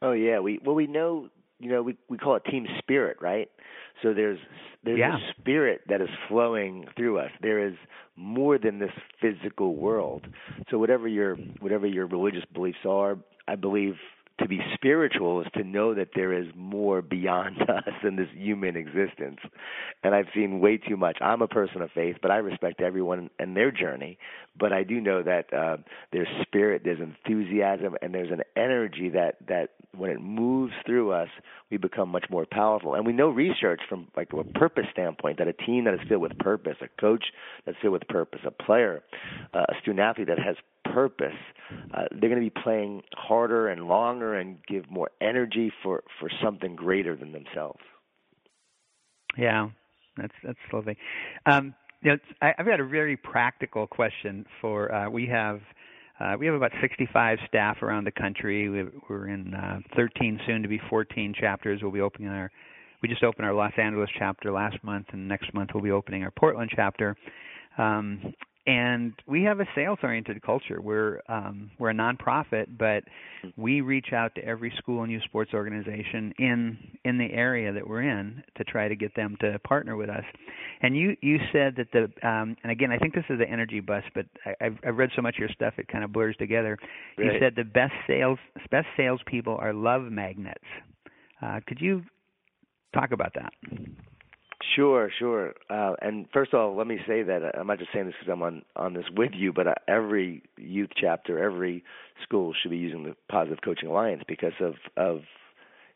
Oh 0.03 0.13
yeah, 0.13 0.41
we 0.41 0.59
well 0.65 0.75
we 0.75 0.87
know 0.87 1.29
you 1.61 1.71
know 1.71 1.83
we 1.83 1.97
we 2.09 2.19
call 2.19 2.35
it 2.37 2.45
team 2.51 2.67
spirit, 2.79 3.19
right? 3.21 3.49
So 4.03 4.13
there's 4.13 4.39
there's 4.83 4.99
yeah. 4.99 5.17
a 5.17 5.41
spirit 5.41 5.83
that 5.89 6.01
is 6.01 6.09
flowing 6.29 6.87
through 6.97 7.21
us. 7.21 7.31
There 7.41 7.67
is 7.67 7.75
more 8.17 8.59
than 8.59 8.81
this 8.81 8.91
physical 9.21 9.77
world. 9.77 10.27
So 10.71 10.79
whatever 10.79 11.09
your 11.09 11.37
whatever 11.61 11.87
your 11.87 12.07
religious 12.07 12.45
beliefs 12.53 12.79
are, 12.87 13.17
I 13.49 13.57
believe 13.57 13.95
to 14.41 14.49
be 14.49 14.59
spiritual 14.75 15.41
is 15.43 15.47
to 15.55 15.63
know 15.63 15.95
that 15.95 16.09
there 16.15 16.33
is 16.33 16.47
more 16.57 17.01
beyond 17.01 17.63
us 17.69 17.93
than 18.03 18.17
this 18.17 18.29
human 18.35 18.77
existence. 18.77 19.39
And 20.03 20.15
I've 20.15 20.27
seen 20.35 20.61
way 20.61 20.77
too 20.77 20.97
much. 20.97 21.19
I'm 21.21 21.41
a 21.41 21.47
person 21.47 21.83
of 21.83 21.91
faith, 21.93 22.17
but 22.21 22.31
I 22.31 22.37
respect 22.37 22.81
everyone 22.81 23.31
and 23.39 23.57
their 23.57 23.71
journey. 23.71 24.19
But 24.59 24.73
I 24.73 24.83
do 24.83 25.01
know 25.01 25.23
that 25.23 25.53
uh, 25.53 25.77
there's 26.13 26.27
spirit, 26.43 26.83
there's 26.85 27.01
enthusiasm, 27.01 27.97
and 28.03 28.13
there's 28.13 28.33
an 28.33 28.43
energy 28.57 29.09
that 29.11 29.37
that 29.49 29.71
when 29.97 30.11
it 30.11 30.21
moves 30.21 30.73
through 30.85 31.13
us, 31.13 31.29
we 31.71 31.77
become 31.77 32.09
much 32.09 32.25
more 32.29 32.47
powerful. 32.51 32.95
And 32.95 33.07
we 33.07 33.13
know 33.13 33.29
research 33.29 33.81
from 33.89 34.09
like 34.17 34.31
a 34.33 34.43
purpose 34.43 34.87
standpoint 34.91 35.39
that 35.39 35.47
a 35.47 35.53
team 35.53 35.85
that 35.85 35.95
is 35.95 36.01
filled 36.09 36.23
with 36.23 36.37
purpose, 36.39 36.77
a 36.81 36.89
coach 37.01 37.27
that's 37.65 37.79
filled 37.81 37.93
with 37.93 38.09
purpose, 38.09 38.41
a 38.45 38.51
player, 38.51 39.05
uh, 39.53 39.67
a 39.69 39.75
student 39.81 40.01
athlete 40.01 40.27
that 40.27 40.41
has 40.41 40.57
purpose, 40.93 41.35
uh, 41.93 42.05
they're 42.11 42.29
going 42.29 42.43
to 42.43 42.51
be 42.51 42.63
playing 42.63 43.03
harder 43.17 43.69
and 43.69 43.87
longer 43.87 44.35
and 44.35 44.59
give 44.67 44.91
more 44.91 45.11
energy 45.21 45.73
for 45.83 46.03
for 46.21 46.31
something 46.43 46.77
greater 46.77 47.17
than 47.17 47.33
themselves. 47.33 47.81
Yeah, 49.37 49.71
that's 50.17 50.35
that's 50.43 50.59
lovely. 50.73 50.97
Um, 51.47 51.75
you 52.03 52.13
know, 52.13 52.19
I, 52.43 52.55
I've 52.59 52.67
got 52.67 52.81
a 52.81 52.87
very 52.87 53.17
practical 53.17 53.87
question 53.87 54.47
for 54.61 54.93
uh, 54.95 55.11
we 55.11 55.27
have. 55.27 55.61
Uh, 56.21 56.37
we 56.39 56.47
have 56.47 56.55
about 56.55 56.71
65 56.81 57.39
staff 57.49 57.83
around 57.83 58.05
the 58.05 58.13
country. 58.13 58.69
we 58.69 58.85
we're 59.11 59.27
in 59.27 59.53
uh, 59.53 59.81
13, 59.97 60.39
soon 60.47 60.63
to 60.63 60.69
be 60.69 60.81
14 60.89 61.35
chapters. 61.37 61.81
We'll 61.83 61.91
be 61.91 62.01
opening 62.01 62.29
our, 62.29 62.53
we 63.03 63.09
just 63.09 63.25
opened 63.25 63.45
our 63.47 63.53
Los 63.53 63.73
Angeles 63.77 64.09
chapter 64.17 64.53
last 64.53 64.77
month, 64.85 65.07
and 65.11 65.27
next 65.27 65.53
month 65.53 65.71
we'll 65.75 65.83
be 65.83 65.91
opening 65.91 66.23
our 66.23 66.31
Portland 66.31 66.71
chapter. 66.73 67.17
Um, 67.79 68.33
and 68.67 69.13
we 69.27 69.43
have 69.43 69.61
a 69.61 69.67
sales 69.75 69.99
oriented 70.03 70.41
culture. 70.43 70.81
We're 70.81 71.21
um, 71.29 71.71
we're 71.79 71.91
a 71.91 71.95
nonprofit 71.95 72.67
but 72.79 73.05
we 73.57 73.83
reach 73.83 74.13
out 74.13 74.35
to 74.37 74.45
every 74.45 74.73
school 74.79 75.03
and 75.03 75.13
youth 75.13 75.23
sports 75.25 75.53
organization 75.53 76.33
in 76.39 76.79
in 77.05 77.19
the 77.19 77.31
area 77.33 77.73
that 77.73 77.87
we're 77.87 78.03
in 78.03 78.43
to 78.57 78.65
try 78.65 78.89
to 78.89 78.97
get 78.97 79.15
them 79.17 79.37
to 79.41 79.59
partner 79.61 79.97
with 79.97 80.09
us. 80.09 80.25
And 80.81 80.97
you 80.97 81.17
you 81.21 81.39
said 81.53 81.77
that 81.77 81.89
the 81.93 82.05
um, 82.27 82.57
and 82.63 82.73
again 82.73 82.91
I 82.91 82.99
think 82.99 83.15
this 83.15 83.25
is 83.29 83.39
the 83.39 83.49
energy 83.49 83.81
bus 83.81 84.05
but 84.15 84.27
I, 84.47 84.65
I've, 84.65 84.79
I've 84.87 84.97
read 84.97 85.11
so 85.15 85.23
much 85.23 85.35
of 85.37 85.41
your 85.41 85.51
stuff 85.51 85.75
it 85.77 85.89
kind 85.89 86.05
of 86.05 86.13
blurs 86.13 86.37
together. 86.39 86.79
Right. 87.19 87.27
you 87.27 87.39
said 87.41 87.55
the 87.57 87.65
best 87.65 87.95
sales 88.07 88.39
best 88.71 88.87
salespeople 88.97 89.57
are 89.57 89.75
love 89.75 90.03
magnets. 90.05 90.65
Uh, 91.43 91.61
could 91.67 91.81
you 91.81 92.03
talk 92.95 93.13
about 93.13 93.35
that 93.35 93.53
Sure, 94.77 95.11
sure. 95.19 95.55
Uh, 95.69 95.95
and 96.01 96.27
first 96.33 96.55
of 96.55 96.61
all, 96.61 96.77
let 96.77 96.87
me 96.87 96.99
say 97.07 97.23
that 97.23 97.43
uh, 97.45 97.59
I'm 97.59 97.67
not 97.67 97.79
just 97.79 97.93
saying 97.93 98.07
this 98.07 98.15
because 98.19 98.33
I'm 98.33 98.43
on 98.43 98.63
on 98.77 98.95
this 98.95 99.05
with 99.17 99.33
you, 99.35 99.53
but 99.53 99.67
uh, 99.67 99.75
every 99.89 100.43
youth 100.57 100.91
chapter, 100.97 101.39
every 101.43 101.85
school 102.23 102.55
should 102.61 102.71
be 102.71 102.77
using 102.79 103.05
the 103.05 103.15
Positive 103.29 103.59
Coaching 103.65 103.89
Alliance 103.89 104.23
because 104.27 104.53
of 104.61 104.75
of 104.97 105.21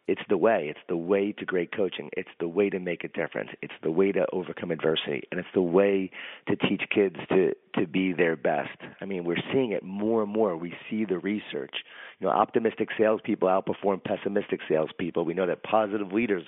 it's 0.08 0.22
the 0.30 0.38
way. 0.38 0.68
It's 0.70 0.80
the 0.88 0.96
way 0.96 1.32
to 1.32 1.44
great 1.44 1.70
coaching. 1.70 2.08
It's 2.16 2.30
the 2.40 2.48
way 2.48 2.70
to 2.70 2.78
make 2.80 3.04
a 3.04 3.08
difference. 3.08 3.50
It's 3.60 3.74
the 3.82 3.90
way 3.90 4.10
to 4.10 4.24
overcome 4.32 4.70
adversity, 4.70 5.22
and 5.30 5.38
it's 5.38 5.48
the 5.54 5.62
way 5.62 6.10
to 6.48 6.56
teach 6.56 6.82
kids 6.92 7.16
to 7.28 7.52
to 7.78 7.86
be 7.86 8.14
their 8.14 8.34
best. 8.34 8.76
I 9.00 9.04
mean, 9.04 9.24
we're 9.24 9.42
seeing 9.52 9.72
it 9.72 9.82
more 9.82 10.22
and 10.22 10.32
more. 10.32 10.56
We 10.56 10.74
see 10.88 11.04
the 11.04 11.18
research. 11.18 11.74
You 12.18 12.26
know, 12.26 12.32
optimistic 12.32 12.88
salespeople 12.98 13.48
outperform 13.48 14.02
pessimistic 14.02 14.60
salespeople. 14.68 15.24
We 15.24 15.34
know 15.34 15.46
that 15.46 15.62
positive 15.62 16.10
leaders 16.10 16.44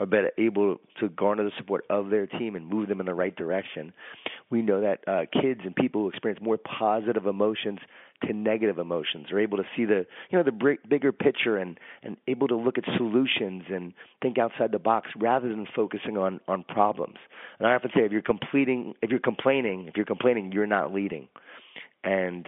are 0.00 0.06
better 0.06 0.32
able 0.36 0.78
to 0.98 1.08
garner 1.08 1.44
the 1.44 1.52
support 1.56 1.84
of 1.88 2.10
their 2.10 2.26
team 2.26 2.56
and 2.56 2.66
move 2.66 2.88
them 2.88 2.98
in 2.98 3.06
the 3.06 3.14
right 3.14 3.34
direction. 3.34 3.92
We 4.50 4.60
know 4.60 4.80
that 4.80 5.04
uh, 5.06 5.26
kids 5.40 5.60
and 5.64 5.74
people 5.74 6.02
who 6.02 6.08
experience 6.08 6.42
more 6.42 6.58
positive 6.58 7.26
emotions 7.26 7.78
to 8.22 8.32
negative 8.32 8.78
emotions 8.78 9.30
are 9.32 9.38
able 9.38 9.58
to 9.58 9.64
see 9.76 9.84
the 9.84 10.06
you 10.30 10.38
know 10.38 10.44
the 10.44 10.76
bigger 10.88 11.12
picture 11.12 11.56
and 11.56 11.78
and 12.02 12.16
able 12.28 12.48
to 12.48 12.56
look 12.56 12.78
at 12.78 12.84
solutions 12.96 13.64
and 13.68 13.92
think 14.22 14.38
outside 14.38 14.72
the 14.72 14.78
box 14.78 15.10
rather 15.16 15.48
than 15.48 15.66
focusing 15.74 16.16
on 16.16 16.40
on 16.48 16.64
problems. 16.64 17.16
And 17.58 17.68
I 17.68 17.74
often 17.74 17.90
say 17.94 18.02
if 18.02 18.12
you're 18.12 18.22
completing 18.22 18.94
if 19.02 19.10
you're 19.10 19.18
complaining 19.20 19.86
if 19.86 19.96
you're 19.96 20.06
complaining 20.06 20.52
you're 20.52 20.66
not 20.66 20.92
leading. 20.92 21.28
And 22.02 22.46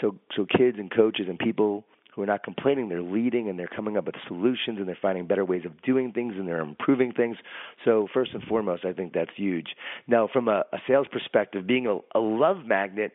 so 0.00 0.16
so 0.36 0.46
kids 0.46 0.78
and 0.78 0.90
coaches 0.90 1.26
and 1.28 1.38
people 1.38 1.84
who 2.18 2.24
are 2.24 2.26
not 2.26 2.42
complaining. 2.42 2.88
They're 2.88 3.00
leading 3.00 3.48
and 3.48 3.56
they're 3.56 3.68
coming 3.68 3.96
up 3.96 4.06
with 4.06 4.16
solutions 4.26 4.78
and 4.78 4.88
they're 4.88 4.98
finding 5.00 5.28
better 5.28 5.44
ways 5.44 5.62
of 5.64 5.80
doing 5.82 6.10
things 6.10 6.34
and 6.36 6.48
they're 6.48 6.58
improving 6.58 7.12
things. 7.12 7.36
So 7.84 8.08
first 8.12 8.32
and 8.34 8.42
foremost, 8.42 8.84
I 8.84 8.92
think 8.92 9.12
that's 9.12 9.30
huge. 9.36 9.68
Now, 10.08 10.28
from 10.32 10.48
a, 10.48 10.64
a 10.72 10.78
sales 10.88 11.06
perspective, 11.12 11.64
being 11.64 11.86
a, 11.86 11.98
a 12.16 12.20
love 12.20 12.66
magnet 12.66 13.12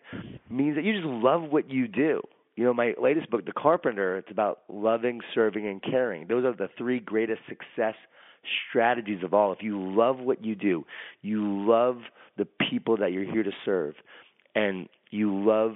means 0.50 0.78
that 0.78 0.86
you 0.86 0.94
just 0.94 1.06
love 1.06 1.42
what 1.52 1.70
you 1.70 1.89
do. 1.89 2.22
You 2.56 2.63
know, 2.63 2.74
my 2.74 2.94
latest 3.02 3.30
book, 3.30 3.46
The 3.46 3.52
Carpenter, 3.52 4.16
it's 4.16 4.32
about 4.32 4.60
loving, 4.70 5.20
serving, 5.36 5.68
and 5.68 5.84
caring. 5.84 6.28
Those 6.28 6.46
are 6.46 6.56
the 6.56 6.70
three 6.78 7.02
greatest 7.02 7.42
success 7.50 7.96
strategies 8.70 9.22
of 9.22 9.34
all. 9.34 9.52
If 9.52 9.62
you 9.62 9.82
love 9.82 10.20
what 10.20 10.46
you 10.46 10.56
do, 10.56 10.86
you 11.22 11.68
love 11.68 11.98
the 12.38 12.48
people 12.70 12.96
that 12.98 13.12
you're 13.12 13.30
here 13.30 13.44
to 13.44 13.52
serve, 13.66 13.96
and 14.56 14.88
you 15.12 15.44
love 15.44 15.74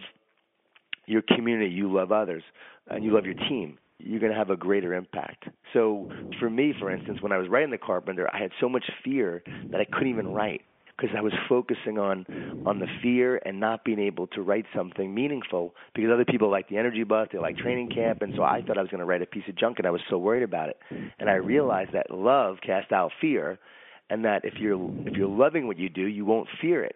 your 1.08 1.24
community, 1.24 1.72
you 1.72 1.92
love 1.92 2.12
others, 2.12 2.44
and 2.88 3.04
you 3.04 3.14
love 3.14 3.26
your 3.26 3.34
team, 3.50 3.80
you're 4.00 4.20
going 4.20 4.32
to 4.32 4.38
have 4.38 4.52
a 4.52 4.56
greater 4.58 4.94
impact. 4.94 5.46
So, 5.74 6.12
for 6.40 6.50
me, 6.50 6.74
for 6.80 6.92
instance, 6.92 7.22
when 7.22 7.32
I 7.32 7.38
was 7.38 7.50
writing 7.50 7.72
The 7.72 7.80
Carpenter, 7.80 8.30
I 8.32 8.40
had 8.40 8.52
so 8.62 8.70
much 8.70 8.84
fear 9.04 9.42
that 9.72 9.82
I 9.82 9.86
couldn't 9.86 10.10
even 10.10 10.28
write 10.28 10.62
because 10.98 11.16
I 11.16 11.22
was 11.22 11.34
focusing 11.48 11.98
on 12.00 12.26
on 12.66 12.80
the 12.80 12.88
fear 13.02 13.40
and 13.46 13.60
not 13.60 13.84
being 13.84 14.00
able 14.00 14.28
to 14.28 14.42
write 14.42 14.66
something 14.76 15.14
meaningful 15.14 15.74
because 15.94 16.10
other 16.12 16.26
people 16.26 16.50
like 16.50 16.70
the 16.70 16.78
energy 16.78 17.04
bus, 17.04 17.28
they 17.32 17.40
like 17.40 17.58
training 17.58 17.90
camp, 17.90 18.22
and 18.22 18.34
so 18.36 18.44
I 18.44 18.62
thought 18.62 18.78
I 18.78 18.82
was 18.82 18.90
going 18.90 19.00
to 19.00 19.06
write 19.06 19.22
a 19.22 19.26
piece 19.26 19.44
of 19.48 19.56
junk, 19.56 19.78
and 19.78 19.88
I 19.88 19.92
was 19.92 20.02
so 20.10 20.18
worried 20.18 20.44
about 20.44 20.70
it. 20.70 20.78
And 21.20 21.30
I 21.30 21.34
realized 21.34 21.94
that 21.94 22.10
love 22.10 22.58
casts 22.66 22.92
out 22.92 23.12
fear, 23.22 23.60
and 24.10 24.26
that 24.26 24.44
if 24.44 24.56
you're 24.56 24.90
if 25.06 25.16
you're 25.16 25.30
loving 25.30 25.68
what 25.68 25.78
you 25.78 25.90
do, 25.90 26.04
you 26.04 26.26
won't 26.26 26.48
fear 26.62 26.84
it. 26.84 26.96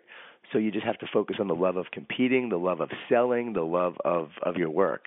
So 0.52 0.58
you 0.58 0.72
just 0.72 0.86
have 0.86 0.98
to 1.00 1.08
focus 1.12 1.38
on 1.40 1.48
the 1.48 1.56
love 1.56 1.78
of 1.78 1.92
competing, 1.92 2.50
the 2.50 2.58
love 2.58 2.82
of 2.82 2.90
selling, 3.08 3.54
the 3.54 3.62
love 3.62 3.96
of, 4.04 4.30
of 4.44 4.58
your 4.58 4.70
work. 4.70 5.06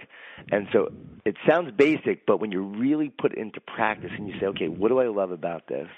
And 0.51 0.68
so 0.73 0.90
it 1.25 1.37
sounds 1.47 1.70
basic, 1.77 2.25
but 2.27 2.40
when 2.40 2.51
you 2.51 2.62
really 2.62 3.11
put 3.11 3.33
it 3.33 3.38
into 3.38 3.61
practice 3.61 4.11
and 4.16 4.27
you 4.27 4.35
say, 4.40 4.47
okay, 4.47 4.68
what 4.68 4.88
do 4.88 5.01
I 5.01 5.09
love 5.09 5.33
about 5.33 5.66
this? 5.68 5.88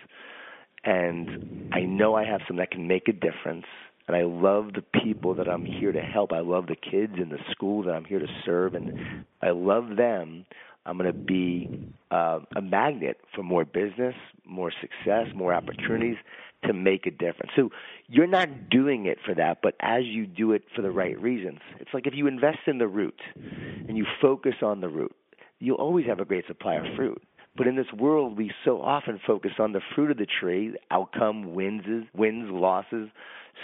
And 0.84 1.70
I 1.72 1.80
know 1.80 2.14
I 2.14 2.24
have 2.24 2.40
some 2.46 2.56
that 2.56 2.70
can 2.70 2.88
make 2.88 3.08
a 3.08 3.12
difference. 3.12 3.66
And 4.08 4.16
I 4.16 4.22
love 4.22 4.72
the 4.72 4.84
people 5.02 5.34
that 5.34 5.48
I'm 5.48 5.64
here 5.64 5.90
to 5.90 6.00
help. 6.00 6.32
I 6.32 6.38
love 6.38 6.66
the 6.66 6.76
kids 6.76 7.14
in 7.20 7.28
the 7.28 7.38
school 7.50 7.82
that 7.84 7.92
I'm 7.92 8.04
here 8.04 8.20
to 8.20 8.28
serve. 8.44 8.74
And 8.74 9.24
I 9.42 9.50
love 9.50 9.96
them. 9.96 10.46
I'm 10.84 10.96
going 10.96 11.12
to 11.12 11.18
be 11.18 11.92
uh, 12.12 12.38
a 12.54 12.62
magnet 12.62 13.18
for 13.34 13.42
more 13.42 13.64
business, 13.64 14.14
more 14.44 14.72
success, 14.80 15.26
more 15.34 15.52
opportunities 15.52 16.16
to 16.64 16.72
make 16.72 17.06
a 17.06 17.10
difference. 17.10 17.52
So 17.54 17.70
you're 18.08 18.26
not 18.26 18.70
doing 18.70 19.06
it 19.06 19.18
for 19.24 19.34
that, 19.34 19.58
but 19.62 19.74
as 19.80 20.04
you 20.04 20.26
do 20.26 20.52
it 20.52 20.64
for 20.74 20.82
the 20.82 20.90
right 20.90 21.20
reasons. 21.20 21.58
It's 21.80 21.90
like 21.92 22.06
if 22.06 22.14
you 22.14 22.26
invest 22.26 22.58
in 22.66 22.78
the 22.78 22.88
root 22.88 23.20
and 23.34 23.96
you 23.96 24.06
focus 24.20 24.54
on 24.62 24.80
the 24.80 24.88
root, 24.88 25.14
you'll 25.58 25.76
always 25.76 26.06
have 26.06 26.20
a 26.20 26.24
great 26.24 26.46
supply 26.46 26.74
of 26.74 26.84
fruit. 26.96 27.22
But 27.56 27.66
in 27.66 27.76
this 27.76 27.90
world, 27.96 28.36
we 28.36 28.52
so 28.64 28.82
often 28.82 29.18
focus 29.26 29.52
on 29.58 29.72
the 29.72 29.80
fruit 29.94 30.10
of 30.10 30.18
the 30.18 30.26
tree, 30.26 30.76
outcome, 30.90 31.54
wins, 31.54 31.84
wins, 32.14 32.50
losses, 32.50 33.08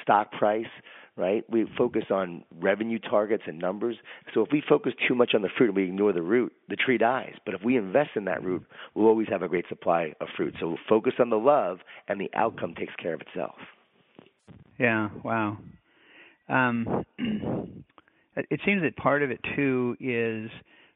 stock 0.03 0.33
price, 0.33 0.65
right? 1.17 1.45
We 1.51 1.67
focus 1.77 2.05
on 2.11 2.45
revenue 2.61 2.99
targets 2.99 3.45
and 3.47 3.59
numbers. 3.59 3.97
So 4.33 4.43
if 4.43 4.49
we 4.51 4.63
focus 4.67 4.93
too 5.07 5.15
much 5.15 5.33
on 5.35 5.43
the 5.43 5.49
fruit 5.57 5.69
and 5.69 5.77
we 5.77 5.85
ignore 5.85 6.13
the 6.13 6.23
root, 6.23 6.53
the 6.69 6.77
tree 6.77 6.99
dies. 6.99 7.35
But 7.45 7.55
if 7.55 7.63
we 7.63 7.77
invest 7.77 8.11
in 8.17 8.25
that 8.27 8.43
root, 8.43 8.65
we'll 8.95 9.07
always 9.07 9.29
have 9.29 9.43
a 9.43 9.49
great 9.49 9.67
supply 9.69 10.15
of 10.21 10.29
fruit. 10.37 10.55
So 10.61 10.69
we'll 10.69 10.79
focus 10.89 11.15
on 11.19 11.31
the 11.31 11.37
love, 11.37 11.79
and 12.09 12.21
the 12.21 12.31
outcome 12.35 12.75
takes 12.75 12.95
care 12.97 13.15
of 13.15 13.21
itself. 13.21 13.57
Yeah. 14.79 15.11
Wow. 15.23 15.59
Um, 16.49 17.05
it 18.37 18.61
seems 18.65 18.83
that 18.83 18.97
part 18.97 19.23
of 19.23 19.31
it 19.31 19.41
too 19.55 19.97
is 20.01 20.51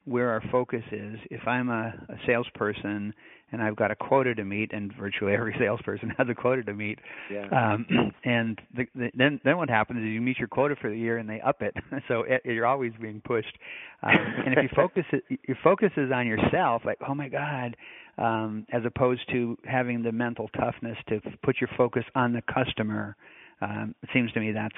where 0.06 0.30
our 0.30 0.42
focus 0.52 0.84
is. 0.92 1.18
If 1.30 1.46
I'm 1.46 1.68
a, 1.68 1.92
a 2.08 2.14
salesperson 2.26 3.12
and 3.52 3.62
I've 3.62 3.76
got 3.76 3.90
a 3.90 3.96
quota 3.96 4.34
to 4.34 4.44
meet, 4.44 4.72
and 4.72 4.92
virtually 4.98 5.34
every 5.34 5.54
salesperson 5.58 6.10
has 6.16 6.28
a 6.28 6.34
quota 6.34 6.62
to 6.62 6.72
meet, 6.72 6.98
yeah. 7.30 7.46
um, 7.48 7.86
and 8.24 8.60
the, 8.76 8.86
the, 8.94 9.10
then 9.14 9.40
then 9.44 9.56
what 9.56 9.68
happens 9.68 10.00
is 10.00 10.06
you 10.06 10.20
meet 10.20 10.38
your 10.38 10.48
quota 10.48 10.76
for 10.80 10.88
the 10.88 10.96
year 10.96 11.18
and 11.18 11.28
they 11.28 11.40
up 11.40 11.60
it, 11.60 11.74
so 12.08 12.22
it, 12.22 12.42
you're 12.44 12.66
always 12.66 12.92
being 13.00 13.20
pushed. 13.24 13.58
Um, 14.02 14.16
and 14.46 14.56
if 14.56 14.62
you 14.62 14.68
focus 14.74 15.04
your 15.28 15.58
focus 15.62 15.90
is 15.96 16.10
on 16.12 16.26
yourself, 16.26 16.82
like 16.84 16.98
oh 17.06 17.14
my 17.14 17.28
God, 17.28 17.76
um, 18.18 18.66
as 18.72 18.82
opposed 18.84 19.28
to 19.32 19.58
having 19.64 20.02
the 20.02 20.12
mental 20.12 20.48
toughness 20.56 20.96
to 21.08 21.20
put 21.42 21.60
your 21.60 21.70
focus 21.76 22.04
on 22.14 22.32
the 22.32 22.42
customer, 22.42 23.16
um, 23.60 23.94
it 24.02 24.08
seems 24.12 24.32
to 24.32 24.40
me 24.40 24.52
that's 24.52 24.74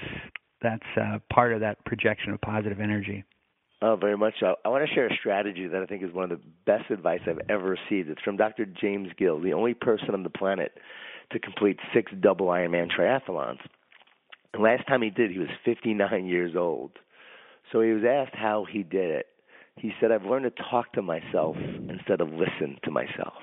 that's 0.62 0.98
uh, 1.00 1.18
part 1.32 1.52
of 1.52 1.60
that 1.60 1.84
projection 1.84 2.32
of 2.32 2.40
positive 2.40 2.80
energy. 2.80 3.24
Oh, 3.80 3.94
very 3.94 4.16
much 4.16 4.34
so. 4.40 4.56
I 4.64 4.68
want 4.70 4.88
to 4.88 4.94
share 4.94 5.06
a 5.06 5.16
strategy 5.16 5.68
that 5.68 5.80
I 5.80 5.86
think 5.86 6.02
is 6.02 6.12
one 6.12 6.30
of 6.30 6.40
the 6.40 6.44
best 6.66 6.90
advice 6.90 7.20
I've 7.28 7.38
ever 7.48 7.64
received. 7.64 8.08
It's 8.10 8.22
from 8.22 8.36
Dr. 8.36 8.66
James 8.66 9.08
Gill, 9.16 9.40
the 9.40 9.52
only 9.52 9.74
person 9.74 10.10
on 10.14 10.24
the 10.24 10.30
planet 10.30 10.72
to 11.30 11.38
complete 11.38 11.78
six 11.94 12.10
double 12.20 12.46
Ironman 12.46 12.88
triathlons. 12.90 13.60
And 14.52 14.62
last 14.62 14.86
time 14.88 15.02
he 15.02 15.10
did, 15.10 15.30
he 15.30 15.38
was 15.38 15.48
59 15.64 16.26
years 16.26 16.56
old. 16.56 16.92
So 17.70 17.80
he 17.80 17.92
was 17.92 18.02
asked 18.04 18.34
how 18.34 18.66
he 18.70 18.82
did 18.82 19.10
it. 19.10 19.26
He 19.76 19.92
said, 20.00 20.10
I've 20.10 20.24
learned 20.24 20.44
to 20.44 20.62
talk 20.70 20.92
to 20.94 21.02
myself 21.02 21.56
instead 21.88 22.20
of 22.20 22.30
listen 22.30 22.78
to 22.82 22.90
myself. 22.90 23.42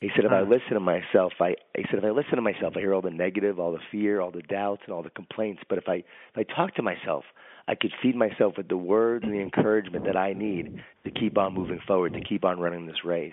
He 0.00 0.08
said, 0.16 0.24
if 0.24 0.32
I 0.32 0.40
uh-huh. 0.40 0.50
listen 0.50 0.72
to 0.72 0.80
myself, 0.80 1.34
I 1.40 1.56
he 1.76 1.84
said 1.90 1.98
if 1.98 2.04
I 2.04 2.10
listen 2.10 2.36
to 2.36 2.42
myself, 2.42 2.72
I 2.74 2.80
hear 2.80 2.94
all 2.94 3.02
the 3.02 3.10
negative, 3.10 3.60
all 3.60 3.72
the 3.72 3.80
fear, 3.92 4.22
all 4.22 4.30
the 4.30 4.40
doubts, 4.40 4.80
and 4.86 4.94
all 4.94 5.02
the 5.02 5.10
complaints. 5.10 5.60
But 5.68 5.76
if 5.76 5.84
I 5.88 5.96
if 5.96 6.36
I 6.36 6.42
talk 6.44 6.74
to 6.76 6.82
myself, 6.82 7.24
I 7.70 7.76
could 7.76 7.92
feed 8.02 8.16
myself 8.16 8.54
with 8.56 8.66
the 8.66 8.76
words 8.76 9.24
and 9.24 9.32
the 9.32 9.38
encouragement 9.38 10.04
that 10.04 10.16
I 10.16 10.32
need 10.32 10.82
to 11.04 11.10
keep 11.12 11.38
on 11.38 11.54
moving 11.54 11.78
forward, 11.86 12.14
to 12.14 12.20
keep 12.20 12.44
on 12.44 12.58
running 12.58 12.84
this 12.84 13.04
race. 13.04 13.32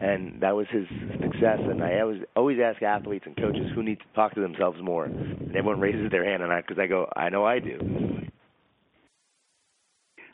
And 0.00 0.42
that 0.42 0.54
was 0.54 0.66
his 0.70 0.86
success. 1.22 1.60
And 1.60 1.82
I 1.82 2.00
always 2.00 2.22
always 2.36 2.58
ask 2.62 2.82
athletes 2.82 3.24
and 3.26 3.34
coaches 3.34 3.70
who 3.74 3.82
need 3.82 4.00
to 4.00 4.04
talk 4.14 4.34
to 4.34 4.42
themselves 4.42 4.78
more. 4.82 5.06
And 5.06 5.48
everyone 5.56 5.80
raises 5.80 6.10
their 6.10 6.26
hand, 6.26 6.42
and 6.42 6.52
I 6.52 6.60
because 6.60 6.78
I 6.78 6.86
go, 6.86 7.10
I 7.16 7.30
know 7.30 7.46
I 7.46 7.58
do. 7.58 7.78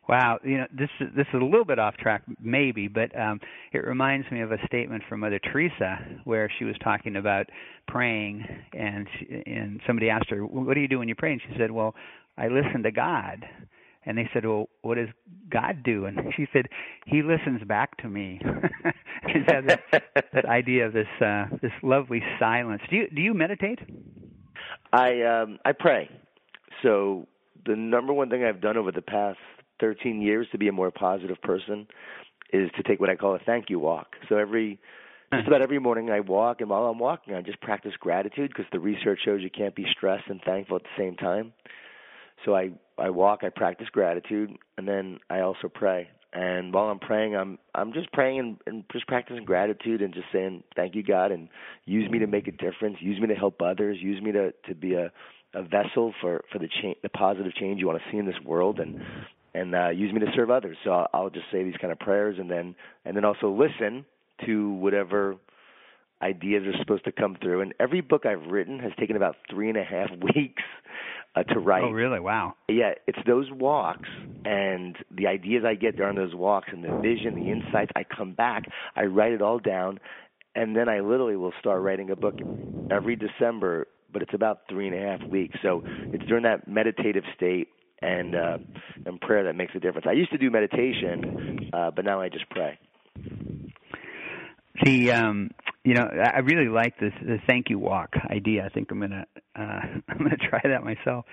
Wow, 0.08 0.40
you 0.42 0.58
know 0.58 0.66
this 0.76 0.88
is 0.98 1.06
this 1.14 1.26
is 1.32 1.40
a 1.40 1.44
little 1.44 1.64
bit 1.64 1.78
off 1.78 1.96
track, 1.96 2.22
maybe, 2.42 2.88
but 2.88 3.16
um, 3.16 3.38
it 3.72 3.86
reminds 3.86 4.28
me 4.32 4.40
of 4.40 4.50
a 4.50 4.56
statement 4.66 5.04
from 5.08 5.20
Mother 5.20 5.38
Teresa 5.38 6.00
where 6.24 6.50
she 6.58 6.64
was 6.64 6.74
talking 6.82 7.14
about 7.14 7.46
praying, 7.86 8.44
and 8.72 9.06
she, 9.16 9.42
and 9.46 9.80
somebody 9.86 10.10
asked 10.10 10.28
her, 10.30 10.44
"What 10.44 10.74
do 10.74 10.80
you 10.80 10.88
do 10.88 10.98
when 10.98 11.06
you 11.06 11.14
pray?" 11.14 11.34
And 11.34 11.40
she 11.40 11.56
said, 11.56 11.70
"Well, 11.70 11.94
I 12.40 12.48
listen 12.48 12.82
to 12.84 12.90
God." 12.90 13.44
And 14.06 14.16
they 14.16 14.28
said, 14.32 14.46
"Well, 14.46 14.68
what 14.82 14.96
does 14.96 15.08
God 15.50 15.82
do?" 15.84 16.06
And 16.06 16.32
she 16.36 16.46
said, 16.52 16.66
"He 17.06 17.22
listens 17.22 17.62
back 17.64 17.96
to 17.98 18.08
me." 18.08 18.40
she 19.32 19.40
has 19.48 19.64
that, 19.66 20.02
that 20.32 20.44
idea 20.48 20.86
of 20.86 20.92
this 20.92 21.08
uh, 21.20 21.46
this 21.62 21.72
lovely 21.82 22.22
silence. 22.38 22.82
Do 22.90 22.96
you 22.96 23.08
do 23.14 23.20
you 23.20 23.34
meditate? 23.34 23.78
I 24.92 25.22
um, 25.22 25.58
I 25.64 25.72
pray. 25.72 26.08
So 26.82 27.26
the 27.66 27.76
number 27.76 28.12
one 28.12 28.30
thing 28.30 28.44
I've 28.44 28.60
done 28.60 28.76
over 28.76 28.90
the 28.90 29.02
past 29.02 29.38
13 29.80 30.22
years 30.22 30.46
to 30.52 30.58
be 30.58 30.68
a 30.68 30.72
more 30.72 30.90
positive 30.90 31.40
person 31.42 31.86
is 32.52 32.70
to 32.76 32.82
take 32.82 33.00
what 33.00 33.10
I 33.10 33.16
call 33.16 33.34
a 33.34 33.38
thank 33.38 33.70
you 33.70 33.78
walk. 33.78 34.16
So 34.28 34.36
every 34.36 34.78
just 35.32 35.46
about 35.46 35.62
every 35.62 35.78
morning 35.78 36.10
I 36.10 36.20
walk, 36.20 36.60
and 36.60 36.68
while 36.68 36.86
I'm 36.86 36.98
walking, 36.98 37.34
I 37.34 37.42
just 37.42 37.60
practice 37.60 37.92
gratitude 38.00 38.50
because 38.50 38.66
the 38.72 38.80
research 38.80 39.20
shows 39.24 39.42
you 39.42 39.50
can't 39.50 39.76
be 39.76 39.86
stressed 39.92 40.24
and 40.28 40.40
thankful 40.44 40.76
at 40.76 40.82
the 40.82 40.88
same 40.98 41.14
time. 41.14 41.52
So 42.44 42.54
I 42.54 42.70
I 42.98 43.10
walk, 43.10 43.40
I 43.42 43.48
practice 43.48 43.88
gratitude, 43.90 44.50
and 44.76 44.86
then 44.86 45.18
I 45.28 45.40
also 45.40 45.68
pray. 45.72 46.08
And 46.32 46.72
while 46.72 46.84
I'm 46.84 46.98
praying, 47.00 47.34
I'm 47.34 47.58
I'm 47.74 47.92
just 47.92 48.12
praying 48.12 48.38
and, 48.38 48.56
and 48.66 48.84
just 48.92 49.06
practicing 49.08 49.44
gratitude 49.44 50.00
and 50.00 50.14
just 50.14 50.26
saying 50.32 50.62
thank 50.76 50.94
you 50.94 51.02
God 51.02 51.32
and 51.32 51.48
use 51.86 52.10
me 52.10 52.18
to 52.20 52.26
make 52.26 52.46
a 52.46 52.52
difference, 52.52 52.98
use 53.00 53.20
me 53.20 53.26
to 53.28 53.34
help 53.34 53.60
others, 53.62 53.98
use 54.00 54.22
me 54.22 54.32
to 54.32 54.52
to 54.68 54.74
be 54.74 54.94
a 54.94 55.10
a 55.54 55.62
vessel 55.62 56.14
for 56.20 56.44
for 56.52 56.58
the 56.58 56.68
change, 56.80 56.96
the 57.02 57.08
positive 57.08 57.52
change 57.54 57.80
you 57.80 57.86
want 57.86 58.00
to 58.00 58.10
see 58.12 58.18
in 58.18 58.26
this 58.26 58.40
world, 58.44 58.78
and 58.78 59.00
and 59.54 59.74
uh, 59.74 59.88
use 59.88 60.12
me 60.12 60.20
to 60.20 60.30
serve 60.36 60.50
others. 60.50 60.76
So 60.84 60.90
I'll, 60.90 61.08
I'll 61.12 61.30
just 61.30 61.46
say 61.50 61.64
these 61.64 61.76
kind 61.80 61.92
of 61.92 61.98
prayers, 61.98 62.36
and 62.38 62.48
then 62.48 62.76
and 63.04 63.16
then 63.16 63.24
also 63.24 63.50
listen 63.50 64.04
to 64.46 64.70
whatever 64.74 65.36
ideas 66.22 66.64
are 66.66 66.78
supposed 66.78 67.04
to 67.04 67.12
come 67.12 67.36
through. 67.42 67.62
And 67.62 67.74
every 67.80 68.00
book 68.00 68.26
I've 68.26 68.50
written 68.50 68.78
has 68.78 68.92
taken 68.98 69.16
about 69.16 69.36
three 69.50 69.68
and 69.68 69.78
a 69.78 69.84
half 69.84 70.10
weeks 70.34 70.62
uh, 71.34 71.42
to 71.44 71.60
write. 71.60 71.84
Oh, 71.84 71.90
really? 71.90 72.20
Wow. 72.20 72.54
Yeah, 72.68 72.92
it's 73.06 73.18
those 73.26 73.50
walks 73.50 74.08
and 74.44 74.96
the 75.10 75.26
ideas 75.26 75.64
I 75.66 75.74
get 75.74 75.96
during 75.96 76.16
those 76.16 76.34
walks 76.34 76.68
and 76.72 76.82
the 76.82 76.98
vision, 77.00 77.34
the 77.34 77.50
insights. 77.50 77.90
I 77.94 78.04
come 78.04 78.32
back, 78.32 78.64
I 78.96 79.04
write 79.04 79.32
it 79.32 79.42
all 79.42 79.58
down, 79.58 80.00
and 80.54 80.74
then 80.74 80.88
I 80.88 81.00
literally 81.00 81.36
will 81.36 81.52
start 81.60 81.82
writing 81.82 82.10
a 82.10 82.16
book 82.16 82.34
every 82.90 83.16
December. 83.16 83.86
But 84.12 84.22
it's 84.22 84.34
about 84.34 84.62
three 84.68 84.88
and 84.88 84.96
a 84.96 84.98
half 84.98 85.22
weeks. 85.30 85.56
So 85.62 85.82
it's 85.84 86.24
during 86.24 86.42
that 86.42 86.66
meditative 86.66 87.22
state 87.36 87.68
and 88.02 88.34
uh, 88.34 88.58
and 89.06 89.20
prayer 89.20 89.44
that 89.44 89.54
makes 89.54 89.72
a 89.76 89.78
difference. 89.78 90.06
I 90.08 90.12
used 90.12 90.32
to 90.32 90.38
do 90.38 90.50
meditation, 90.50 91.70
uh, 91.72 91.92
but 91.94 92.04
now 92.04 92.20
I 92.20 92.28
just 92.28 92.48
pray. 92.50 92.76
The 94.82 95.12
um, 95.12 95.50
you 95.84 95.94
know, 95.94 96.02
I 96.02 96.40
really 96.40 96.68
like 96.68 96.98
this 96.98 97.12
the 97.22 97.38
thank 97.46 97.70
you 97.70 97.78
walk 97.78 98.14
idea. 98.30 98.64
I 98.64 98.68
think 98.68 98.90
I'm 98.90 99.00
gonna 99.00 99.26
uh, 99.56 99.60
I'm 100.08 100.18
gonna 100.18 100.36
try 100.36 100.60
that 100.64 100.84
myself. 100.84 101.24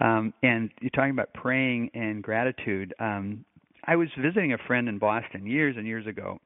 Um, 0.00 0.32
and 0.42 0.70
you're 0.80 0.90
talking 0.90 1.10
about 1.10 1.34
praying 1.34 1.90
and 1.94 2.22
gratitude. 2.22 2.94
Um, 3.00 3.44
I 3.84 3.96
was 3.96 4.08
visiting 4.20 4.52
a 4.52 4.58
friend 4.58 4.88
in 4.88 4.98
Boston 4.98 5.46
years 5.46 5.76
and 5.76 5.86
years 5.86 6.06
ago, 6.06 6.38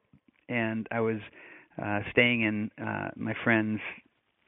and 0.49 0.87
I 0.91 1.01
was 1.01 1.17
uh, 1.83 1.99
staying 2.11 2.41
in 2.41 2.71
uh, 2.83 3.09
my 3.15 3.33
friend's 3.43 3.81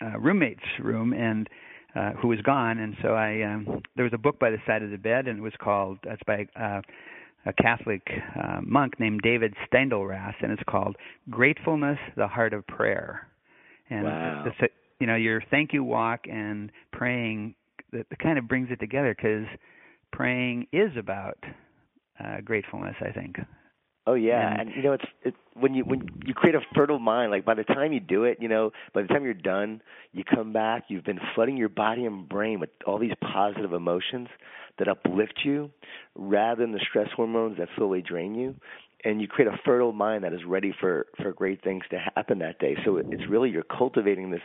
uh, 0.01 0.17
roommate's 0.19 0.63
room, 0.79 1.13
and 1.13 1.47
uh, 1.95 2.11
who 2.13 2.27
was 2.29 2.41
gone, 2.41 2.79
and 2.79 2.95
so 3.03 3.09
I 3.09 3.43
um, 3.43 3.81
there 3.95 4.03
was 4.03 4.13
a 4.13 4.17
book 4.17 4.39
by 4.39 4.49
the 4.49 4.57
side 4.65 4.81
of 4.81 4.89
the 4.89 4.97
bed, 4.97 5.27
and 5.27 5.39
it 5.39 5.41
was 5.41 5.53
called 5.59 5.99
that's 6.03 6.21
by 6.25 6.47
uh, 6.59 6.81
a 7.45 7.53
Catholic 7.53 8.01
uh, 8.41 8.59
monk 8.61 8.99
named 8.99 9.21
David 9.23 9.53
Steindl-Rast, 9.71 10.37
and 10.41 10.51
it's 10.51 10.63
called 10.67 10.95
Gratefulness: 11.29 11.99
The 12.15 12.27
Heart 12.27 12.53
of 12.53 12.65
Prayer. 12.67 13.27
And 13.89 14.05
wow. 14.05 14.45
it's, 14.47 14.73
you 14.99 15.07
know 15.07 15.15
your 15.15 15.43
thank 15.51 15.73
you 15.73 15.83
walk 15.83 16.21
and 16.31 16.71
praying 16.91 17.55
that 17.91 18.05
kind 18.21 18.37
of 18.37 18.47
brings 18.47 18.69
it 18.71 18.79
together 18.79 19.15
because 19.15 19.45
praying 20.11 20.67
is 20.73 20.91
about 20.97 21.37
uh, 22.23 22.41
gratefulness. 22.43 22.95
I 23.01 23.11
think. 23.11 23.37
Oh 24.07 24.13
yeah, 24.13 24.51
and, 24.51 24.69
and 24.69 24.75
you 24.75 24.83
know 24.83 24.93
it's 24.93 25.05
it, 25.23 25.33
when 25.55 25.73
you 25.73 25.83
when 25.83 26.07
you 26.25 26.33
create 26.35 26.55
a 26.55 26.61
fertile 26.75 26.99
mind. 26.99 27.31
Like 27.31 27.43
by 27.43 27.55
the 27.55 27.63
time 27.63 27.91
you 27.91 27.99
do 27.99 28.23
it, 28.25 28.37
you 28.39 28.47
know, 28.47 28.71
by 28.93 29.01
the 29.01 29.07
time 29.07 29.23
you're 29.23 29.33
done, 29.33 29.81
you 30.13 30.23
come 30.23 30.53
back. 30.53 30.85
You've 30.89 31.03
been 31.03 31.19
flooding 31.33 31.57
your 31.57 31.69
body 31.69 32.05
and 32.05 32.29
brain 32.29 32.59
with 32.59 32.69
all 32.85 32.99
these 32.99 33.13
positive 33.33 33.73
emotions 33.73 34.27
that 34.77 34.87
uplift 34.87 35.39
you, 35.43 35.71
rather 36.15 36.61
than 36.61 36.71
the 36.71 36.81
stress 36.87 37.07
hormones 37.15 37.57
that 37.57 37.67
slowly 37.77 38.01
drain 38.01 38.35
you. 38.35 38.55
And 39.03 39.21
you 39.21 39.27
create 39.27 39.51
a 39.51 39.57
fertile 39.65 39.91
mind 39.93 40.23
that 40.23 40.33
is 40.33 40.41
ready 40.47 40.73
for 40.79 41.07
for 41.21 41.31
great 41.33 41.63
things 41.63 41.83
to 41.89 41.97
happen 42.15 42.39
that 42.39 42.59
day. 42.59 42.75
So 42.85 42.97
it's 42.97 43.27
really 43.29 43.49
you're 43.49 43.63
cultivating 43.63 44.29
this 44.29 44.41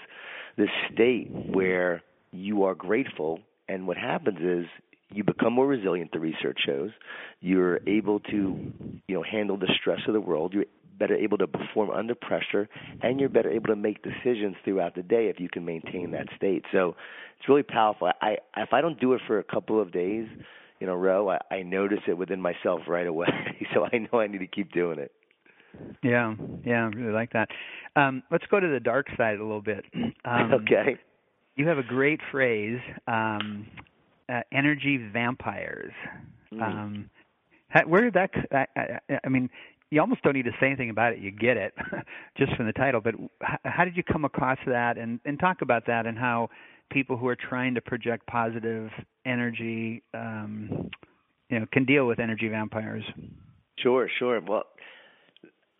this 0.57 0.70
state 0.92 1.31
where 1.31 2.03
you 2.33 2.64
are 2.64 2.75
grateful, 2.75 3.40
and 3.68 3.87
what 3.87 3.99
happens 3.99 4.38
is 4.40 4.66
you 5.12 5.25
become 5.25 5.53
more 5.53 5.66
resilient. 5.66 6.12
The 6.12 6.20
research 6.20 6.59
shows 6.64 6.90
you're 7.40 7.81
able 7.88 8.20
to, 8.20 8.73
you 9.09 9.14
know, 9.14 9.23
handle 9.23 9.57
the 9.57 9.68
stress 9.81 10.01
of 10.07 10.14
the 10.14 10.20
world. 10.20 10.53
You're 10.55 10.66
better 10.99 11.16
able 11.16 11.38
to 11.38 11.46
perform 11.46 11.90
under 11.90 12.14
pressure, 12.14 12.68
and 13.03 13.18
you're 13.18 13.29
better 13.29 13.51
able 13.51 13.68
to 13.68 13.77
make 13.77 14.03
decisions 14.03 14.55
throughout 14.64 14.94
the 14.94 15.03
day 15.03 15.29
if 15.29 15.40
you 15.40 15.49
can 15.49 15.64
maintain 15.64 16.12
that 16.12 16.27
state. 16.37 16.64
So 16.73 16.94
it's 17.38 17.49
really 17.49 17.62
powerful. 17.62 18.11
I 18.20 18.37
if 18.57 18.73
I 18.73 18.81
don't 18.81 19.01
do 19.01 19.14
it 19.14 19.23
for 19.27 19.38
a 19.38 19.44
couple 19.44 19.81
of 19.81 19.92
days 19.92 20.29
in 20.81 20.88
a 20.88 20.96
row, 20.96 21.31
I, 21.31 21.38
I 21.51 21.62
notice 21.62 22.01
it 22.07 22.16
within 22.16 22.40
myself 22.40 22.83
right 22.87 23.07
away. 23.07 23.29
so 23.75 23.85
I 23.85 23.99
know 23.99 24.20
I 24.20 24.27
need 24.27 24.38
to 24.38 24.46
keep 24.46 24.73
doing 24.73 24.99
it. 24.99 25.12
Yeah, 26.03 26.35
yeah, 26.64 26.85
I 26.85 26.96
really 26.96 27.12
like 27.12 27.33
that. 27.33 27.49
Um, 27.96 28.23
let's 28.31 28.44
go 28.51 28.61
to 28.61 28.68
the 28.68 28.81
dark 28.81 29.07
side 29.16 29.38
a 29.38 29.42
little 29.42 29.62
bit. 29.62 29.85
Um, 30.23 30.53
okay. 30.62 30.99
You 31.57 31.66
have 31.68 31.79
a 31.79 31.83
great 31.83 32.20
phrase 32.31 32.79
um, 33.07 33.66
uh, 34.31 34.43
energy 34.53 34.99
vampires. 35.12 35.93
Mm. 36.53 36.62
Um, 36.62 37.11
where 37.87 38.03
did 38.03 38.14
that? 38.14 38.31
I, 38.53 38.66
I, 38.77 39.19
I 39.25 39.29
mean, 39.29 39.49
you 39.90 40.01
almost 40.01 40.23
don't 40.23 40.35
need 40.35 40.45
to 40.45 40.53
say 40.61 40.66
anything 40.66 40.90
about 40.90 41.12
it. 41.12 41.19
You 41.19 41.31
get 41.31 41.57
it 41.57 41.75
just 42.38 42.55
from 42.57 42.66
the 42.66 42.73
title. 42.73 43.01
But 43.01 43.14
how 43.64 43.85
did 43.85 43.97
you 43.97 44.03
come 44.03 44.25
across 44.25 44.59
that? 44.66 44.99
And 44.99 45.21
and 45.25 45.38
talk 45.38 45.62
about 45.62 45.87
that 45.87 46.07
and 46.07 46.16
how 46.19 46.51
people 46.90 47.16
who 47.16 47.29
are 47.29 47.37
trying 47.37 47.75
to 47.75 47.81
project 47.81 48.27
positive 48.27 48.90
energy, 49.25 50.03
um, 50.14 50.90
you 51.49 51.61
know, 51.61 51.66
can 51.73 51.85
deal 51.85 52.07
with 52.07 52.19
energy 52.19 52.49
vampires. 52.49 53.05
Sure, 53.79 54.09
sure. 54.19 54.40
Well, 54.40 54.64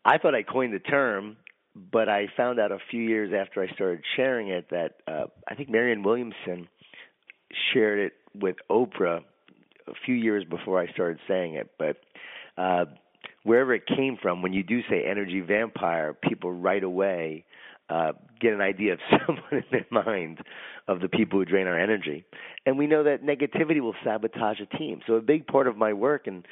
I 0.05 0.19
thought 0.19 0.35
I 0.35 0.43
coined 0.43 0.73
the 0.73 0.79
term, 0.79 1.37
but 1.75 2.09
I 2.09 2.27
found 2.37 2.59
out 2.59 2.73
a 2.73 2.79
few 2.91 3.03
years 3.03 3.33
after 3.37 3.63
I 3.63 3.73
started 3.75 4.03
sharing 4.17 4.49
it 4.49 4.71
that 4.71 4.95
uh, 5.07 5.27
I 5.49 5.55
think 5.55 5.69
Marianne 5.69 6.03
Williamson 6.03 6.69
shared 7.73 7.99
it 7.99 8.13
with 8.35 8.57
Oprah 8.71 9.21
a 9.87 9.93
few 10.05 10.15
years 10.15 10.45
before 10.45 10.81
I 10.81 10.91
started 10.93 11.19
saying 11.27 11.55
it. 11.55 11.71
But 11.79 11.97
uh, 12.57 12.87
wherever 13.45 13.75
it 13.75 13.87
came 13.87 14.17
from, 14.21 14.43
when 14.43 14.53
you 14.53 14.63
do 14.63 14.81
say 14.89 15.05
energy 15.09 15.41
vampire, 15.41 16.15
people 16.15 16.53
right 16.53 16.83
away 16.83 17.45
uh, 17.89 18.13
get 18.41 18.53
an 18.53 18.61
idea 18.61 18.95
of 18.95 18.99
someone 19.27 19.45
in 19.53 19.65
their 19.71 19.87
mind 19.91 20.39
of 20.89 21.01
the 21.01 21.09
people 21.09 21.39
who 21.39 21.45
drain 21.45 21.67
our 21.67 21.79
energy. 21.79 22.25
And 22.67 22.79
we 22.79 22.87
know 22.87 23.05
that 23.05 23.23
negativity 23.23 23.81
will 23.81 23.95
sabotage 24.05 24.59
a 24.61 24.77
team. 24.77 25.01
So 25.07 25.15
a 25.15 25.21
big 25.21 25.47
part 25.47 25.67
of 25.67 25.77
my 25.77 25.93
work 25.93 26.27
and 26.27 26.47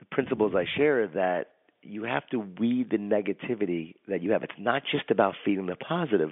the 0.00 0.06
principles 0.10 0.54
I 0.56 0.64
share 0.76 1.02
is 1.04 1.10
that 1.14 1.50
you 1.82 2.04
have 2.04 2.26
to 2.28 2.38
weed 2.38 2.90
the 2.90 2.96
negativity 2.96 3.94
that 4.08 4.22
you 4.22 4.32
have. 4.32 4.42
It's 4.42 4.52
not 4.58 4.82
just 4.90 5.10
about 5.10 5.34
feeding 5.44 5.66
the 5.66 5.76
positive, 5.76 6.30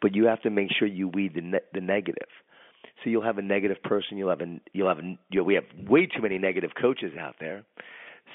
but 0.00 0.14
you 0.14 0.26
have 0.26 0.40
to 0.42 0.50
make 0.50 0.68
sure 0.78 0.86
you 0.86 1.08
weed 1.08 1.34
the 1.34 1.40
ne- 1.40 1.58
the 1.72 1.80
negative. 1.80 2.28
So 3.02 3.10
you'll 3.10 3.22
have 3.22 3.38
a 3.38 3.42
negative 3.42 3.82
person. 3.82 4.16
You'll 4.16 4.30
have 4.30 4.40
a 4.40 4.60
you'll 4.72 4.88
have 4.88 4.98
a, 4.98 5.02
you 5.02 5.38
know, 5.38 5.44
we 5.44 5.54
have 5.54 5.64
way 5.88 6.06
too 6.06 6.22
many 6.22 6.38
negative 6.38 6.70
coaches 6.80 7.12
out 7.18 7.36
there. 7.40 7.64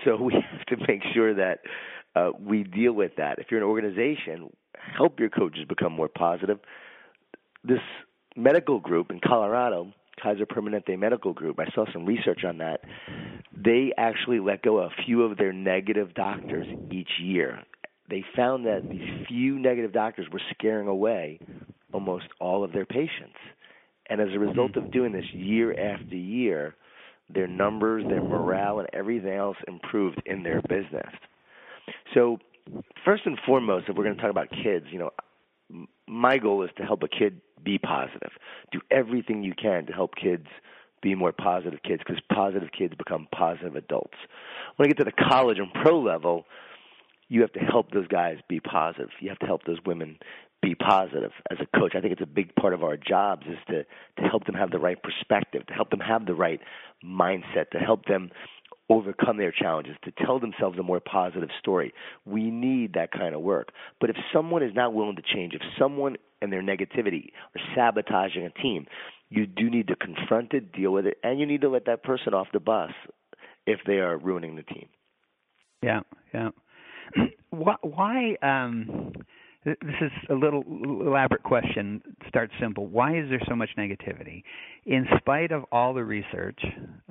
So 0.06 0.16
we 0.22 0.34
have 0.34 0.66
to 0.68 0.78
make 0.88 1.02
sure 1.14 1.34
that 1.34 1.60
uh, 2.16 2.32
we 2.40 2.64
deal 2.64 2.94
with 2.94 3.12
that. 3.18 3.40
If 3.40 3.48
you're 3.52 3.62
an 3.62 3.68
organization, 3.68 4.52
help 4.98 5.20
your 5.20 5.30
coaches 5.30 5.66
become 5.68 5.94
more 5.94 6.10
positive. 6.10 6.60
This 7.64 7.80
medical 8.36 8.80
group 8.80 9.12
in 9.12 9.20
Colorado, 9.20 9.94
Kaiser 10.22 10.46
Permanente 10.46 10.98
Medical 10.98 11.34
Group, 11.34 11.60
I 11.60 11.70
saw 11.74 11.86
some 11.92 12.06
research 12.06 12.44
on 12.44 12.60
that. 12.60 12.82
They 13.56 13.92
actually 13.98 14.40
let 14.40 14.62
go 14.62 14.80
a 14.80 14.90
few 15.06 15.24
of 15.24 15.38
their 15.38 15.54
negative 15.54 16.14
doctors 16.14 16.68
each 16.92 17.10
year. 17.20 17.64
They 18.10 18.24
found 18.36 18.66
that 18.66 18.90
these 18.90 19.28
few 19.28 19.60
negative 19.60 19.92
doctors 19.92 20.28
were 20.32 20.42
scaring 20.54 20.88
away 20.88 21.40
almost 21.92 22.28
all 22.40 22.64
of 22.64 22.72
their 22.72 22.86
patients. 22.86 23.38
And 24.10 24.22
as 24.22 24.30
a 24.34 24.40
result 24.40 24.76
of 24.78 24.92
doing 24.92 25.12
this 25.12 25.26
year 25.34 25.72
after 25.78 26.16
year, 26.16 26.76
their 27.30 27.48
numbers, 27.48 28.06
their 28.08 28.22
morale, 28.22 28.80
and 28.80 28.88
everything 28.94 29.34
else 29.34 29.58
improved 29.68 30.22
in 30.26 30.44
their 30.44 30.62
business. 30.62 31.14
So, 32.14 32.38
first 33.04 33.24
and 33.26 33.38
foremost, 33.46 33.86
if 33.90 33.96
we're 33.96 34.04
going 34.04 34.16
to 34.16 34.22
talk 34.22 34.32
about 34.32 34.50
kids, 34.50 34.86
you 34.92 35.00
know, 35.00 35.12
my 36.08 36.38
goal 36.38 36.64
is 36.64 36.70
to 36.78 36.84
help 36.84 37.04
a 37.04 37.08
kid 37.08 37.42
be 37.64 37.78
positive. 37.78 38.32
Do 38.72 38.80
everything 38.92 39.44
you 39.44 39.54
can 39.54 39.86
to 39.88 39.94
help 39.94 40.16
kids 40.16 40.48
be 41.02 41.16
more 41.16 41.32
positive 41.32 41.80
kids 41.84 42.02
because 42.06 42.22
positive 42.34 42.70
kids 42.78 42.94
become 42.98 43.28
positive 43.36 43.76
adults. 43.76 44.18
When 44.78 44.88
I 44.88 44.90
get 44.90 44.98
to 44.98 45.04
the 45.04 45.30
college 45.30 45.60
and 45.60 45.72
pro 45.84 46.00
level, 46.00 46.46
you 47.30 47.42
have 47.42 47.52
to 47.54 47.60
help 47.60 47.92
those 47.92 48.08
guys 48.08 48.38
be 48.48 48.60
positive. 48.60 49.10
You 49.20 49.30
have 49.30 49.40
to 49.40 49.46
help 49.46 49.66
those 49.66 49.80
women 49.86 50.18
be 50.68 50.76
positive 50.76 51.32
as 51.50 51.58
a 51.62 51.80
coach. 51.80 51.94
I 51.96 52.02
think 52.02 52.12
it's 52.12 52.22
a 52.22 52.26
big 52.26 52.54
part 52.56 52.74
of 52.74 52.84
our 52.84 52.98
jobs 52.98 53.44
is 53.48 53.58
to 53.68 53.84
to 53.84 54.30
help 54.30 54.46
them 54.46 54.56
have 54.56 54.72
the 54.72 54.80
right 54.80 54.98
perspective, 55.02 55.66
to 55.68 55.74
help 55.74 55.90
them 55.90 56.00
have 56.00 56.26
the 56.26 56.34
right 56.34 56.60
mindset, 57.04 57.70
to 57.72 57.78
help 57.78 58.06
them 58.06 58.32
overcome 58.90 59.38
their 59.38 59.52
challenges, 59.52 59.96
to 60.04 60.12
tell 60.12 60.40
themselves 60.40 60.78
a 60.78 60.84
more 60.84 61.00
positive 61.00 61.50
story. 61.60 61.94
We 62.26 62.50
need 62.50 62.94
that 62.94 63.12
kind 63.12 63.36
of 63.36 63.42
work. 63.42 63.70
But 64.00 64.10
if 64.10 64.16
someone 64.34 64.64
is 64.64 64.74
not 64.74 64.94
willing 64.94 65.18
to 65.18 65.22
change, 65.22 65.54
if 65.54 65.62
someone 65.80 66.16
and 66.42 66.52
their 66.52 66.62
negativity 66.62 67.30
are 67.56 67.62
sabotaging 67.76 68.46
a 68.46 68.62
team, 68.62 68.86
you 69.30 69.46
do 69.46 69.70
need 69.70 69.88
to 69.88 69.96
confront 69.96 70.54
it, 70.54 70.72
deal 70.72 70.92
with 70.92 71.06
it, 71.06 71.18
and 71.24 71.40
you 71.40 71.46
need 71.46 71.62
to 71.62 71.70
let 71.70 71.86
that 71.86 72.04
person 72.04 72.34
off 72.34 72.48
the 72.54 72.60
bus 72.60 72.92
if 73.66 73.80
they 73.86 74.00
are 74.00 74.18
ruining 74.18 74.56
the 74.56 74.64
team. 74.64 74.88
Yeah, 75.82 76.02
yeah. 76.34 76.50
why, 77.50 77.76
why 77.82 78.36
um 78.42 79.14
this 79.68 79.96
is 80.02 80.12
a 80.30 80.34
little 80.34 80.64
elaborate 80.66 81.44
question. 81.44 82.02
Start 82.30 82.52
simple. 82.60 82.88
Why 82.88 83.18
is 83.18 83.30
there 83.30 83.42
so 83.48 83.56
much 83.56 83.70
negativity, 83.78 84.44
in 84.86 85.06
spite 85.18 85.52
of 85.52 85.66
all 85.72 85.94
the 85.94 86.04
research? 86.04 86.60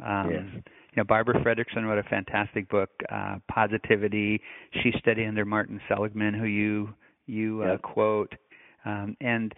Um, 0.03 0.31
yes. 0.31 0.43
You 0.55 1.03
know, 1.03 1.05
Barbara 1.05 1.35
Fredrickson 1.45 1.85
wrote 1.85 1.99
a 1.99 2.09
fantastic 2.09 2.69
book, 2.71 2.89
uh, 3.13 3.37
Positivity. 3.49 4.41
She 4.83 4.93
studied 4.99 5.27
under 5.29 5.45
Martin 5.45 5.81
Seligman, 5.89 6.33
who 6.33 6.47
you 6.47 6.95
you 7.27 7.63
uh, 7.63 7.77
quote, 7.79 8.33
um, 8.87 9.17
and 9.21 9.53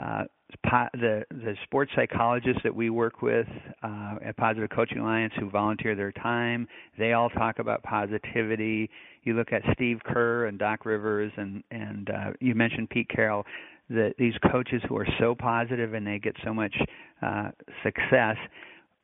uh, 0.00 0.24
the 0.62 1.24
the 1.30 1.54
sports 1.64 1.90
psychologists 1.96 2.60
that 2.62 2.74
we 2.74 2.90
work 2.90 3.22
with 3.22 3.46
uh, 3.82 4.16
at 4.24 4.36
Positive 4.36 4.70
Coaching 4.70 4.98
Alliance 4.98 5.32
who 5.38 5.50
volunteer 5.50 5.94
their 5.94 6.12
time, 6.12 6.68
they 6.98 7.12
all 7.12 7.30
talk 7.30 7.58
about 7.58 7.82
positivity. 7.82 8.90
You 9.26 9.34
look 9.34 9.52
at 9.52 9.62
Steve 9.74 9.98
Kerr 10.04 10.46
and 10.46 10.58
Doc 10.58 10.86
Rivers, 10.86 11.32
and 11.36 11.62
and 11.70 12.08
uh, 12.08 12.30
you 12.40 12.54
mentioned 12.54 12.90
Pete 12.90 13.08
Carroll. 13.08 13.44
That 13.88 14.14
these 14.18 14.34
coaches 14.50 14.82
who 14.88 14.96
are 14.96 15.06
so 15.20 15.36
positive 15.36 15.94
and 15.94 16.04
they 16.04 16.18
get 16.18 16.34
so 16.44 16.52
much 16.52 16.74
uh, 17.22 17.50
success. 17.84 18.36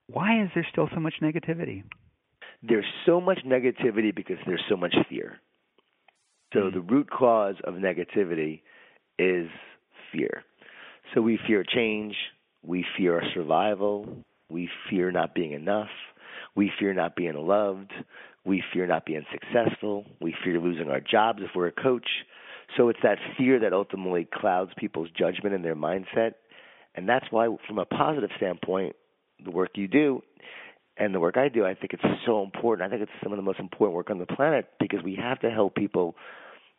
Why 0.09 0.43
is 0.43 0.49
there 0.55 0.67
still 0.73 0.89
so 0.93 0.99
much 0.99 1.15
negativity? 1.23 1.85
There's 2.65 2.87
so 3.07 3.21
much 3.21 3.39
negativity 3.47 4.13
because 4.13 4.39
there's 4.45 4.65
so 4.69 4.77
much 4.77 4.95
fear. 5.09 5.39
So 6.53 6.61
mm-hmm. 6.61 6.77
the 6.77 6.81
root 6.81 7.09
cause 7.11 7.55
of 7.65 7.75
negativity 7.75 8.63
is 9.21 9.49
fear 10.11 10.43
so 11.15 11.21
we 11.21 11.39
fear 11.47 11.65
change, 11.65 12.15
we 12.63 12.85
fear 12.97 13.17
our 13.17 13.31
survival, 13.35 14.07
we 14.49 14.69
fear 14.89 15.11
not 15.11 15.35
being 15.35 15.53
enough, 15.53 15.89
we 16.55 16.71
fear 16.79 16.95
not 16.95 17.17
being 17.17 17.35
loved, 17.35 17.93
we 18.45 18.63
fear 18.73 18.87
not 18.87 19.07
being 19.07 19.25
successful, 19.31 20.05
we 20.21 20.35
fear 20.45 20.59
losing 20.61 20.89
our 20.89 21.01
jobs 21.01 21.41
if 21.43 21.51
we're 21.55 21.69
a 21.69 21.73
coach. 21.73 22.09
So 22.77 22.89
it's 22.89 22.99
that 23.03 23.19
fear 23.37 23.61
that 23.61 23.73
ultimately 23.73 24.27
clouds 24.33 24.73
people's 24.77 25.09
judgment 25.17 25.55
and 25.55 25.65
their 25.65 25.77
mindset. 25.77 26.35
And 26.95 27.09
that's 27.09 27.27
why, 27.31 27.55
from 27.67 27.79
a 27.79 27.85
positive 27.85 28.31
standpoint, 28.37 28.97
the 29.45 29.51
work 29.51 29.71
you 29.75 29.89
do 29.89 30.23
and 30.97 31.15
the 31.15 31.21
work 31.21 31.37
I 31.37 31.49
do, 31.49 31.65
I 31.65 31.75
think 31.75 31.93
it's 31.95 32.03
so 32.27 32.43
important. 32.43 32.87
I 32.87 32.91
think 32.91 33.03
it's 33.03 33.23
some 33.23 33.33
of 33.33 33.37
the 33.37 33.43
most 33.43 33.61
important 33.61 33.97
work 33.97 34.11
on 34.11 34.19
the 34.19 34.27
planet 34.27 34.69
because 34.79 35.01
we 35.03 35.17
have 35.17 35.41
to 35.41 35.51
help 35.51 35.75
people 35.75 36.15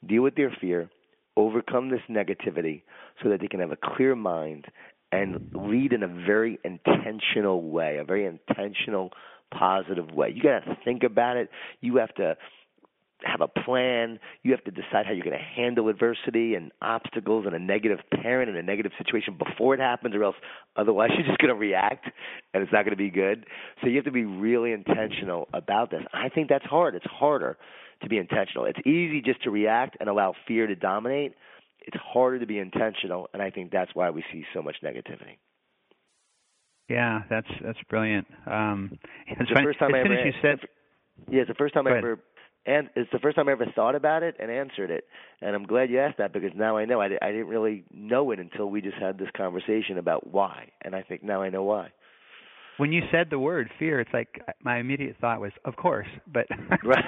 deal 0.05 0.21
with 0.21 0.35
their 0.35 0.55
fear, 0.61 0.89
overcome 1.35 1.89
this 1.89 2.01
negativity 2.09 2.83
so 3.21 3.29
that 3.29 3.41
they 3.41 3.47
can 3.47 3.59
have 3.59 3.71
a 3.71 3.77
clear 3.95 4.15
mind 4.15 4.65
and 5.11 5.51
lead 5.53 5.93
in 5.93 6.03
a 6.03 6.07
very 6.07 6.59
intentional 6.63 7.69
way, 7.69 7.97
a 7.97 8.03
very 8.03 8.25
intentional, 8.25 9.11
positive 9.57 10.11
way. 10.11 10.31
You 10.35 10.41
got 10.41 10.65
to 10.65 10.77
think 10.83 11.03
about 11.03 11.37
it. 11.37 11.49
You 11.81 11.97
have 11.97 12.13
to 12.15 12.35
have 13.23 13.41
a 13.41 13.47
plan. 13.47 14.19
You 14.43 14.51
have 14.51 14.63
to 14.65 14.71
decide 14.71 15.05
how 15.05 15.13
you're 15.13 15.23
going 15.23 15.37
to 15.37 15.61
handle 15.61 15.87
adversity 15.89 16.55
and 16.55 16.71
obstacles 16.81 17.45
and 17.45 17.55
a 17.55 17.59
negative 17.59 17.99
parent 18.21 18.49
and 18.49 18.57
a 18.57 18.63
negative 18.63 18.91
situation 18.97 19.37
before 19.37 19.73
it 19.73 19.79
happens, 19.79 20.15
or 20.15 20.23
else 20.23 20.35
otherwise 20.75 21.11
you're 21.17 21.27
just 21.27 21.39
going 21.39 21.53
to 21.53 21.59
react 21.59 22.05
and 22.53 22.63
it's 22.63 22.71
not 22.71 22.83
going 22.83 22.91
to 22.91 22.97
be 22.97 23.09
good. 23.09 23.45
So 23.81 23.87
you 23.87 23.95
have 23.95 24.05
to 24.05 24.11
be 24.11 24.25
really 24.25 24.71
intentional 24.71 25.47
about 25.53 25.91
this. 25.91 26.01
I 26.13 26.29
think 26.29 26.49
that's 26.49 26.65
hard. 26.65 26.95
It's 26.95 27.05
harder 27.05 27.57
to 28.01 28.09
be 28.09 28.17
intentional. 28.17 28.65
It's 28.65 28.79
easy 28.85 29.21
just 29.21 29.43
to 29.43 29.49
react 29.49 29.97
and 29.99 30.09
allow 30.09 30.33
fear 30.47 30.67
to 30.67 30.75
dominate. 30.75 31.33
It's 31.85 31.97
harder 31.97 32.39
to 32.39 32.45
be 32.45 32.59
intentional, 32.59 33.29
and 33.33 33.41
I 33.41 33.49
think 33.49 33.71
that's 33.71 33.91
why 33.93 34.09
we 34.09 34.23
see 34.31 34.45
so 34.53 34.61
much 34.61 34.77
negativity. 34.83 35.37
Yeah, 36.89 37.21
that's 37.29 37.47
that's 37.63 37.79
brilliant. 37.89 38.27
Um, 38.45 38.97
it's, 39.27 39.49
the 39.49 39.61
first 39.63 39.79
time 39.79 39.95
I 39.95 39.99
ever. 39.99 40.31
Said, 40.41 40.59
yeah, 41.29 41.41
it's 41.41 41.47
the 41.47 41.55
first 41.55 41.73
time 41.73 41.87
I 41.87 41.97
ever 41.97 42.19
and 42.65 42.89
it's 42.95 43.11
the 43.11 43.19
first 43.19 43.35
time 43.35 43.49
I 43.49 43.53
ever 43.53 43.65
thought 43.75 43.95
about 43.95 44.23
it 44.23 44.35
and 44.39 44.49
answered 44.49 44.89
it. 44.89 45.05
And 45.41 45.53
I'm 45.53 45.63
glad 45.63 45.89
you 45.89 45.99
asked 45.99 46.17
that 46.19 46.31
because 46.31 46.51
now 46.55 46.77
I 46.77 46.85
know. 46.85 47.01
I, 47.01 47.09
I 47.21 47.31
didn't 47.31 47.47
really 47.47 47.83
know 47.93 48.31
it 48.31 48.39
until 48.39 48.69
we 48.69 48.81
just 48.81 48.97
had 48.97 49.17
this 49.17 49.27
conversation 49.35 49.97
about 49.97 50.27
why, 50.31 50.69
and 50.81 50.95
I 50.95 51.01
think 51.01 51.23
now 51.23 51.41
I 51.41 51.49
know 51.49 51.63
why 51.63 51.91
when 52.77 52.91
you 52.91 53.01
said 53.11 53.29
the 53.29 53.39
word 53.39 53.69
fear, 53.77 53.99
it's 53.99 54.13
like 54.13 54.41
my 54.63 54.77
immediate 54.79 55.15
thought 55.21 55.39
was, 55.39 55.51
of 55.65 55.75
course, 55.75 56.07
but 56.31 56.47
right. 56.83 57.05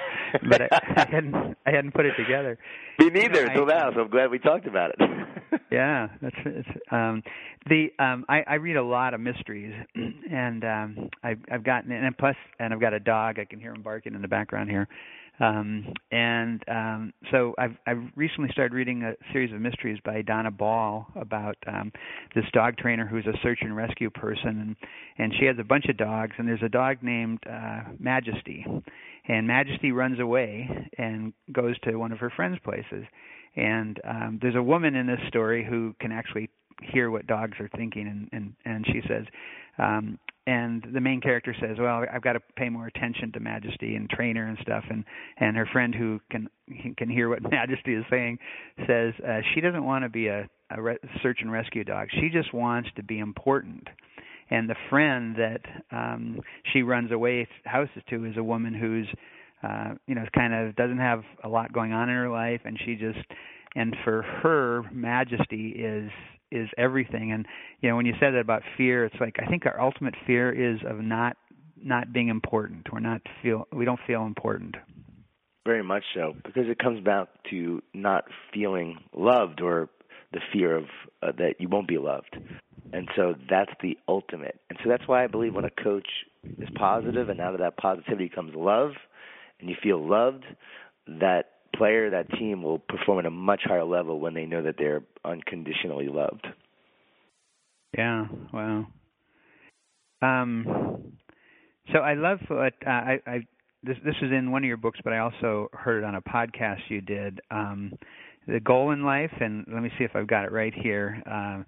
but 0.48 0.62
I, 0.62 0.68
I 0.72 1.06
hadn't 1.10 1.34
I 1.66 1.70
hadn't 1.70 1.94
put 1.94 2.06
it 2.06 2.14
together. 2.16 2.58
Me 2.98 3.10
neither 3.10 3.40
you 3.40 3.46
know, 3.46 3.50
until 3.50 3.66
now, 3.66 3.92
so 3.92 4.00
I'm 4.02 4.10
glad 4.10 4.30
we 4.30 4.38
talked 4.38 4.66
about 4.66 4.92
it. 4.98 5.60
yeah, 5.70 6.08
that's 6.22 6.36
it's, 6.44 6.68
um, 6.90 7.22
the 7.68 7.88
um, 7.98 8.24
I, 8.28 8.42
I 8.46 8.54
read 8.54 8.76
a 8.76 8.82
lot 8.82 9.14
of 9.14 9.20
mysteries, 9.20 9.74
and 10.30 10.64
um, 10.64 11.10
I've 11.22 11.40
I've 11.50 11.64
gotten 11.64 11.92
and 11.92 12.16
plus 12.16 12.36
and 12.58 12.72
I've 12.72 12.80
got 12.80 12.94
a 12.94 13.00
dog. 13.00 13.38
I 13.38 13.44
can 13.44 13.60
hear 13.60 13.72
him 13.72 13.82
barking 13.82 14.14
in 14.14 14.22
the 14.22 14.28
background 14.28 14.70
here, 14.70 14.88
um, 15.38 15.92
and 16.10 16.62
um, 16.68 17.12
so 17.30 17.54
I've 17.58 17.76
I've 17.86 18.02
recently 18.14 18.48
started 18.52 18.74
reading 18.74 19.02
a 19.02 19.14
series 19.32 19.52
of 19.52 19.60
mysteries 19.60 19.98
by 20.04 20.22
Donna 20.22 20.50
Ball 20.50 21.06
about 21.14 21.56
um, 21.66 21.92
this 22.34 22.44
dog 22.52 22.76
trainer 22.78 23.06
who's 23.06 23.26
a 23.26 23.36
search 23.42 23.58
and 23.60 23.76
rescue 23.76 24.10
person, 24.10 24.48
and 24.48 24.76
and 25.18 25.34
she 25.38 25.46
has 25.46 25.56
a 25.60 25.64
bunch 25.64 25.86
of 25.90 25.96
dogs, 25.96 26.32
and 26.38 26.48
there's 26.48 26.62
a 26.62 26.68
dog 26.68 26.98
named 27.02 27.38
uh, 27.50 27.82
Majesty, 27.98 28.64
and 29.28 29.46
Majesty 29.46 29.92
runs 29.92 30.20
away 30.20 30.88
and 30.96 31.32
goes 31.52 31.78
to 31.80 31.96
one 31.96 32.12
of 32.12 32.18
her 32.18 32.30
friends' 32.34 32.58
places. 32.64 33.04
And 33.56 33.98
um, 34.04 34.38
there's 34.40 34.54
a 34.56 34.62
woman 34.62 34.94
in 34.94 35.06
this 35.06 35.20
story 35.28 35.66
who 35.68 35.94
can 36.00 36.12
actually 36.12 36.50
hear 36.82 37.10
what 37.10 37.26
dogs 37.26 37.58
are 37.60 37.70
thinking, 37.76 38.06
and 38.06 38.28
and 38.32 38.54
and 38.64 38.86
she 38.86 39.02
says, 39.08 39.24
um, 39.78 40.18
and 40.46 40.86
the 40.92 41.00
main 41.00 41.20
character 41.20 41.54
says, 41.60 41.76
"Well, 41.78 42.04
I've 42.12 42.22
got 42.22 42.34
to 42.34 42.40
pay 42.56 42.68
more 42.68 42.86
attention 42.86 43.32
to 43.32 43.40
Majesty 43.40 43.96
and 43.96 44.08
train 44.08 44.36
her 44.36 44.46
and 44.46 44.58
stuff." 44.62 44.84
And 44.88 45.04
and 45.38 45.56
her 45.56 45.66
friend 45.72 45.94
who 45.94 46.20
can 46.30 46.48
can 46.96 47.08
hear 47.08 47.28
what 47.28 47.42
Majesty 47.50 47.94
is 47.94 48.04
saying 48.10 48.38
says 48.86 49.14
uh, 49.26 49.40
she 49.54 49.60
doesn't 49.60 49.84
want 49.84 50.04
to 50.04 50.08
be 50.08 50.28
a, 50.28 50.48
a 50.70 50.80
re- 50.80 50.98
search 51.22 51.38
and 51.40 51.50
rescue 51.50 51.84
dog. 51.84 52.08
She 52.12 52.28
just 52.28 52.54
wants 52.54 52.88
to 52.96 53.02
be 53.02 53.18
important. 53.18 53.88
And 54.48 54.70
the 54.70 54.76
friend 54.88 55.34
that 55.36 55.62
um, 55.90 56.40
she 56.72 56.82
runs 56.82 57.10
away 57.10 57.48
houses 57.64 58.02
to 58.10 58.24
is 58.26 58.36
a 58.36 58.44
woman 58.44 58.72
who's 58.72 59.08
uh, 59.62 59.94
you 60.06 60.14
know 60.14 60.24
kind 60.34 60.54
of 60.54 60.76
doesn't 60.76 60.98
have 60.98 61.22
a 61.42 61.48
lot 61.48 61.72
going 61.72 61.92
on 61.92 62.08
in 62.08 62.14
her 62.14 62.30
life, 62.30 62.60
and 62.64 62.78
she 62.84 62.94
just 62.94 63.18
and 63.74 63.94
for 64.04 64.22
her, 64.22 64.82
Majesty 64.92 65.70
is 65.70 66.10
is 66.50 66.68
everything. 66.78 67.32
And 67.32 67.46
you 67.80 67.90
know, 67.90 67.96
when 67.96 68.06
you 68.06 68.14
said 68.20 68.32
that 68.34 68.40
about 68.40 68.62
fear, 68.76 69.04
it's 69.04 69.16
like 69.20 69.36
I 69.40 69.46
think 69.46 69.66
our 69.66 69.80
ultimate 69.80 70.14
fear 70.26 70.50
is 70.52 70.80
of 70.88 70.98
not 70.98 71.36
not 71.82 72.12
being 72.12 72.28
important. 72.28 72.86
We're 72.92 73.00
not 73.00 73.22
feel 73.42 73.66
we 73.72 73.84
don't 73.84 74.00
feel 74.06 74.24
important. 74.24 74.76
Very 75.66 75.82
much 75.82 76.04
so, 76.14 76.34
because 76.44 76.68
it 76.68 76.78
comes 76.78 77.02
back 77.04 77.28
to 77.50 77.82
not 77.92 78.24
feeling 78.54 78.98
loved 79.12 79.60
or 79.60 79.88
the 80.32 80.40
fear 80.52 80.76
of 80.76 80.84
uh, 81.22 81.32
that 81.38 81.54
you 81.58 81.68
won't 81.68 81.88
be 81.88 81.98
loved. 81.98 82.36
And 82.92 83.08
so 83.16 83.34
that's 83.50 83.72
the 83.82 83.98
ultimate. 84.06 84.60
And 84.70 84.78
so 84.82 84.88
that's 84.88 85.06
why 85.08 85.24
I 85.24 85.26
believe 85.26 85.54
when 85.54 85.64
a 85.64 85.82
coach 85.82 86.06
is 86.58 86.68
positive 86.76 87.28
and 87.28 87.40
out 87.40 87.54
of 87.54 87.60
that 87.60 87.76
positivity 87.76 88.28
comes 88.28 88.54
love 88.54 88.92
and 89.58 89.68
you 89.68 89.76
feel 89.82 90.06
loved, 90.06 90.44
that 91.06 91.44
player, 91.78 92.10
that 92.10 92.30
team 92.38 92.62
will 92.62 92.78
perform 92.78 93.20
at 93.20 93.26
a 93.26 93.30
much 93.30 93.62
higher 93.64 93.84
level 93.84 94.20
when 94.20 94.34
they 94.34 94.46
know 94.46 94.62
that 94.62 94.76
they're 94.78 95.02
unconditionally 95.24 96.08
loved. 96.08 96.46
Yeah, 97.96 98.26
wow. 98.52 98.86
Um, 100.22 101.12
so 101.92 101.98
I 101.98 102.14
love 102.14 102.38
what 102.48 102.74
uh, 102.86 102.90
I, 102.90 103.18
I 103.26 103.38
this 103.82 103.96
this 104.04 104.14
is 104.22 104.32
in 104.32 104.50
one 104.50 104.64
of 104.64 104.68
your 104.68 104.76
books, 104.76 104.98
but 105.04 105.12
I 105.12 105.18
also 105.18 105.68
heard 105.72 106.02
it 106.02 106.04
on 106.04 106.14
a 106.14 106.22
podcast 106.22 106.80
you 106.88 107.00
did. 107.00 107.40
Um, 107.50 107.92
the 108.46 108.60
goal 108.60 108.92
in 108.92 109.04
life, 109.04 109.32
and 109.40 109.64
let 109.72 109.82
me 109.82 109.90
see 109.98 110.04
if 110.04 110.14
I've 110.14 110.26
got 110.26 110.44
it 110.44 110.52
right 110.52 110.74
here. 110.74 111.22
Uh, 111.30 111.62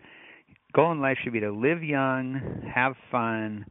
goal 0.75 0.93
in 0.93 1.01
life 1.01 1.19
should 1.23 1.33
be 1.33 1.41
to 1.41 1.51
live 1.51 1.83
young, 1.83 2.63
have 2.73 2.95
fun, 3.11 3.65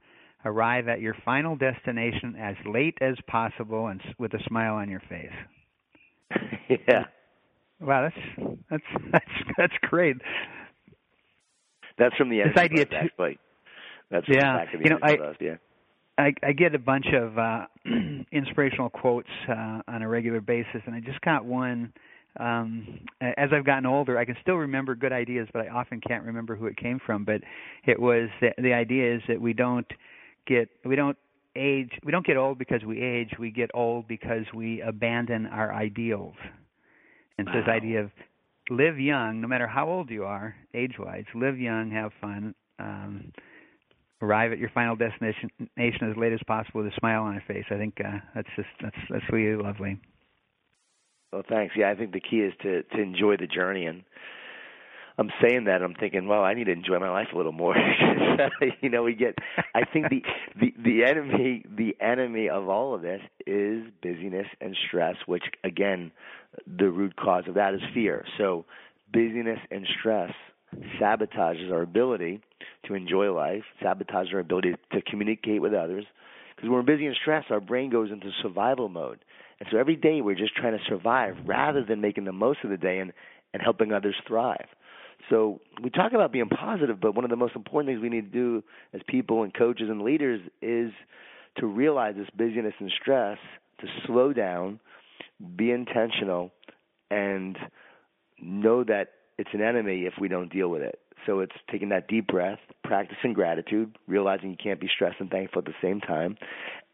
arrive 0.45 0.87
at 0.87 1.01
your 1.01 1.15
final 1.25 1.55
destination 1.55 2.35
as 2.39 2.55
late 2.65 2.97
as 3.01 3.15
possible, 3.27 3.87
and 3.87 4.01
with 4.19 4.33
a 4.33 4.39
smile 4.47 4.75
on 4.75 4.89
your 4.89 5.01
face. 5.09 5.31
yeah. 6.69 7.05
Wow, 7.79 8.09
that's 8.09 8.57
that's 8.69 8.83
that's 9.11 9.25
that's 9.57 9.73
great. 9.81 10.17
That's 11.97 12.15
from 12.15 12.29
the 12.29 12.41
this 12.43 12.57
idea 12.57 12.85
too, 12.85 12.95
actually. 12.95 13.39
That's 14.09 14.25
yeah. 14.29 14.63
you 14.81 14.89
know, 14.89 14.99
I, 15.01 15.13
us, 15.15 15.35
yeah. 15.39 15.55
I 16.17 16.33
I 16.43 16.53
get 16.53 16.73
a 16.75 16.79
bunch 16.79 17.07
of 17.13 17.37
uh 17.37 17.65
inspirational 18.31 18.89
quotes 18.89 19.29
uh 19.49 19.81
on 19.87 20.01
a 20.01 20.07
regular 20.07 20.41
basis 20.41 20.81
and 20.85 20.95
I 20.95 20.99
just 20.99 21.21
got 21.21 21.45
one 21.45 21.93
um 22.39 22.99
as 23.21 23.49
I've 23.51 23.65
gotten 23.65 23.85
older 23.85 24.17
I 24.17 24.25
can 24.25 24.37
still 24.41 24.55
remember 24.55 24.95
good 24.95 25.11
ideas 25.11 25.47
but 25.53 25.61
I 25.61 25.69
often 25.69 26.01
can't 26.01 26.23
remember 26.23 26.55
who 26.55 26.67
it 26.67 26.77
came 26.77 26.99
from 27.05 27.25
but 27.25 27.41
it 27.85 27.99
was 27.99 28.29
the, 28.41 28.49
the 28.57 28.73
idea 28.73 29.15
is 29.15 29.21
that 29.27 29.41
we 29.41 29.53
don't 29.53 29.87
get 30.47 30.69
we 30.85 30.95
don't 30.95 31.17
age 31.57 31.91
we 32.03 32.11
don't 32.11 32.25
get 32.25 32.37
old 32.37 32.57
because 32.57 32.83
we 32.83 33.01
age 33.01 33.31
we 33.39 33.51
get 33.51 33.69
old 33.73 34.07
because 34.07 34.45
we 34.53 34.81
abandon 34.81 35.45
our 35.47 35.73
ideals. 35.73 36.35
And 37.37 37.47
wow. 37.47 37.53
so 37.53 37.59
this 37.59 37.69
idea 37.69 38.03
of 38.03 38.11
live 38.69 38.99
young 38.99 39.41
no 39.41 39.47
matter 39.47 39.67
how 39.67 39.87
old 39.89 40.09
you 40.09 40.25
are 40.25 40.55
age 40.73 40.95
wise 40.99 41.23
live 41.33 41.57
young 41.57 41.89
have 41.89 42.11
fun 42.19 42.53
um 42.79 43.31
arrive 44.21 44.51
at 44.51 44.57
your 44.57 44.69
final 44.73 44.95
destination 44.95 45.49
as 45.77 46.17
late 46.17 46.33
as 46.33 46.39
possible 46.47 46.83
with 46.83 46.91
a 46.91 46.95
smile 46.99 47.23
on 47.23 47.33
your 47.33 47.43
face. 47.47 47.65
I 47.69 47.77
think 47.77 47.95
uh, 48.03 48.17
that's 48.33 48.49
just 48.55 48.69
that's 48.81 48.97
that's 49.09 49.25
really 49.31 49.61
lovely. 49.61 49.99
Well 51.31 51.43
thanks. 51.47 51.75
Yeah 51.77 51.89
i 51.91 51.95
think 51.95 52.13
the 52.13 52.21
key 52.21 52.37
is 52.37 52.53
to 52.61 52.83
to 52.83 53.01
enjoy 53.01 53.37
the 53.37 53.47
journey 53.47 53.85
and 53.85 54.03
I'm 55.19 55.31
saying 55.41 55.63
that 55.65 55.81
I'm 55.81 55.95
thinking, 55.95 56.27
well, 56.27 56.43
I 56.43 56.53
need 56.53 56.65
to 56.65 56.71
enjoy 56.71 56.99
my 56.99 57.09
life 57.09 57.29
a 57.33 57.37
little 57.37 57.51
more. 57.51 57.75
you 58.81 58.89
know, 58.89 59.03
we 59.03 59.15
get. 59.15 59.35
I 59.73 59.83
think 59.83 60.09
the 60.09 60.21
the 60.59 60.73
the 60.77 61.03
enemy 61.05 61.63
the 61.67 61.95
enemy 61.99 62.49
of 62.49 62.69
all 62.69 62.93
of 62.93 63.01
this 63.01 63.21
is 63.47 63.85
busyness 64.01 64.47
and 64.61 64.77
stress, 64.87 65.15
which 65.25 65.43
again, 65.63 66.11
the 66.67 66.89
root 66.89 67.15
cause 67.15 67.45
of 67.47 67.55
that 67.55 67.73
is 67.73 67.81
fear. 67.93 68.25
So, 68.37 68.65
busyness 69.11 69.59
and 69.71 69.87
stress 69.99 70.31
sabotages 71.01 71.71
our 71.71 71.81
ability 71.81 72.41
to 72.85 72.93
enjoy 72.93 73.33
life, 73.33 73.63
sabotages 73.81 74.33
our 74.33 74.39
ability 74.39 74.75
to 74.91 75.01
communicate 75.01 75.61
with 75.61 75.73
others. 75.73 76.05
Because 76.55 76.69
when 76.69 76.79
we're 76.79 76.83
busy 76.83 77.05
and 77.05 77.15
stressed, 77.19 77.51
our 77.51 77.59
brain 77.59 77.89
goes 77.89 78.11
into 78.11 78.29
survival 78.41 78.89
mode. 78.89 79.19
And 79.59 79.69
so 79.71 79.77
every 79.77 79.95
day 79.95 80.21
we're 80.21 80.35
just 80.35 80.55
trying 80.55 80.77
to 80.77 80.83
survive 80.87 81.35
rather 81.45 81.83
than 81.83 82.01
making 82.01 82.25
the 82.25 82.31
most 82.31 82.59
of 82.63 82.69
the 82.69 82.77
day 82.77 82.99
and, 82.99 83.13
and 83.53 83.61
helping 83.61 83.91
others 83.91 84.15
thrive. 84.27 84.67
So 85.29 85.59
we 85.83 85.89
talk 85.89 86.13
about 86.13 86.31
being 86.31 86.49
positive, 86.49 86.99
but 87.01 87.15
one 87.15 87.23
of 87.23 87.29
the 87.29 87.35
most 87.35 87.55
important 87.55 87.89
things 87.89 88.01
we 88.01 88.09
need 88.09 88.31
to 88.31 88.39
do 88.39 88.63
as 88.93 89.01
people 89.07 89.43
and 89.43 89.53
coaches 89.53 89.89
and 89.89 90.01
leaders 90.01 90.41
is 90.61 90.91
to 91.57 91.65
realize 91.65 92.15
this 92.15 92.29
busyness 92.35 92.73
and 92.79 92.91
stress, 93.01 93.37
to 93.81 93.87
slow 94.05 94.31
down, 94.31 94.79
be 95.55 95.71
intentional, 95.71 96.51
and 97.11 97.57
know 98.41 98.83
that 98.83 99.13
it's 99.37 99.49
an 99.53 99.61
enemy 99.61 100.05
if 100.05 100.13
we 100.19 100.27
don't 100.27 100.51
deal 100.51 100.69
with 100.69 100.81
it. 100.81 100.99
So 101.25 101.39
it's 101.39 101.55
taking 101.69 101.89
that 101.89 102.07
deep 102.07 102.27
breath, 102.27 102.59
practicing 102.83 103.33
gratitude, 103.33 103.97
realizing 104.07 104.51
you 104.51 104.57
can't 104.61 104.79
be 104.79 104.89
stressed 104.93 105.19
and 105.19 105.29
thankful 105.29 105.59
at 105.59 105.65
the 105.65 105.73
same 105.81 105.99
time, 105.99 106.37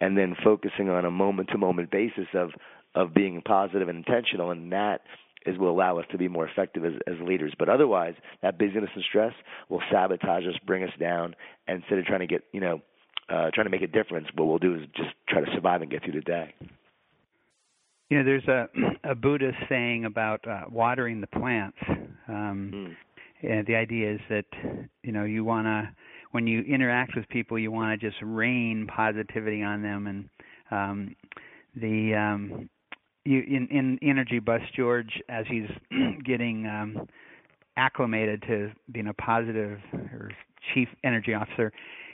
and 0.02 0.18
then 0.18 0.36
focusing 0.44 0.90
on 0.90 1.06
a 1.06 1.12
moment 1.12 1.50
to 1.50 1.58
moment 1.58 1.92
basis 1.92 2.28
of 2.34 2.52
of 2.96 3.14
being 3.14 3.42
positive 3.42 3.90
and 3.90 4.06
intentional 4.06 4.52
and 4.52 4.72
that 4.72 5.02
is 5.46 5.58
will 5.58 5.72
allow 5.72 5.98
us 6.00 6.06
to 6.12 6.18
be 6.18 6.28
more 6.28 6.48
effective 6.48 6.86
as, 6.86 6.94
as 7.08 7.16
leaders. 7.26 7.54
But 7.58 7.70
otherwise, 7.70 8.16
that 8.42 8.58
busyness 8.58 8.90
and 8.96 9.04
stress 9.08 9.34
will 9.70 9.82
sabotage 9.92 10.46
us, 10.46 10.56
bring 10.66 10.84
us 10.84 10.92
down. 11.00 11.36
And 11.68 11.82
instead 11.82 12.00
of 12.00 12.06
trying 12.06 12.22
to 12.22 12.28
get, 12.28 12.44
you 12.52 12.60
know, 12.60 12.82
uh, 13.30 13.50
trying 13.54 13.66
to 13.66 13.70
make 13.70 13.82
a 13.82 13.88
difference, 13.88 14.28
what 14.36 14.48
we'll 14.48 14.58
do 14.58 14.76
is 14.76 14.82
just 14.96 15.10
try 15.28 15.42
to 15.42 15.52
survive 15.54 15.82
and 15.82 15.90
get 15.90 16.04
through 16.04 16.14
the 16.14 16.22
day. 16.22 16.54
You 18.10 18.18
know, 18.18 18.26
there's 18.26 18.48
a 18.48 18.68
a 19.12 19.16
Buddhist 19.16 19.58
saying 19.70 20.06
about 20.06 20.48
uh, 20.48 20.64
watering 20.70 21.22
the 21.22 21.28
plants. 21.28 21.78
Um, 22.28 22.72
mm. 22.74 22.96
And 23.42 23.68
the 23.68 23.76
idea 23.76 24.14
is 24.14 24.22
that 24.30 24.46
you 25.04 25.12
know 25.12 25.26
you 25.26 25.44
want 25.44 25.68
to 25.68 25.90
when 26.32 26.48
you 26.48 26.62
interact 26.62 27.16
with 27.16 27.28
people, 27.30 27.60
you 27.60 27.72
want 27.72 28.00
to 28.00 28.10
just 28.10 28.20
rain 28.24 28.88
positivity 28.88 29.62
on 29.62 29.82
them 29.84 30.08
and 30.08 30.30
um, 30.72 31.16
the 31.76 32.16
um, 32.16 32.70
you 33.26 33.40
in 33.40 33.68
in 33.68 34.00
Energy 34.02 34.40
Bus 34.40 34.62
George 34.76 35.22
as 35.30 35.46
he's 35.50 35.70
getting 36.26 36.66
um, 36.68 37.08
acclimated 37.78 38.44
to 38.44 38.72
being 38.92 39.08
a 39.08 39.14
positive 39.14 39.80
or 39.94 40.32
chief 40.74 40.88
energy 41.04 41.34
officer. 41.34 41.72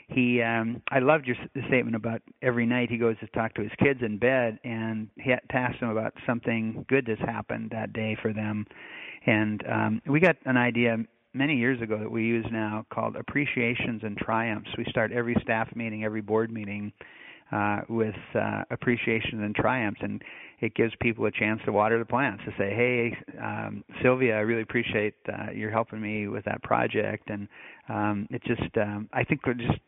He 0.07 0.41
um 0.41 0.81
I 0.89 0.99
loved 0.99 1.27
your 1.27 1.35
statement 1.67 1.95
about 1.95 2.21
every 2.41 2.65
night 2.65 2.89
he 2.89 2.97
goes 2.97 3.15
to 3.19 3.27
talk 3.27 3.53
to 3.55 3.61
his 3.61 3.71
kids 3.77 3.99
in 4.01 4.17
bed 4.17 4.59
and 4.63 5.07
he 5.17 5.33
asked 5.51 5.79
them 5.79 5.89
about 5.89 6.13
something 6.25 6.85
good 6.89 7.05
that's 7.07 7.21
happened 7.21 7.69
that 7.71 7.93
day 7.93 8.17
for 8.21 8.33
them. 8.33 8.65
And 9.27 9.63
um 9.71 10.01
we 10.07 10.19
got 10.19 10.37
an 10.45 10.57
idea 10.57 10.97
many 11.33 11.55
years 11.55 11.79
ago 11.81 11.99
that 11.99 12.09
we 12.09 12.23
use 12.23 12.45
now 12.51 12.85
called 12.91 13.15
appreciations 13.15 14.01
and 14.03 14.17
triumphs. 14.17 14.69
We 14.77 14.85
start 14.89 15.11
every 15.11 15.35
staff 15.43 15.67
meeting, 15.75 16.03
every 16.03 16.21
board 16.21 16.51
meeting 16.51 16.91
uh, 17.51 17.81
with 17.87 18.15
uh, 18.35 18.63
appreciation 18.71 19.43
and 19.43 19.55
triumphs, 19.55 20.01
and 20.03 20.21
it 20.61 20.75
gives 20.75 20.93
people 21.01 21.25
a 21.25 21.31
chance 21.31 21.61
to 21.65 21.71
water 21.71 21.97
the 21.99 22.05
plants 22.05 22.43
to 22.45 22.51
say, 22.57 22.73
"Hey, 22.73 23.17
um, 23.41 23.83
Sylvia, 24.01 24.35
I 24.35 24.39
really 24.39 24.61
appreciate 24.61 25.15
uh, 25.31 25.51
you're 25.53 25.71
helping 25.71 26.01
me 26.01 26.27
with 26.27 26.45
that 26.45 26.61
project," 26.63 27.29
and 27.29 27.47
um, 27.87 28.27
it 28.29 28.43
just 28.43 28.75
um, 28.77 29.09
I 29.13 29.23
think 29.23 29.45
we're 29.45 29.53
just 29.53 29.79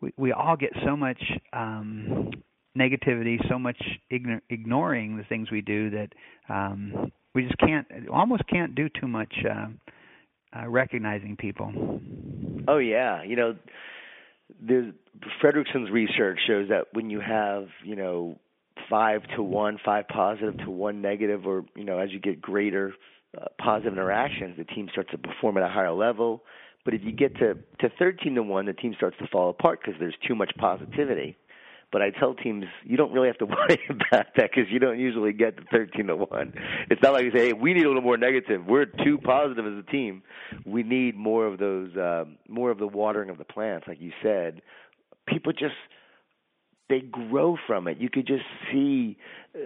we, 0.00 0.12
we 0.16 0.32
all 0.32 0.56
get 0.56 0.70
so 0.84 0.96
much 0.96 1.20
um, 1.52 2.30
negativity, 2.76 3.36
so 3.48 3.58
much 3.58 3.80
ign- 4.12 4.42
ignoring 4.50 5.16
the 5.16 5.24
things 5.24 5.50
we 5.50 5.60
do 5.60 5.90
that 5.90 6.08
um, 6.48 7.10
we 7.34 7.42
just 7.42 7.58
can't 7.58 7.86
almost 8.12 8.46
can't 8.48 8.74
do 8.74 8.88
too 9.00 9.08
much 9.08 9.32
uh, 9.48 9.66
uh, 10.56 10.68
recognizing 10.68 11.36
people. 11.36 11.72
Oh 12.68 12.78
yeah, 12.78 13.22
you 13.22 13.36
know 13.36 13.56
there's 14.60 14.92
Fredrickson's 15.42 15.90
research 15.90 16.38
shows 16.46 16.68
that 16.68 16.86
when 16.92 17.10
you 17.10 17.20
have 17.20 17.66
you 17.84 17.96
know 17.96 18.38
five 18.88 19.22
to 19.36 19.42
one, 19.42 19.78
five 19.84 20.08
positive 20.08 20.58
to 20.58 20.70
one 20.70 21.02
negative, 21.02 21.46
or 21.46 21.64
you 21.74 21.84
know 21.84 21.98
as 21.98 22.10
you 22.12 22.18
get 22.18 22.40
greater 22.40 22.94
uh, 23.36 23.46
positive 23.60 23.92
interactions, 23.92 24.56
the 24.56 24.64
team 24.64 24.88
starts 24.90 25.10
to 25.10 25.18
perform 25.18 25.56
at 25.56 25.62
a 25.62 25.68
higher 25.68 25.92
level. 25.92 26.42
But 26.84 26.94
if 26.94 27.02
you 27.02 27.12
get 27.12 27.36
to 27.38 27.54
to 27.80 27.90
13 27.98 28.34
to 28.36 28.42
one, 28.42 28.66
the 28.66 28.72
team 28.72 28.94
starts 28.96 29.16
to 29.18 29.26
fall 29.28 29.50
apart 29.50 29.80
because 29.80 29.98
there's 29.98 30.16
too 30.26 30.34
much 30.34 30.52
positivity. 30.58 31.36
But 31.92 32.02
I 32.02 32.10
tell 32.10 32.34
teams 32.34 32.64
you 32.84 32.96
don't 32.96 33.12
really 33.12 33.28
have 33.28 33.38
to 33.38 33.46
worry 33.46 33.80
about 33.88 34.26
that 34.36 34.50
because 34.54 34.70
you 34.70 34.78
don't 34.78 34.98
usually 34.98 35.32
get 35.32 35.56
to 35.56 35.64
13 35.70 36.06
to 36.06 36.16
one. 36.16 36.54
It's 36.90 37.02
not 37.02 37.12
like 37.12 37.24
you 37.24 37.32
say, 37.32 37.48
"Hey, 37.48 37.52
we 37.52 37.74
need 37.74 37.84
a 37.84 37.88
little 37.88 38.02
more 38.02 38.16
negative. 38.16 38.64
We're 38.66 38.86
too 38.86 39.18
positive 39.18 39.66
as 39.66 39.78
a 39.78 39.90
team. 39.90 40.22
We 40.64 40.82
need 40.82 41.16
more 41.16 41.46
of 41.46 41.58
those, 41.58 41.96
uh, 41.96 42.24
more 42.48 42.70
of 42.70 42.78
the 42.78 42.86
watering 42.86 43.30
of 43.30 43.38
the 43.38 43.44
plants, 43.44 43.86
like 43.88 44.00
you 44.00 44.12
said." 44.22 44.62
People 45.26 45.52
just 45.52 45.74
they 46.88 47.00
grow 47.00 47.56
from 47.66 47.88
it. 47.88 47.98
You 47.98 48.08
could 48.08 48.26
just 48.26 48.44
see 48.70 49.16
uh, 49.54 49.58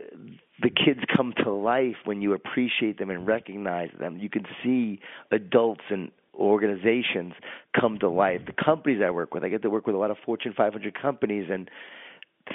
the 0.63 0.71
kids 0.71 1.01
come 1.15 1.35
to 1.45 1.53
life 1.53 1.97
when 2.05 2.23
you 2.23 2.33
appreciate 2.33 2.99
them 2.99 3.11
and 3.11 3.27
recognize 3.27 3.91
them. 3.99 4.19
You 4.19 4.31
can 4.31 4.45
see 4.63 5.01
adults 5.31 5.85
and 5.91 6.11
organizations 6.35 7.35
come 7.79 7.99
to 7.99 8.09
life. 8.09 8.41
The 8.47 8.65
companies 8.65 9.03
I 9.05 9.11
work 9.11 9.35
with, 9.35 9.45
I 9.45 9.49
get 9.49 9.63
to 9.63 9.71
work 9.71 9.87
with 9.87 9.95
a 9.95 9.99
lot 9.99 10.11
of 10.11 10.17
Fortune 10.25 10.55
500 10.57 11.01
companies, 11.01 11.49
and 11.51 11.71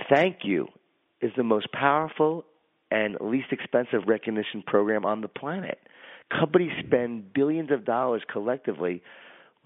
thank 0.09 0.37
you 0.43 0.67
is 1.21 1.31
the 1.37 1.43
most 1.43 1.71
powerful 1.71 2.45
and 2.91 3.17
least 3.21 3.47
expensive 3.51 4.01
recognition 4.07 4.63
program 4.65 5.05
on 5.05 5.21
the 5.21 5.27
planet. 5.27 5.79
Companies 6.31 6.71
spend 6.85 7.33
billions 7.33 7.71
of 7.71 7.85
dollars 7.85 8.21
collectively 8.31 9.03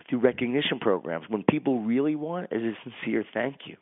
through 0.09 0.19
recognition 0.19 0.79
programs. 0.79 1.25
When 1.29 1.43
people 1.49 1.81
really 1.81 2.15
want 2.15 2.51
is 2.51 2.61
a 2.61 2.73
sincere 2.83 3.23
thank 3.33 3.59
you. 3.65 3.77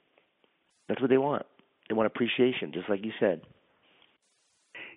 That's 0.87 1.01
what 1.01 1.09
they 1.09 1.17
want. 1.17 1.45
They 1.89 1.95
want 1.95 2.07
appreciation, 2.07 2.71
just 2.73 2.89
like 2.89 3.03
you 3.03 3.11
said. 3.19 3.41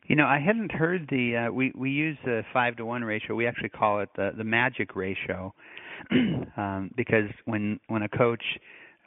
You 0.06 0.16
know, 0.16 0.26
I 0.26 0.40
hadn't 0.40 0.72
heard 0.72 1.06
the 1.08 1.36
uh, 1.48 1.52
we 1.52 1.72
we 1.76 1.90
use 1.90 2.16
the 2.24 2.42
five 2.52 2.76
to 2.76 2.84
one 2.84 3.04
ratio. 3.04 3.36
We 3.36 3.46
actually 3.46 3.68
call 3.68 4.00
it 4.00 4.08
the 4.16 4.30
the 4.36 4.44
magic 4.44 4.96
ratio 4.96 5.54
um, 6.56 6.90
because 6.96 7.28
when 7.44 7.78
when 7.88 8.02
a 8.02 8.08
coach 8.08 8.42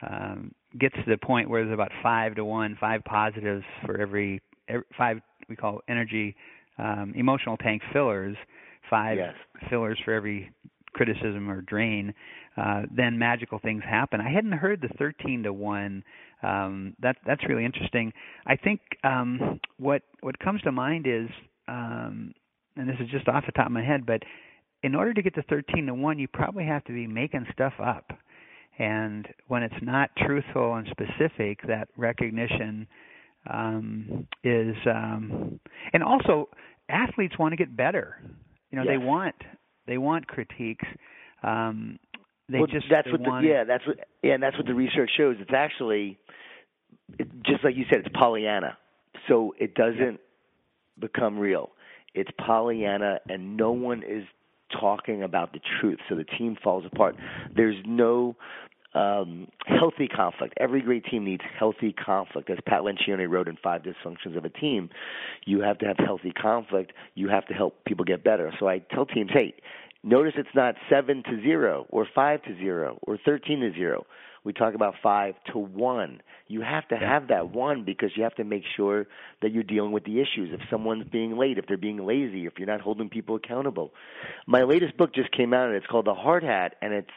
um, 0.01 0.53
gets 0.79 0.95
to 0.95 1.09
the 1.09 1.17
point 1.17 1.49
where 1.49 1.63
there's 1.63 1.73
about 1.73 1.91
five 2.01 2.35
to 2.35 2.45
one, 2.45 2.77
five 2.79 3.03
positives 3.05 3.63
for 3.85 3.99
every, 3.99 4.41
every 4.67 4.85
five 4.97 5.19
we 5.49 5.55
call 5.55 5.81
energy 5.87 6.35
um, 6.77 7.13
emotional 7.15 7.57
tank 7.57 7.81
fillers, 7.91 8.35
five 8.89 9.17
yes. 9.17 9.33
fillers 9.69 9.99
for 10.03 10.13
every 10.13 10.51
criticism 10.93 11.49
or 11.49 11.61
drain, 11.61 12.13
uh, 12.57 12.83
then 12.95 13.17
magical 13.17 13.59
things 13.59 13.83
happen. 13.83 14.21
I 14.21 14.31
hadn't 14.31 14.53
heard 14.53 14.81
the 14.81 14.89
13 14.97 15.43
to 15.43 15.53
one 15.53 16.03
um, 16.43 16.95
that 17.01 17.17
that's 17.25 17.47
really 17.47 17.65
interesting. 17.65 18.11
I 18.45 18.55
think 18.55 18.81
um, 19.03 19.59
what 19.77 20.01
what 20.21 20.37
comes 20.39 20.61
to 20.63 20.71
mind 20.71 21.07
is, 21.07 21.29
um, 21.67 22.33
and 22.75 22.87
this 22.87 22.97
is 22.99 23.09
just 23.09 23.27
off 23.27 23.45
the 23.45 23.51
top 23.51 23.67
of 23.67 23.71
my 23.71 23.83
head, 23.83 24.05
but 24.05 24.21
in 24.83 24.95
order 24.95 25.13
to 25.13 25.21
get 25.21 25.33
to 25.35 25.43
13 25.43 25.85
to 25.87 25.93
one, 25.93 26.19
you 26.19 26.27
probably 26.27 26.65
have 26.65 26.83
to 26.85 26.91
be 26.91 27.07
making 27.07 27.45
stuff 27.53 27.73
up. 27.83 28.11
And 28.77 29.27
when 29.47 29.63
it's 29.63 29.73
not 29.81 30.09
truthful 30.17 30.75
and 30.75 30.87
specific, 30.87 31.59
that 31.67 31.87
recognition 31.95 32.87
um, 33.49 34.27
is, 34.43 34.75
um, 34.85 35.59
and 35.93 36.03
also 36.03 36.49
athletes 36.89 37.37
want 37.37 37.53
to 37.53 37.55
get 37.55 37.75
better. 37.75 38.17
You 38.71 38.77
know, 38.77 38.83
yes. 38.83 38.93
they 38.93 38.97
want 38.97 39.35
they 39.85 39.97
want 39.97 40.27
critiques. 40.27 40.85
Um, 41.43 41.99
they 42.49 42.59
well, 42.59 42.67
just 42.67 42.85
that's 42.89 43.09
what 43.11 43.21
the, 43.21 43.41
yeah 43.43 43.63
that's 43.63 43.85
what 43.87 43.97
yeah 44.21 44.33
and 44.33 44.43
that's 44.43 44.57
what 44.57 44.67
the 44.67 44.73
research 44.73 45.11
shows. 45.15 45.37
It's 45.39 45.53
actually 45.55 46.17
it, 47.17 47.27
just 47.45 47.63
like 47.63 47.75
you 47.75 47.85
said, 47.89 47.99
it's 47.99 48.15
Pollyanna, 48.15 48.77
so 49.27 49.55
it 49.59 49.75
doesn't 49.75 50.19
become 50.99 51.39
real. 51.39 51.71
It's 52.13 52.29
Pollyanna, 52.37 53.19
and 53.29 53.57
no 53.57 53.71
one 53.71 54.03
is 54.03 54.25
talking 54.79 55.23
about 55.23 55.53
the 55.53 55.59
truth, 55.79 55.99
so 56.09 56.15
the 56.15 56.23
team 56.23 56.57
falls 56.63 56.83
apart. 56.85 57.15
There's 57.55 57.77
no 57.85 58.35
um, 58.93 59.47
healthy 59.65 60.07
conflict. 60.07 60.53
Every 60.59 60.81
great 60.81 61.05
team 61.05 61.25
needs 61.25 61.41
healthy 61.57 61.93
conflict. 61.93 62.49
As 62.49 62.57
Pat 62.67 62.81
Lencioni 62.81 63.29
wrote 63.29 63.47
in 63.47 63.57
Five 63.63 63.81
Dysfunctions 63.83 64.37
of 64.37 64.45
a 64.45 64.49
Team, 64.49 64.89
you 65.45 65.61
have 65.61 65.79
to 65.79 65.85
have 65.85 65.97
healthy 65.97 66.31
conflict. 66.31 66.93
You 67.15 67.29
have 67.29 67.45
to 67.47 67.53
help 67.53 67.83
people 67.85 68.05
get 68.05 68.23
better. 68.23 68.51
So 68.59 68.67
I 68.67 68.79
tell 68.79 69.05
teams, 69.05 69.31
hey, 69.33 69.55
notice 70.03 70.33
it's 70.37 70.49
not 70.55 70.75
seven 70.89 71.23
to 71.23 71.41
zero 71.41 71.85
or 71.89 72.07
five 72.13 72.43
to 72.43 72.55
zero 72.57 72.99
or 73.01 73.17
thirteen 73.17 73.61
to 73.61 73.71
zero 73.73 74.05
we 74.43 74.51
talk 74.51 74.73
about 74.73 74.95
five 75.01 75.35
to 75.51 75.57
one. 75.57 76.21
You 76.47 76.61
have 76.61 76.87
to 76.89 76.97
have 76.97 77.29
that 77.29 77.51
one 77.51 77.83
because 77.85 78.11
you 78.15 78.23
have 78.23 78.35
to 78.35 78.43
make 78.43 78.63
sure 78.75 79.07
that 79.41 79.51
you're 79.51 79.63
dealing 79.63 79.91
with 79.91 80.03
the 80.03 80.19
issues. 80.19 80.49
If 80.51 80.59
someone's 80.69 81.07
being 81.09 81.37
late, 81.37 81.57
if 81.57 81.65
they're 81.67 81.77
being 81.77 82.05
lazy, 82.05 82.45
if 82.45 82.53
you're 82.57 82.67
not 82.67 82.81
holding 82.81 83.09
people 83.09 83.35
accountable. 83.35 83.93
My 84.45 84.63
latest 84.63 84.97
book 84.97 85.13
just 85.13 85.31
came 85.31 85.53
out 85.53 85.67
and 85.67 85.75
it's 85.75 85.87
called 85.87 86.05
The 86.05 86.13
Hard 86.13 86.43
Hat 86.43 86.75
and 86.81 86.93
it's 86.93 87.09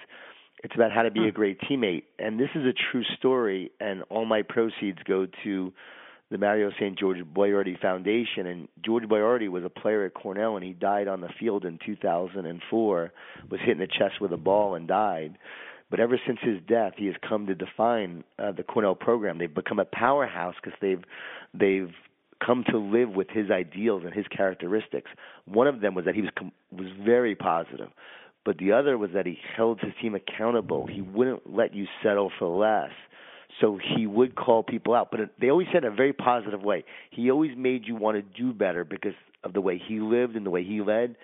it's 0.64 0.74
about 0.74 0.91
how 0.91 1.03
to 1.03 1.11
be 1.11 1.20
hmm. 1.20 1.26
a 1.26 1.32
great 1.32 1.61
teammate. 1.61 2.05
And 2.18 2.41
this 2.41 2.49
is 2.55 2.64
a 2.64 2.72
true 2.91 3.05
story 3.18 3.72
and 3.80 4.03
all 4.09 4.24
my 4.24 4.43
proceeds 4.43 4.99
go 5.05 5.26
to 5.45 5.72
the 6.31 6.39
Mario 6.39 6.70
St. 6.79 6.99
George 6.99 7.18
Boiardi 7.18 7.79
Foundation. 7.81 8.47
And 8.47 8.68
George 8.85 9.05
Boiardi 9.05 9.49
was 9.49 9.64
a 9.64 9.68
player 9.68 10.05
at 10.05 10.14
Cornell, 10.14 10.57
and 10.57 10.64
he 10.64 10.72
died 10.72 11.09
on 11.09 11.20
the 11.20 11.29
field 11.39 11.64
in 11.64 11.79
2004. 11.85 13.12
Was 13.51 13.61
hit 13.61 13.70
in 13.70 13.79
the 13.79 13.87
chest 13.87 14.20
with 14.20 14.33
a 14.33 14.37
ball 14.37 14.74
and 14.74 14.89
died. 14.89 15.39
But 15.91 16.01
ever 16.01 16.18
since 16.27 16.39
his 16.43 16.59
death, 16.66 16.95
he 16.97 17.07
has 17.07 17.14
come 17.27 17.47
to 17.47 17.55
define 17.55 18.24
uh, 18.39 18.53
the 18.53 18.64
Cornell 18.64 18.97
program. 18.97 19.39
They've 19.39 19.53
become 19.53 19.79
a 19.79 19.85
powerhouse 19.85 20.57
because 20.62 20.77
they've 20.81 21.03
they've 21.55 21.93
come 22.45 22.64
to 22.70 22.79
live 22.79 23.11
with 23.11 23.29
his 23.31 23.51
ideals 23.51 24.03
and 24.05 24.12
his 24.12 24.27
characteristics. 24.27 25.11
One 25.45 25.66
of 25.66 25.81
them 25.81 25.95
was 25.95 26.05
that 26.05 26.14
he 26.14 26.22
was 26.22 26.31
com- 26.37 26.53
was 26.72 26.89
very 27.05 27.37
positive, 27.37 27.91
but 28.45 28.59
the 28.59 28.72
other 28.72 28.99
was 28.99 29.11
that 29.14 29.27
he 29.27 29.39
held 29.57 29.81
his 29.81 29.93
team 30.03 30.16
accountable. 30.16 30.87
He 30.87 31.03
wouldn't 31.03 31.55
let 31.55 31.72
you 31.72 31.87
settle 32.03 32.33
for 32.37 32.49
less. 32.49 32.91
So 33.61 33.78
he 33.96 34.07
would 34.07 34.34
call 34.34 34.62
people 34.62 34.94
out, 34.94 35.11
but 35.11 35.20
they 35.40 35.48
always 35.48 35.68
said 35.72 35.84
in 35.84 35.92
a 35.92 35.96
very 35.96 36.12
positive 36.12 36.62
way. 36.62 36.84
He 37.11 37.30
always 37.30 37.52
made 37.57 37.86
you 37.86 37.96
want 37.96 38.16
to 38.16 38.22
do 38.22 38.52
better 38.52 38.84
because 38.84 39.14
of 39.44 39.54
the 39.54 39.61
way 39.61 39.80
he 39.84 40.00
lived 40.00 40.36
and 40.36 40.44
the 40.44 40.50
way 40.50 40.62
he 40.62 40.82
led. 40.82 41.16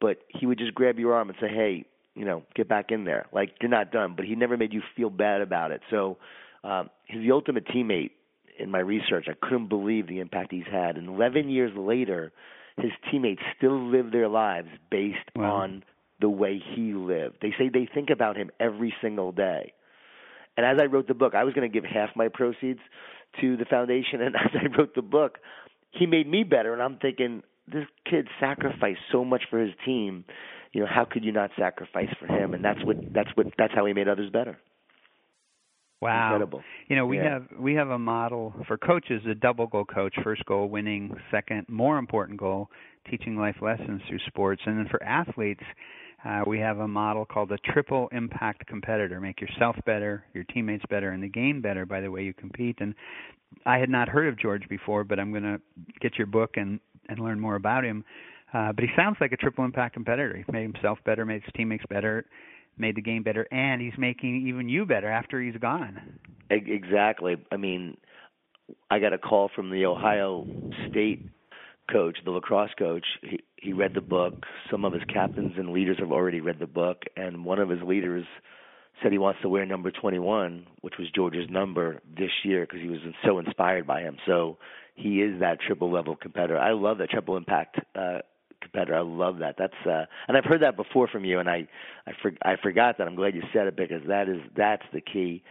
But 0.00 0.18
he 0.28 0.46
would 0.46 0.58
just 0.58 0.74
grab 0.74 0.98
your 0.98 1.14
arm 1.14 1.30
and 1.30 1.38
say, 1.40 1.48
"Hey, 1.48 1.86
you 2.18 2.24
know, 2.24 2.42
get 2.54 2.68
back 2.68 2.90
in 2.90 3.04
there. 3.04 3.26
Like 3.32 3.54
you're 3.60 3.70
not 3.70 3.92
done, 3.92 4.14
but 4.16 4.24
he 4.24 4.34
never 4.34 4.56
made 4.56 4.72
you 4.72 4.82
feel 4.96 5.08
bad 5.08 5.40
about 5.40 5.70
it. 5.70 5.80
So 5.88 6.18
um, 6.64 6.90
he's 7.06 7.22
the 7.22 7.30
ultimate 7.30 7.66
teammate 7.68 8.10
in 8.58 8.70
my 8.70 8.80
research. 8.80 9.26
I 9.28 9.34
couldn't 9.40 9.68
believe 9.68 10.08
the 10.08 10.18
impact 10.18 10.52
he's 10.52 10.66
had. 10.70 10.96
And 10.96 11.08
11 11.08 11.48
years 11.48 11.70
later, 11.76 12.32
his 12.76 12.90
teammates 13.10 13.42
still 13.56 13.90
live 13.90 14.10
their 14.10 14.28
lives 14.28 14.68
based 14.90 15.18
wow. 15.36 15.54
on 15.54 15.84
the 16.20 16.28
way 16.28 16.60
he 16.74 16.92
lived. 16.92 17.36
They 17.40 17.54
say 17.56 17.68
they 17.72 17.88
think 17.92 18.10
about 18.10 18.36
him 18.36 18.50
every 18.58 18.92
single 19.00 19.30
day. 19.30 19.72
And 20.58 20.66
as 20.66 20.76
I 20.78 20.84
wrote 20.84 21.08
the 21.08 21.14
book, 21.14 21.34
I 21.34 21.44
was 21.44 21.54
going 21.54 21.70
to 21.70 21.72
give 21.72 21.88
half 21.88 22.10
my 22.14 22.28
proceeds 22.28 22.80
to 23.40 23.56
the 23.56 23.64
foundation. 23.64 24.20
And 24.20 24.36
as 24.36 24.50
I 24.52 24.76
wrote 24.76 24.94
the 24.94 25.02
book, 25.02 25.38
he 25.92 26.04
made 26.04 26.28
me 26.28 26.44
better. 26.44 26.74
And 26.74 26.82
I'm 26.82 26.98
thinking, 26.98 27.42
this 27.66 27.86
kid 28.04 28.28
sacrificed 28.38 29.00
so 29.10 29.24
much 29.24 29.44
for 29.48 29.58
his 29.58 29.72
team 29.86 30.24
you 30.72 30.80
know 30.80 30.86
how 30.88 31.04
could 31.04 31.24
you 31.24 31.32
not 31.32 31.50
sacrifice 31.58 32.08
for 32.18 32.26
him 32.26 32.54
and 32.54 32.64
that's 32.64 32.82
what 32.84 32.96
that's 33.12 33.30
what 33.34 33.46
that's 33.56 33.72
how 33.74 33.86
he 33.86 33.92
made 33.92 34.08
others 34.08 34.30
better 34.30 34.58
wow 36.00 36.26
incredible 36.26 36.62
you 36.88 36.96
know 36.96 37.06
we 37.06 37.16
yeah. 37.16 37.34
have 37.34 37.46
we 37.58 37.74
have 37.74 37.88
a 37.88 37.98
model 37.98 38.54
for 38.66 38.76
coaches 38.76 39.22
a 39.30 39.34
double 39.34 39.66
goal 39.66 39.84
coach 39.84 40.14
first 40.22 40.44
goal 40.46 40.68
winning 40.68 41.14
second 41.30 41.66
more 41.68 41.98
important 41.98 42.38
goal 42.38 42.68
teaching 43.10 43.36
life 43.36 43.56
lessons 43.62 44.00
through 44.08 44.18
sports 44.26 44.62
and 44.66 44.78
then 44.78 44.86
for 44.90 45.02
athletes 45.02 45.64
uh, 46.24 46.42
we 46.46 46.58
have 46.58 46.78
a 46.78 46.88
model 46.88 47.24
called 47.24 47.48
the 47.48 47.58
triple 47.72 48.08
impact 48.12 48.66
competitor 48.66 49.20
make 49.20 49.40
yourself 49.40 49.76
better 49.86 50.24
your 50.34 50.44
teammates 50.44 50.84
better 50.90 51.10
and 51.10 51.22
the 51.22 51.28
game 51.28 51.60
better 51.60 51.84
by 51.86 52.00
the 52.00 52.10
way 52.10 52.22
you 52.22 52.34
compete 52.34 52.76
and 52.80 52.94
i 53.66 53.78
had 53.78 53.88
not 53.88 54.08
heard 54.08 54.28
of 54.28 54.38
george 54.38 54.68
before 54.68 55.04
but 55.04 55.18
i'm 55.18 55.30
going 55.30 55.42
to 55.42 55.60
get 56.00 56.16
your 56.16 56.26
book 56.26 56.56
and 56.56 56.80
and 57.08 57.18
learn 57.18 57.40
more 57.40 57.56
about 57.56 57.84
him 57.84 58.04
uh, 58.54 58.72
but 58.72 58.82
he 58.82 58.90
sounds 58.96 59.16
like 59.20 59.32
a 59.32 59.36
triple 59.36 59.64
impact 59.64 59.94
competitor. 59.94 60.36
He 60.36 60.52
made 60.52 60.62
himself 60.62 60.98
better, 61.04 61.24
made 61.26 61.42
his 61.42 61.52
teammates 61.54 61.84
better, 61.88 62.24
made 62.78 62.96
the 62.96 63.02
game 63.02 63.22
better, 63.22 63.46
and 63.52 63.80
he's 63.80 63.92
making 63.98 64.46
even 64.46 64.68
you 64.68 64.86
better 64.86 65.08
after 65.08 65.40
he's 65.40 65.56
gone. 65.56 66.18
Exactly. 66.50 67.36
I 67.52 67.56
mean, 67.56 67.96
I 68.90 69.00
got 69.00 69.12
a 69.12 69.18
call 69.18 69.50
from 69.54 69.70
the 69.70 69.84
Ohio 69.84 70.46
State 70.88 71.28
coach, 71.90 72.18
the 72.24 72.30
lacrosse 72.30 72.70
coach. 72.78 73.04
He 73.22 73.40
he 73.56 73.72
read 73.72 73.94
the 73.94 74.00
book. 74.00 74.44
Some 74.70 74.84
of 74.84 74.92
his 74.92 75.02
captains 75.12 75.54
and 75.56 75.70
leaders 75.70 75.98
have 75.98 76.12
already 76.12 76.40
read 76.40 76.58
the 76.58 76.66
book, 76.66 77.02
and 77.16 77.44
one 77.44 77.58
of 77.58 77.68
his 77.68 77.82
leaders 77.82 78.24
said 79.02 79.12
he 79.12 79.18
wants 79.18 79.40
to 79.42 79.48
wear 79.48 79.64
number 79.64 79.90
21, 79.90 80.66
which 80.80 80.94
was 80.98 81.08
George's 81.14 81.48
number 81.50 82.00
this 82.16 82.30
year 82.44 82.66
because 82.66 82.80
he 82.80 82.88
was 82.88 83.00
so 83.24 83.38
inspired 83.38 83.86
by 83.86 84.00
him. 84.00 84.16
So 84.26 84.58
he 84.94 85.22
is 85.22 85.40
that 85.40 85.58
triple 85.60 85.92
level 85.92 86.16
competitor. 86.16 86.58
I 86.58 86.72
love 86.72 86.98
that 86.98 87.10
triple 87.10 87.36
impact 87.36 87.78
uh, 87.94 88.18
competitor. 88.60 88.96
I 88.96 89.02
love 89.02 89.38
that. 89.38 89.56
That's 89.58 89.86
uh, 89.86 90.06
and 90.26 90.36
I've 90.36 90.44
heard 90.44 90.62
that 90.62 90.76
before 90.76 91.08
from 91.08 91.24
you, 91.24 91.38
and 91.38 91.48
I 91.48 91.68
I, 92.06 92.12
for, 92.20 92.32
I 92.42 92.56
forgot 92.62 92.98
that. 92.98 93.06
I'm 93.06 93.16
glad 93.16 93.34
you 93.34 93.42
said 93.52 93.66
it 93.66 93.76
because 93.76 94.02
that 94.08 94.28
is 94.28 94.40
that's 94.56 94.82
the 94.92 95.00
key. 95.00 95.42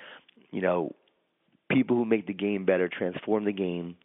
You 0.51 0.61
know, 0.61 0.95
people 1.69 1.95
who 1.95 2.05
make 2.05 2.27
the 2.27 2.33
game 2.33 2.65
better, 2.65 2.89
transform 2.89 3.45
the 3.45 3.53
game, 3.53 3.95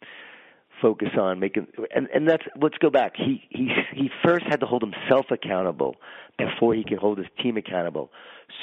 focus 0.83 1.09
on 1.19 1.39
making 1.39 1.65
and 1.95 2.07
and 2.13 2.27
that's 2.27 2.43
let's 2.61 2.77
go 2.77 2.89
back. 2.91 3.13
He 3.15 3.41
he 3.49 3.69
he 3.95 4.09
first 4.23 4.45
had 4.47 4.59
to 4.59 4.65
hold 4.65 4.83
himself 4.83 5.27
accountable 5.31 5.95
before 6.37 6.75
he 6.75 6.83
could 6.83 6.99
hold 6.99 7.17
his 7.17 7.27
team 7.41 7.57
accountable. 7.57 8.11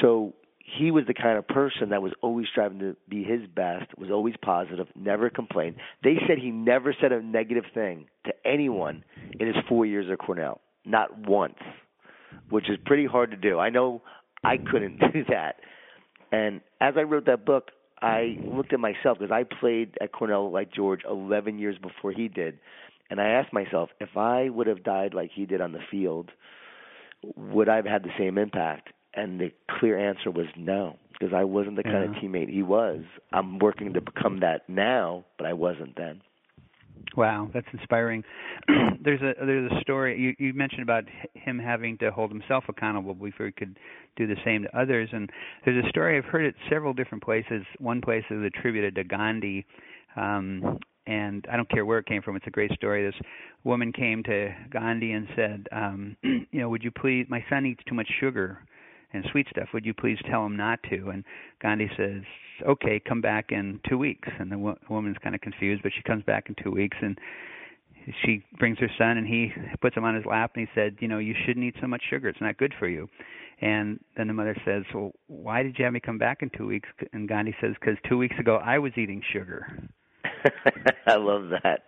So 0.01 0.35
he 0.79 0.91
was 0.91 1.05
the 1.07 1.15
kind 1.15 1.39
of 1.39 1.49
person 1.49 1.89
that 1.91 2.03
was 2.03 2.13
always 2.23 2.47
striving 2.51 2.79
to 2.81 2.97
be 3.09 3.25
his 3.25 3.41
best, 3.55 3.87
was 3.99 4.11
always 4.11 4.35
positive, 4.43 4.87
never 4.95 5.31
complained. 5.31 5.77
They 6.05 6.17
said 6.29 6.39
he 6.39 6.51
never 6.51 6.95
said 7.01 7.13
a 7.13 7.23
negative 7.23 7.65
thing 7.75 8.07
to 8.27 8.33
anyone 8.45 9.03
in 9.39 9.47
his 9.47 9.57
four 9.69 9.87
years 9.87 10.07
at 10.13 10.19
Cornell, 10.19 10.61
not 10.85 11.27
once, 11.27 11.59
which 12.51 12.69
is 12.69 12.77
pretty 12.87 13.07
hard 13.07 13.31
to 13.33 13.37
do. 13.37 13.59
I 13.59 13.71
know 13.71 14.03
I 14.45 14.59
couldn't 14.59 14.99
do 15.13 15.25
that. 15.31 15.57
And 16.31 16.61
as 16.81 16.95
I 16.97 17.03
wrote 17.03 17.27
that 17.27 17.45
book, 17.45 17.71
I 18.03 18.39
looked 18.45 18.73
at 18.73 18.81
myself 18.81 19.19
because 19.19 19.33
I 19.33 19.45
played 19.45 19.97
at 20.01 20.13
Cornell 20.13 20.51
like 20.51 20.73
George 20.73 21.03
11 21.09 21.59
years 21.59 21.77
before 21.79 22.13
he 22.13 22.29
did. 22.29 22.59
And 23.11 23.21
I 23.21 23.29
asked 23.29 23.53
myself, 23.53 23.91
if 24.01 24.17
I 24.17 24.49
would 24.49 24.67
have 24.67 24.85
died 24.85 25.15
like 25.15 25.31
he 25.35 25.45
did 25.45 25.61
on 25.61 25.73
the 25.73 25.81
field, 25.91 26.31
would 27.37 27.69
I 27.69 27.77
have 27.77 27.87
had 27.87 28.05
the 28.05 28.13
same 28.19 28.39
impact? 28.39 28.91
And 29.15 29.41
the 29.41 29.53
clear 29.79 29.99
answer 29.99 30.31
was 30.31 30.47
no, 30.57 30.97
because 31.13 31.35
I 31.35 31.43
wasn't 31.45 31.77
the 31.77 31.83
kind 31.83 32.05
of 32.05 32.23
teammate 32.23 32.49
he 32.49 32.63
was. 32.63 33.01
I'm 33.33 33.59
working 33.59 33.93
to 33.95 34.01
become 34.01 34.41
that 34.41 34.69
now, 34.69 35.25
but 35.37 35.47
I 35.47 35.53
wasn't 35.53 35.97
then. 35.97 36.23
Wow, 37.17 37.51
that's 37.53 37.67
inspiring. 37.73 38.23
there's 39.03 39.21
a 39.21 39.35
there's 39.45 39.71
a 39.73 39.81
story 39.81 40.19
you 40.19 40.35
you 40.39 40.53
mentioned 40.55 40.83
about 40.83 41.05
him 41.35 41.59
having 41.59 41.99
to 41.99 42.11
hold 42.11 42.31
himself 42.31 42.65
accountable 42.69 43.15
before 43.15 43.47
he 43.47 43.53
could 43.53 43.79
do 44.17 44.27
the 44.27 44.37
same 44.45 44.63
to 44.63 44.79
others, 44.79 45.09
and 45.13 45.31
there's 45.65 45.85
a 45.85 45.89
story 45.89 46.17
I've 46.17 46.25
heard 46.25 46.45
it 46.45 46.55
several 46.69 46.93
different 46.93 47.25
places. 47.25 47.65
One 47.79 48.01
place 48.01 48.25
is 48.31 48.45
attributed 48.45 48.95
to 48.97 49.05
Gandhi, 49.05 49.67
um, 50.17 50.79
and 51.07 51.45
I 51.51 51.57
don't 51.57 51.69
care 51.71 51.85
where 51.85 51.99
it 51.99 52.07
came 52.07 52.23
from. 52.23 52.37
It's 52.37 52.47
a 52.47 52.51
great 52.51 52.73
story. 52.73 53.05
This 53.05 53.21
woman 53.65 53.93
came 53.93 54.23
to 54.25 54.55
Gandhi 54.71 55.13
and 55.13 55.27
said, 55.35 55.67
um, 55.73 56.17
you 56.23 56.61
know, 56.61 56.69
would 56.69 56.85
you 56.85 56.91
please? 56.91 57.27
My 57.29 57.45
son 57.51 57.67
eats 57.67 57.83
too 57.89 57.95
much 57.95 58.09
sugar 58.21 58.61
and 59.13 59.25
sweet 59.31 59.47
stuff. 59.51 59.69
Would 59.75 59.85
you 59.85 59.95
please 59.95 60.19
tell 60.29 60.45
him 60.47 60.57
not 60.57 60.81
to? 60.91 61.11
And 61.11 61.25
Gandhi 61.61 61.91
says, 61.97 62.23
okay, 62.67 63.01
come 63.01 63.21
back 63.21 63.47
in 63.51 63.81
two 63.89 63.99
weeks. 63.99 64.29
And 64.39 64.51
the 64.51 64.59
wo- 64.59 64.79
woman's 64.89 65.17
kind 65.23 65.35
of 65.35 65.41
confused, 65.41 65.83
but 65.83 65.93
she 65.95 66.03
comes 66.03 66.25
back 66.25 66.49
in 66.49 66.55
two 66.63 66.71
weeks 66.71 66.97
and 67.01 67.19
she 68.25 68.43
brings 68.59 68.79
her 68.79 68.91
son 68.99 69.19
and 69.19 69.27
he 69.27 69.53
puts 69.81 69.97
him 69.97 70.05
on 70.05 70.15
his 70.15 70.25
lap 70.25 70.53
and 70.55 70.67
he 70.67 70.81
said, 70.81 70.97
you 71.01 71.09
know, 71.09 71.19
you 71.19 71.35
shouldn't 71.47 71.65
eat 71.65 71.77
so 71.81 71.87
much 71.87 72.03
sugar. 72.09 72.29
It's 72.29 72.41
not 72.41 72.57
good 72.57 72.75
for 72.79 72.89
you. 72.89 73.09
And 73.61 74.01
then 74.17 74.27
the 74.27 74.33
mother 74.33 74.57
says, 74.65 74.85
well, 74.95 75.13
why 75.27 75.63
did 75.63 75.79
you 75.79 75.85
have 75.85 75.93
me 75.93 76.01
come 76.01 76.19
back 76.19 76.39
in 76.43 76.51
two 76.57 76.67
weeks? 76.67 76.89
And 77.13 77.29
Gandhi 77.29 77.55
says, 77.61 77.75
because 77.79 77.97
two 78.09 78.17
weeks 78.17 78.37
ago 78.39 78.57
I 78.57 78.79
was 78.79 78.93
eating 78.97 79.23
sugar. 79.33 79.67
I 81.07 81.17
love 81.17 81.51
that. 81.63 81.83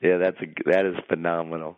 Yeah, 0.00 0.18
that's 0.18 0.36
a 0.40 0.70
that 0.70 0.86
is 0.86 0.94
phenomenal. 1.08 1.76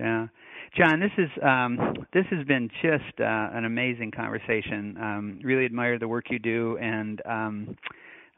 Yeah. 0.00 0.28
Jon, 0.76 1.00
this 1.00 1.10
is 1.18 1.30
um, 1.42 1.94
this 2.12 2.24
has 2.30 2.46
been 2.46 2.68
just 2.82 3.20
uh, 3.20 3.50
an 3.52 3.64
amazing 3.64 4.10
conversation. 4.10 4.96
Um, 5.00 5.40
really 5.42 5.64
admire 5.64 5.98
the 5.98 6.08
work 6.08 6.26
you 6.30 6.38
do, 6.38 6.78
and 6.78 7.20
um, 7.26 7.76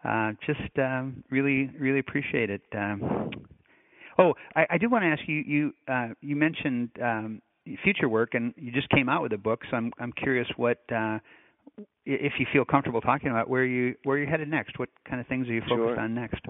uh, 0.05 0.33
just 0.47 0.79
um, 0.79 1.25
really 1.31 1.71
really 1.79 1.99
appreciate 1.99 2.51
it. 2.51 2.63
Um, 2.77 3.31
oh, 4.19 4.35
I, 4.55 4.67
I 4.71 4.79
do 4.79 4.89
want 4.89 5.03
to 5.03 5.09
ask 5.09 5.23
you. 5.27 5.43
You 5.47 5.73
uh, 5.89 6.09
you 6.21 6.37
mentioned 6.37 6.91
um, 7.03 7.43
future 7.83 8.09
work, 8.09 8.35
and 8.35 8.55
you 8.57 8.73
just 8.73 8.89
came 8.91 9.09
out 9.09 9.23
with 9.23 9.33
a 9.33 9.39
book. 9.39 9.63
So 9.71 9.77
I'm 9.77 9.93
I'm 9.99 10.13
curious 10.13 10.49
what. 10.57 10.79
Uh, 10.95 11.19
if 12.07 12.33
you 12.39 12.47
feel 12.53 12.65
comfortable 12.65 13.01
talking 13.01 13.31
about 13.31 13.49
where 13.49 13.65
you 13.65 13.95
where 14.05 14.19
you're 14.19 14.29
headed 14.29 14.49
next, 14.49 14.79
what 14.79 14.89
kind 15.09 15.21
of 15.21 15.27
things 15.27 15.49
are 15.49 15.53
you 15.53 15.61
focused 15.61 15.95
sure. 15.95 16.01
on 16.01 16.15
next? 16.15 16.41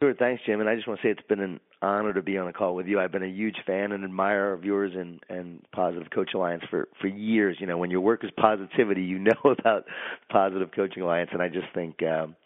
Sure, 0.00 0.14
thanks, 0.14 0.42
Jim. 0.46 0.60
And 0.60 0.68
I 0.68 0.76
just 0.76 0.86
want 0.86 1.00
to 1.00 1.06
say 1.06 1.10
it's 1.10 1.26
been 1.28 1.40
an 1.40 1.58
honor 1.82 2.12
to 2.12 2.22
be 2.22 2.38
on 2.38 2.46
a 2.46 2.52
call 2.52 2.76
with 2.76 2.86
you. 2.86 3.00
I've 3.00 3.10
been 3.10 3.24
a 3.24 3.28
huge 3.28 3.56
fan 3.66 3.90
and 3.90 4.04
admirer 4.04 4.52
of 4.52 4.64
yours 4.64 4.92
and 4.94 5.20
and 5.28 5.60
Positive 5.72 6.08
Coach 6.14 6.30
Alliance 6.34 6.62
for 6.70 6.88
for 7.00 7.08
years. 7.08 7.56
You 7.58 7.66
know, 7.66 7.78
when 7.78 7.90
your 7.90 8.00
work 8.00 8.22
is 8.22 8.30
positivity, 8.36 9.02
you 9.02 9.18
know 9.18 9.54
about 9.58 9.86
Positive 10.30 10.70
Coaching 10.74 11.02
Alliance, 11.02 11.30
and 11.32 11.42
I 11.42 11.48
just 11.48 11.66
think 11.74 12.00
um, 12.04 12.36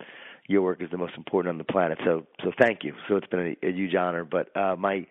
your 0.48 0.62
work 0.62 0.82
is 0.82 0.90
the 0.90 0.96
most 0.96 1.12
important 1.14 1.52
on 1.52 1.58
the 1.58 1.64
planet. 1.64 1.98
So 2.06 2.26
so 2.42 2.52
thank 2.58 2.84
you. 2.84 2.94
So 3.06 3.16
it's 3.16 3.26
been 3.26 3.54
a, 3.62 3.66
a 3.66 3.70
huge 3.70 3.94
honor. 3.94 4.24
But 4.24 4.56
uh, 4.56 4.76
my 4.76 5.06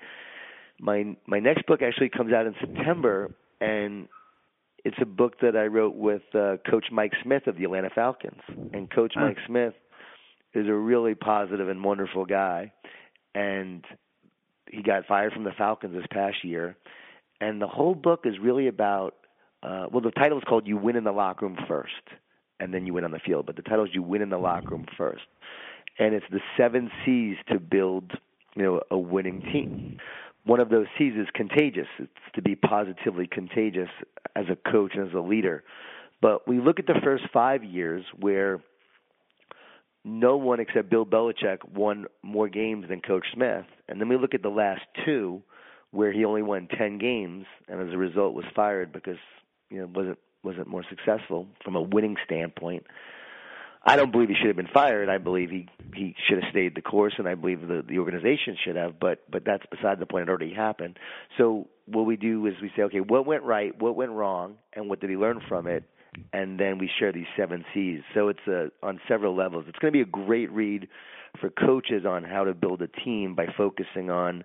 my 0.80 1.16
my 1.28 1.39
next 1.39 1.68
book 1.68 1.82
actually 1.84 2.10
comes 2.10 2.34
out 2.34 2.48
in 2.48 2.56
September, 2.60 3.30
and 3.60 4.08
it's 4.84 4.98
a 5.00 5.06
book 5.06 5.42
that 5.42 5.56
I 5.56 5.66
wrote 5.66 5.94
with 5.94 6.24
uh, 6.34 6.58
Coach 6.68 6.86
Mike 6.92 7.14
Smith 7.22 7.46
of 7.46 7.56
the 7.56 7.66
Atlanta 7.66 7.92
Falcons. 7.94 8.42
And 8.74 8.89
Coach 8.89 9.14
Mike 9.16 9.38
Smith 9.46 9.76
is 10.54 10.68
a 10.68 10.74
really 10.74 11.16
positive 11.16 11.70
and 11.70 11.84
wonderful 11.84 12.26
guy, 12.26 12.72
and 13.34 13.86
he 14.70 14.82
got 14.84 15.06
fired 15.06 15.34
from 15.34 15.43
the 15.43 15.52
Falcons 15.58 15.93
this 15.93 16.06
past 16.12 16.43
year. 16.43 16.76
And 17.39 17.62
the 17.62 17.68
whole 17.68 17.95
book 17.95 18.22
is 18.26 18.36
really 18.39 18.68
about 18.68 19.16
uh, 19.64 19.86
well, 19.91 20.02
the 20.02 20.12
title 20.12 20.38
is 20.38 20.43
called 20.47 20.68
"You 20.68 20.78
Win 20.78 20.95
in 20.95 21.04
the 21.04 21.12
Locker 21.12 21.45
Room 21.45 21.58
First, 21.68 21.91
and 22.60 22.74
then 22.74 22.86
you 22.88 22.93
win 22.93 23.04
on 23.04 23.12
the 23.12 23.20
field." 23.20 23.45
But 23.45 23.56
the 23.56 23.62
title 23.62 23.86
is 23.86 23.91
"You 23.93 24.02
Win 24.02 24.22
in 24.22 24.30
the 24.30 24.38
Locker 24.38 24.70
Room 24.70 24.86
First, 24.97 25.24
and 25.99 26.16
it's 26.16 26.26
the 26.32 26.39
seven 26.58 26.89
C's 27.06 27.38
to 27.49 27.60
build, 27.60 28.12
you 28.56 28.64
know, 28.64 28.82
a 28.89 28.97
winning 28.97 29.41
team. 29.54 29.97
One 30.45 30.60
of 30.60 30.70
those 30.70 30.88
C's 30.97 31.14
is 31.16 31.28
contagious. 31.36 31.88
It's 31.99 32.12
to 32.34 32.41
be 32.41 32.56
positively 32.56 33.28
contagious 33.28 33.89
as 34.36 34.45
a 34.49 34.72
coach 34.72 34.93
and 34.95 35.08
as 35.08 35.14
a 35.14 35.20
leader. 35.20 35.64
But 36.22 36.47
we 36.47 36.60
look 36.60 36.80
at 36.80 36.88
the 36.88 36.99
first 37.04 37.24
five 37.32 37.64
years 37.64 38.04
where 38.20 38.62
no 40.04 40.38
one 40.38 40.60
except 40.60 40.89
Bill 40.89 41.06
Belichick 41.06 41.60
won 41.74 42.06
more 42.24 42.49
games 42.49 42.88
than 42.89 43.02
Coach 43.02 43.26
Smith. 43.34 43.66
And 43.88 44.02
then 44.02 44.10
we 44.10 44.18
look 44.18 44.34
at 44.34 44.41
the 44.41 44.49
last 44.49 44.82
two 45.06 45.43
where 45.91 46.12
he 46.12 46.26
only 46.26 46.41
won 46.41 46.68
10 46.68 46.97
games 46.97 47.45
and 47.68 47.82
as 47.88 47.93
a 47.93 47.97
result 47.97 48.34
was 48.34 48.45
fired 48.56 48.91
because 48.93 49.18
you 49.70 49.80
know 49.80 49.89
wasn't 49.93 50.18
wasn't 50.43 50.68
more 50.68 50.84
successful 50.89 51.47
from 51.64 51.76
a 51.76 51.82
winning 51.82 52.16
standpoint. 52.26 52.86
I 53.84 53.95
don't 53.95 54.12
believe 54.12 54.30
he 54.30 54.36
should 54.36 54.47
have 54.47 54.56
been 54.56 54.68
fired. 54.68 55.10
I 55.10 55.18
believe 55.18 55.49
he 55.49 55.68
he 55.95 56.16
should 56.28 56.41
have 56.41 56.52
stayed 56.52 56.76
the 56.76 56.82
course, 56.82 57.14
and 57.18 57.28
I 57.28 57.36
believe 57.36 57.62
the 57.62 57.84
the 57.88 57.99
organization 57.99 58.56
should 58.64 58.76
have. 58.76 58.99
But 58.99 59.24
but 59.30 59.43
that's 59.43 59.66
beside 59.72 59.99
the 59.99 60.06
point. 60.06 60.24
It 60.24 60.30
already 60.30 60.54
happened. 60.54 60.97
So 61.38 61.68
what 61.86 62.04
we 62.04 62.16
do 62.16 62.45
is 62.45 62.54
we 62.62 62.72
say, 62.76 62.84
okay, 62.84 62.99
what 62.99 63.26
went 63.26 63.43
right, 63.43 63.80
what 63.80 63.95
went 63.95 64.12
wrong, 64.12 64.56
and 64.74 64.88
what 64.88 64.99
did 64.99 65.10
he 65.10 65.16
learn 65.16 65.41
from 65.47 65.68
it, 65.68 65.84
and 66.34 66.59
then 66.59 66.78
we 66.78 66.89
share 66.99 67.12
these 67.12 67.28
seven 67.38 67.64
C's. 67.74 68.01
So 68.14 68.28
it's 68.28 68.47
a, 68.47 68.72
on 68.84 68.99
several 69.07 69.36
levels. 69.36 69.66
It's 69.68 69.80
going 69.80 69.93
to 69.93 69.97
be 69.97 70.01
a 70.01 70.05
great 70.26 70.51
read 70.51 70.88
for 71.39 71.49
coaches 71.49 72.05
on 72.05 72.24
how 72.24 72.43
to 72.43 72.53
build 72.53 72.82
a 72.82 72.88
team 72.88 73.36
by 73.36 73.47
focusing 73.57 74.09
on 74.09 74.43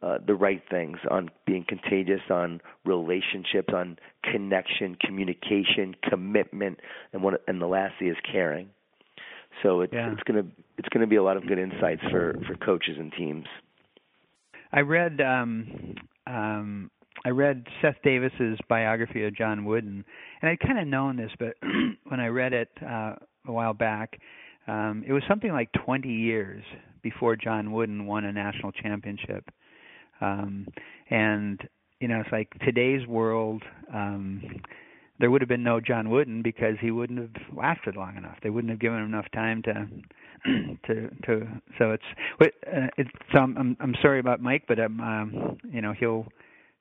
uh, 0.00 0.18
the 0.24 0.34
right 0.34 0.62
things, 0.70 0.98
on 1.10 1.28
being 1.44 1.64
contagious, 1.66 2.20
on 2.30 2.60
relationships, 2.84 3.74
on 3.74 3.98
connection, 4.22 4.94
communication, 4.94 5.96
commitment, 6.08 6.78
and 7.12 7.22
what 7.22 7.42
and 7.48 7.60
the 7.60 7.66
last 7.66 7.94
C 7.98 8.06
is 8.06 8.16
caring. 8.30 8.68
So 9.62 9.80
it's 9.80 9.92
Yeah. 9.92 10.12
it's 10.12 10.22
gonna 10.22 10.44
it's 10.76 10.88
gonna 10.90 11.08
be 11.08 11.16
a 11.16 11.22
lot 11.22 11.36
of 11.36 11.46
good 11.48 11.58
insights 11.58 12.02
for 12.12 12.34
for 12.46 12.54
coaches 12.54 12.96
and 12.96 13.12
teams. 13.12 13.46
I 14.72 14.82
read 14.82 15.20
um 15.20 15.96
um 16.28 16.90
I 17.24 17.30
read 17.30 17.66
Seth 17.82 17.96
Davis's 18.02 18.58
biography 18.68 19.24
of 19.24 19.36
John 19.36 19.64
Wooden, 19.64 20.04
and 20.40 20.50
I'd 20.50 20.60
kind 20.60 20.78
of 20.78 20.86
known 20.86 21.16
this, 21.16 21.32
but 21.38 21.54
when 22.08 22.20
I 22.20 22.26
read 22.26 22.52
it 22.52 22.70
uh, 22.82 23.14
a 23.46 23.52
while 23.52 23.74
back, 23.74 24.20
um, 24.66 25.02
it 25.06 25.12
was 25.12 25.22
something 25.28 25.52
like 25.52 25.70
20 25.84 26.08
years 26.08 26.62
before 27.02 27.36
John 27.36 27.72
Wooden 27.72 28.06
won 28.06 28.24
a 28.24 28.32
national 28.32 28.72
championship. 28.72 29.48
Um, 30.20 30.66
and 31.10 31.60
you 32.00 32.08
know, 32.08 32.20
it's 32.20 32.32
like 32.32 32.48
today's 32.64 33.06
world. 33.06 33.62
Um, 33.92 34.42
there 35.18 35.30
would 35.30 35.40
have 35.40 35.48
been 35.48 35.64
no 35.64 35.80
John 35.80 36.10
Wooden 36.10 36.42
because 36.42 36.76
he 36.80 36.90
wouldn't 36.90 37.18
have 37.18 37.56
lasted 37.56 37.96
long 37.96 38.16
enough. 38.16 38.36
They 38.42 38.50
wouldn't 38.50 38.70
have 38.70 38.78
given 38.78 39.00
him 39.00 39.06
enough 39.06 39.26
time 39.34 39.62
to 39.62 39.88
to 40.86 41.08
to. 41.26 41.48
So 41.78 41.90
it's 41.92 42.04
uh, 42.40 42.86
it's. 42.96 43.10
So 43.32 43.38
I'm, 43.38 43.56
I'm 43.56 43.76
I'm 43.80 43.94
sorry 44.00 44.20
about 44.20 44.40
Mike, 44.40 44.64
but 44.68 44.78
um, 44.78 45.00
um 45.00 45.58
you 45.72 45.82
know 45.82 45.92
he'll 45.92 46.26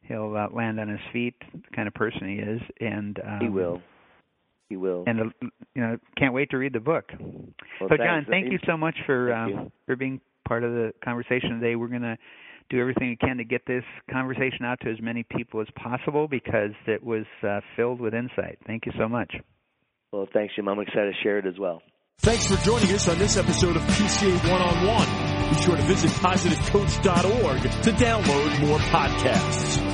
he'll 0.07 0.35
uh, 0.35 0.47
land 0.55 0.79
on 0.79 0.87
his 0.87 0.99
feet, 1.11 1.35
the 1.53 1.75
kind 1.75 1.87
of 1.87 1.93
person 1.93 2.27
he 2.27 2.35
is, 2.35 2.61
and 2.79 3.19
um, 3.25 3.39
He 3.41 3.49
will. 3.49 3.81
He 4.69 4.75
will. 4.75 5.03
And 5.07 5.21
uh, 5.21 5.47
you 5.75 5.81
know, 5.81 5.97
can't 6.17 6.33
wait 6.33 6.51
to 6.51 6.57
read 6.57 6.73
the 6.73 6.79
book. 6.79 7.05
Well, 7.19 7.53
so, 7.79 7.87
thanks. 7.89 8.03
Jon, 8.03 8.25
thank 8.29 8.51
you 8.51 8.59
so 8.65 8.77
much 8.77 8.95
for 9.05 9.33
um, 9.33 9.49
you. 9.49 9.71
for 9.85 9.95
being 9.95 10.19
part 10.47 10.63
of 10.63 10.71
the 10.71 10.93
conversation 11.03 11.59
today. 11.59 11.75
We're 11.75 11.87
gonna 11.87 12.17
do 12.69 12.79
everything 12.79 13.09
we 13.09 13.15
can 13.15 13.37
to 13.37 13.45
get 13.45 13.65
this 13.65 13.83
conversation 14.11 14.65
out 14.65 14.79
to 14.81 14.89
as 14.89 15.01
many 15.01 15.23
people 15.23 15.61
as 15.61 15.67
possible 15.81 16.27
because 16.27 16.71
it 16.85 17.03
was 17.03 17.25
uh, 17.43 17.61
filled 17.75 18.01
with 18.01 18.13
insight. 18.13 18.59
Thank 18.67 18.85
you 18.85 18.91
so 18.99 19.07
much. 19.07 19.33
Well, 20.11 20.27
thanks, 20.33 20.53
Jim. 20.55 20.67
I'm 20.67 20.79
excited 20.79 21.13
to 21.13 21.23
share 21.23 21.37
it 21.39 21.45
as 21.45 21.57
well. 21.59 21.81
Thanks 22.19 22.47
for 22.47 22.61
joining 22.65 22.91
us 22.93 23.07
on 23.07 23.19
this 23.19 23.37
episode 23.37 23.75
of 23.75 23.83
PCA 23.83 24.51
One 24.51 24.61
on 24.61 24.87
One. 24.87 25.53
Be 25.53 25.61
sure 25.61 25.77
to 25.77 25.83
visit 25.83 26.11
positivecoach.org 26.11 27.61
to 27.61 27.91
download 27.91 28.67
more 28.67 28.79
podcasts. 28.79 29.86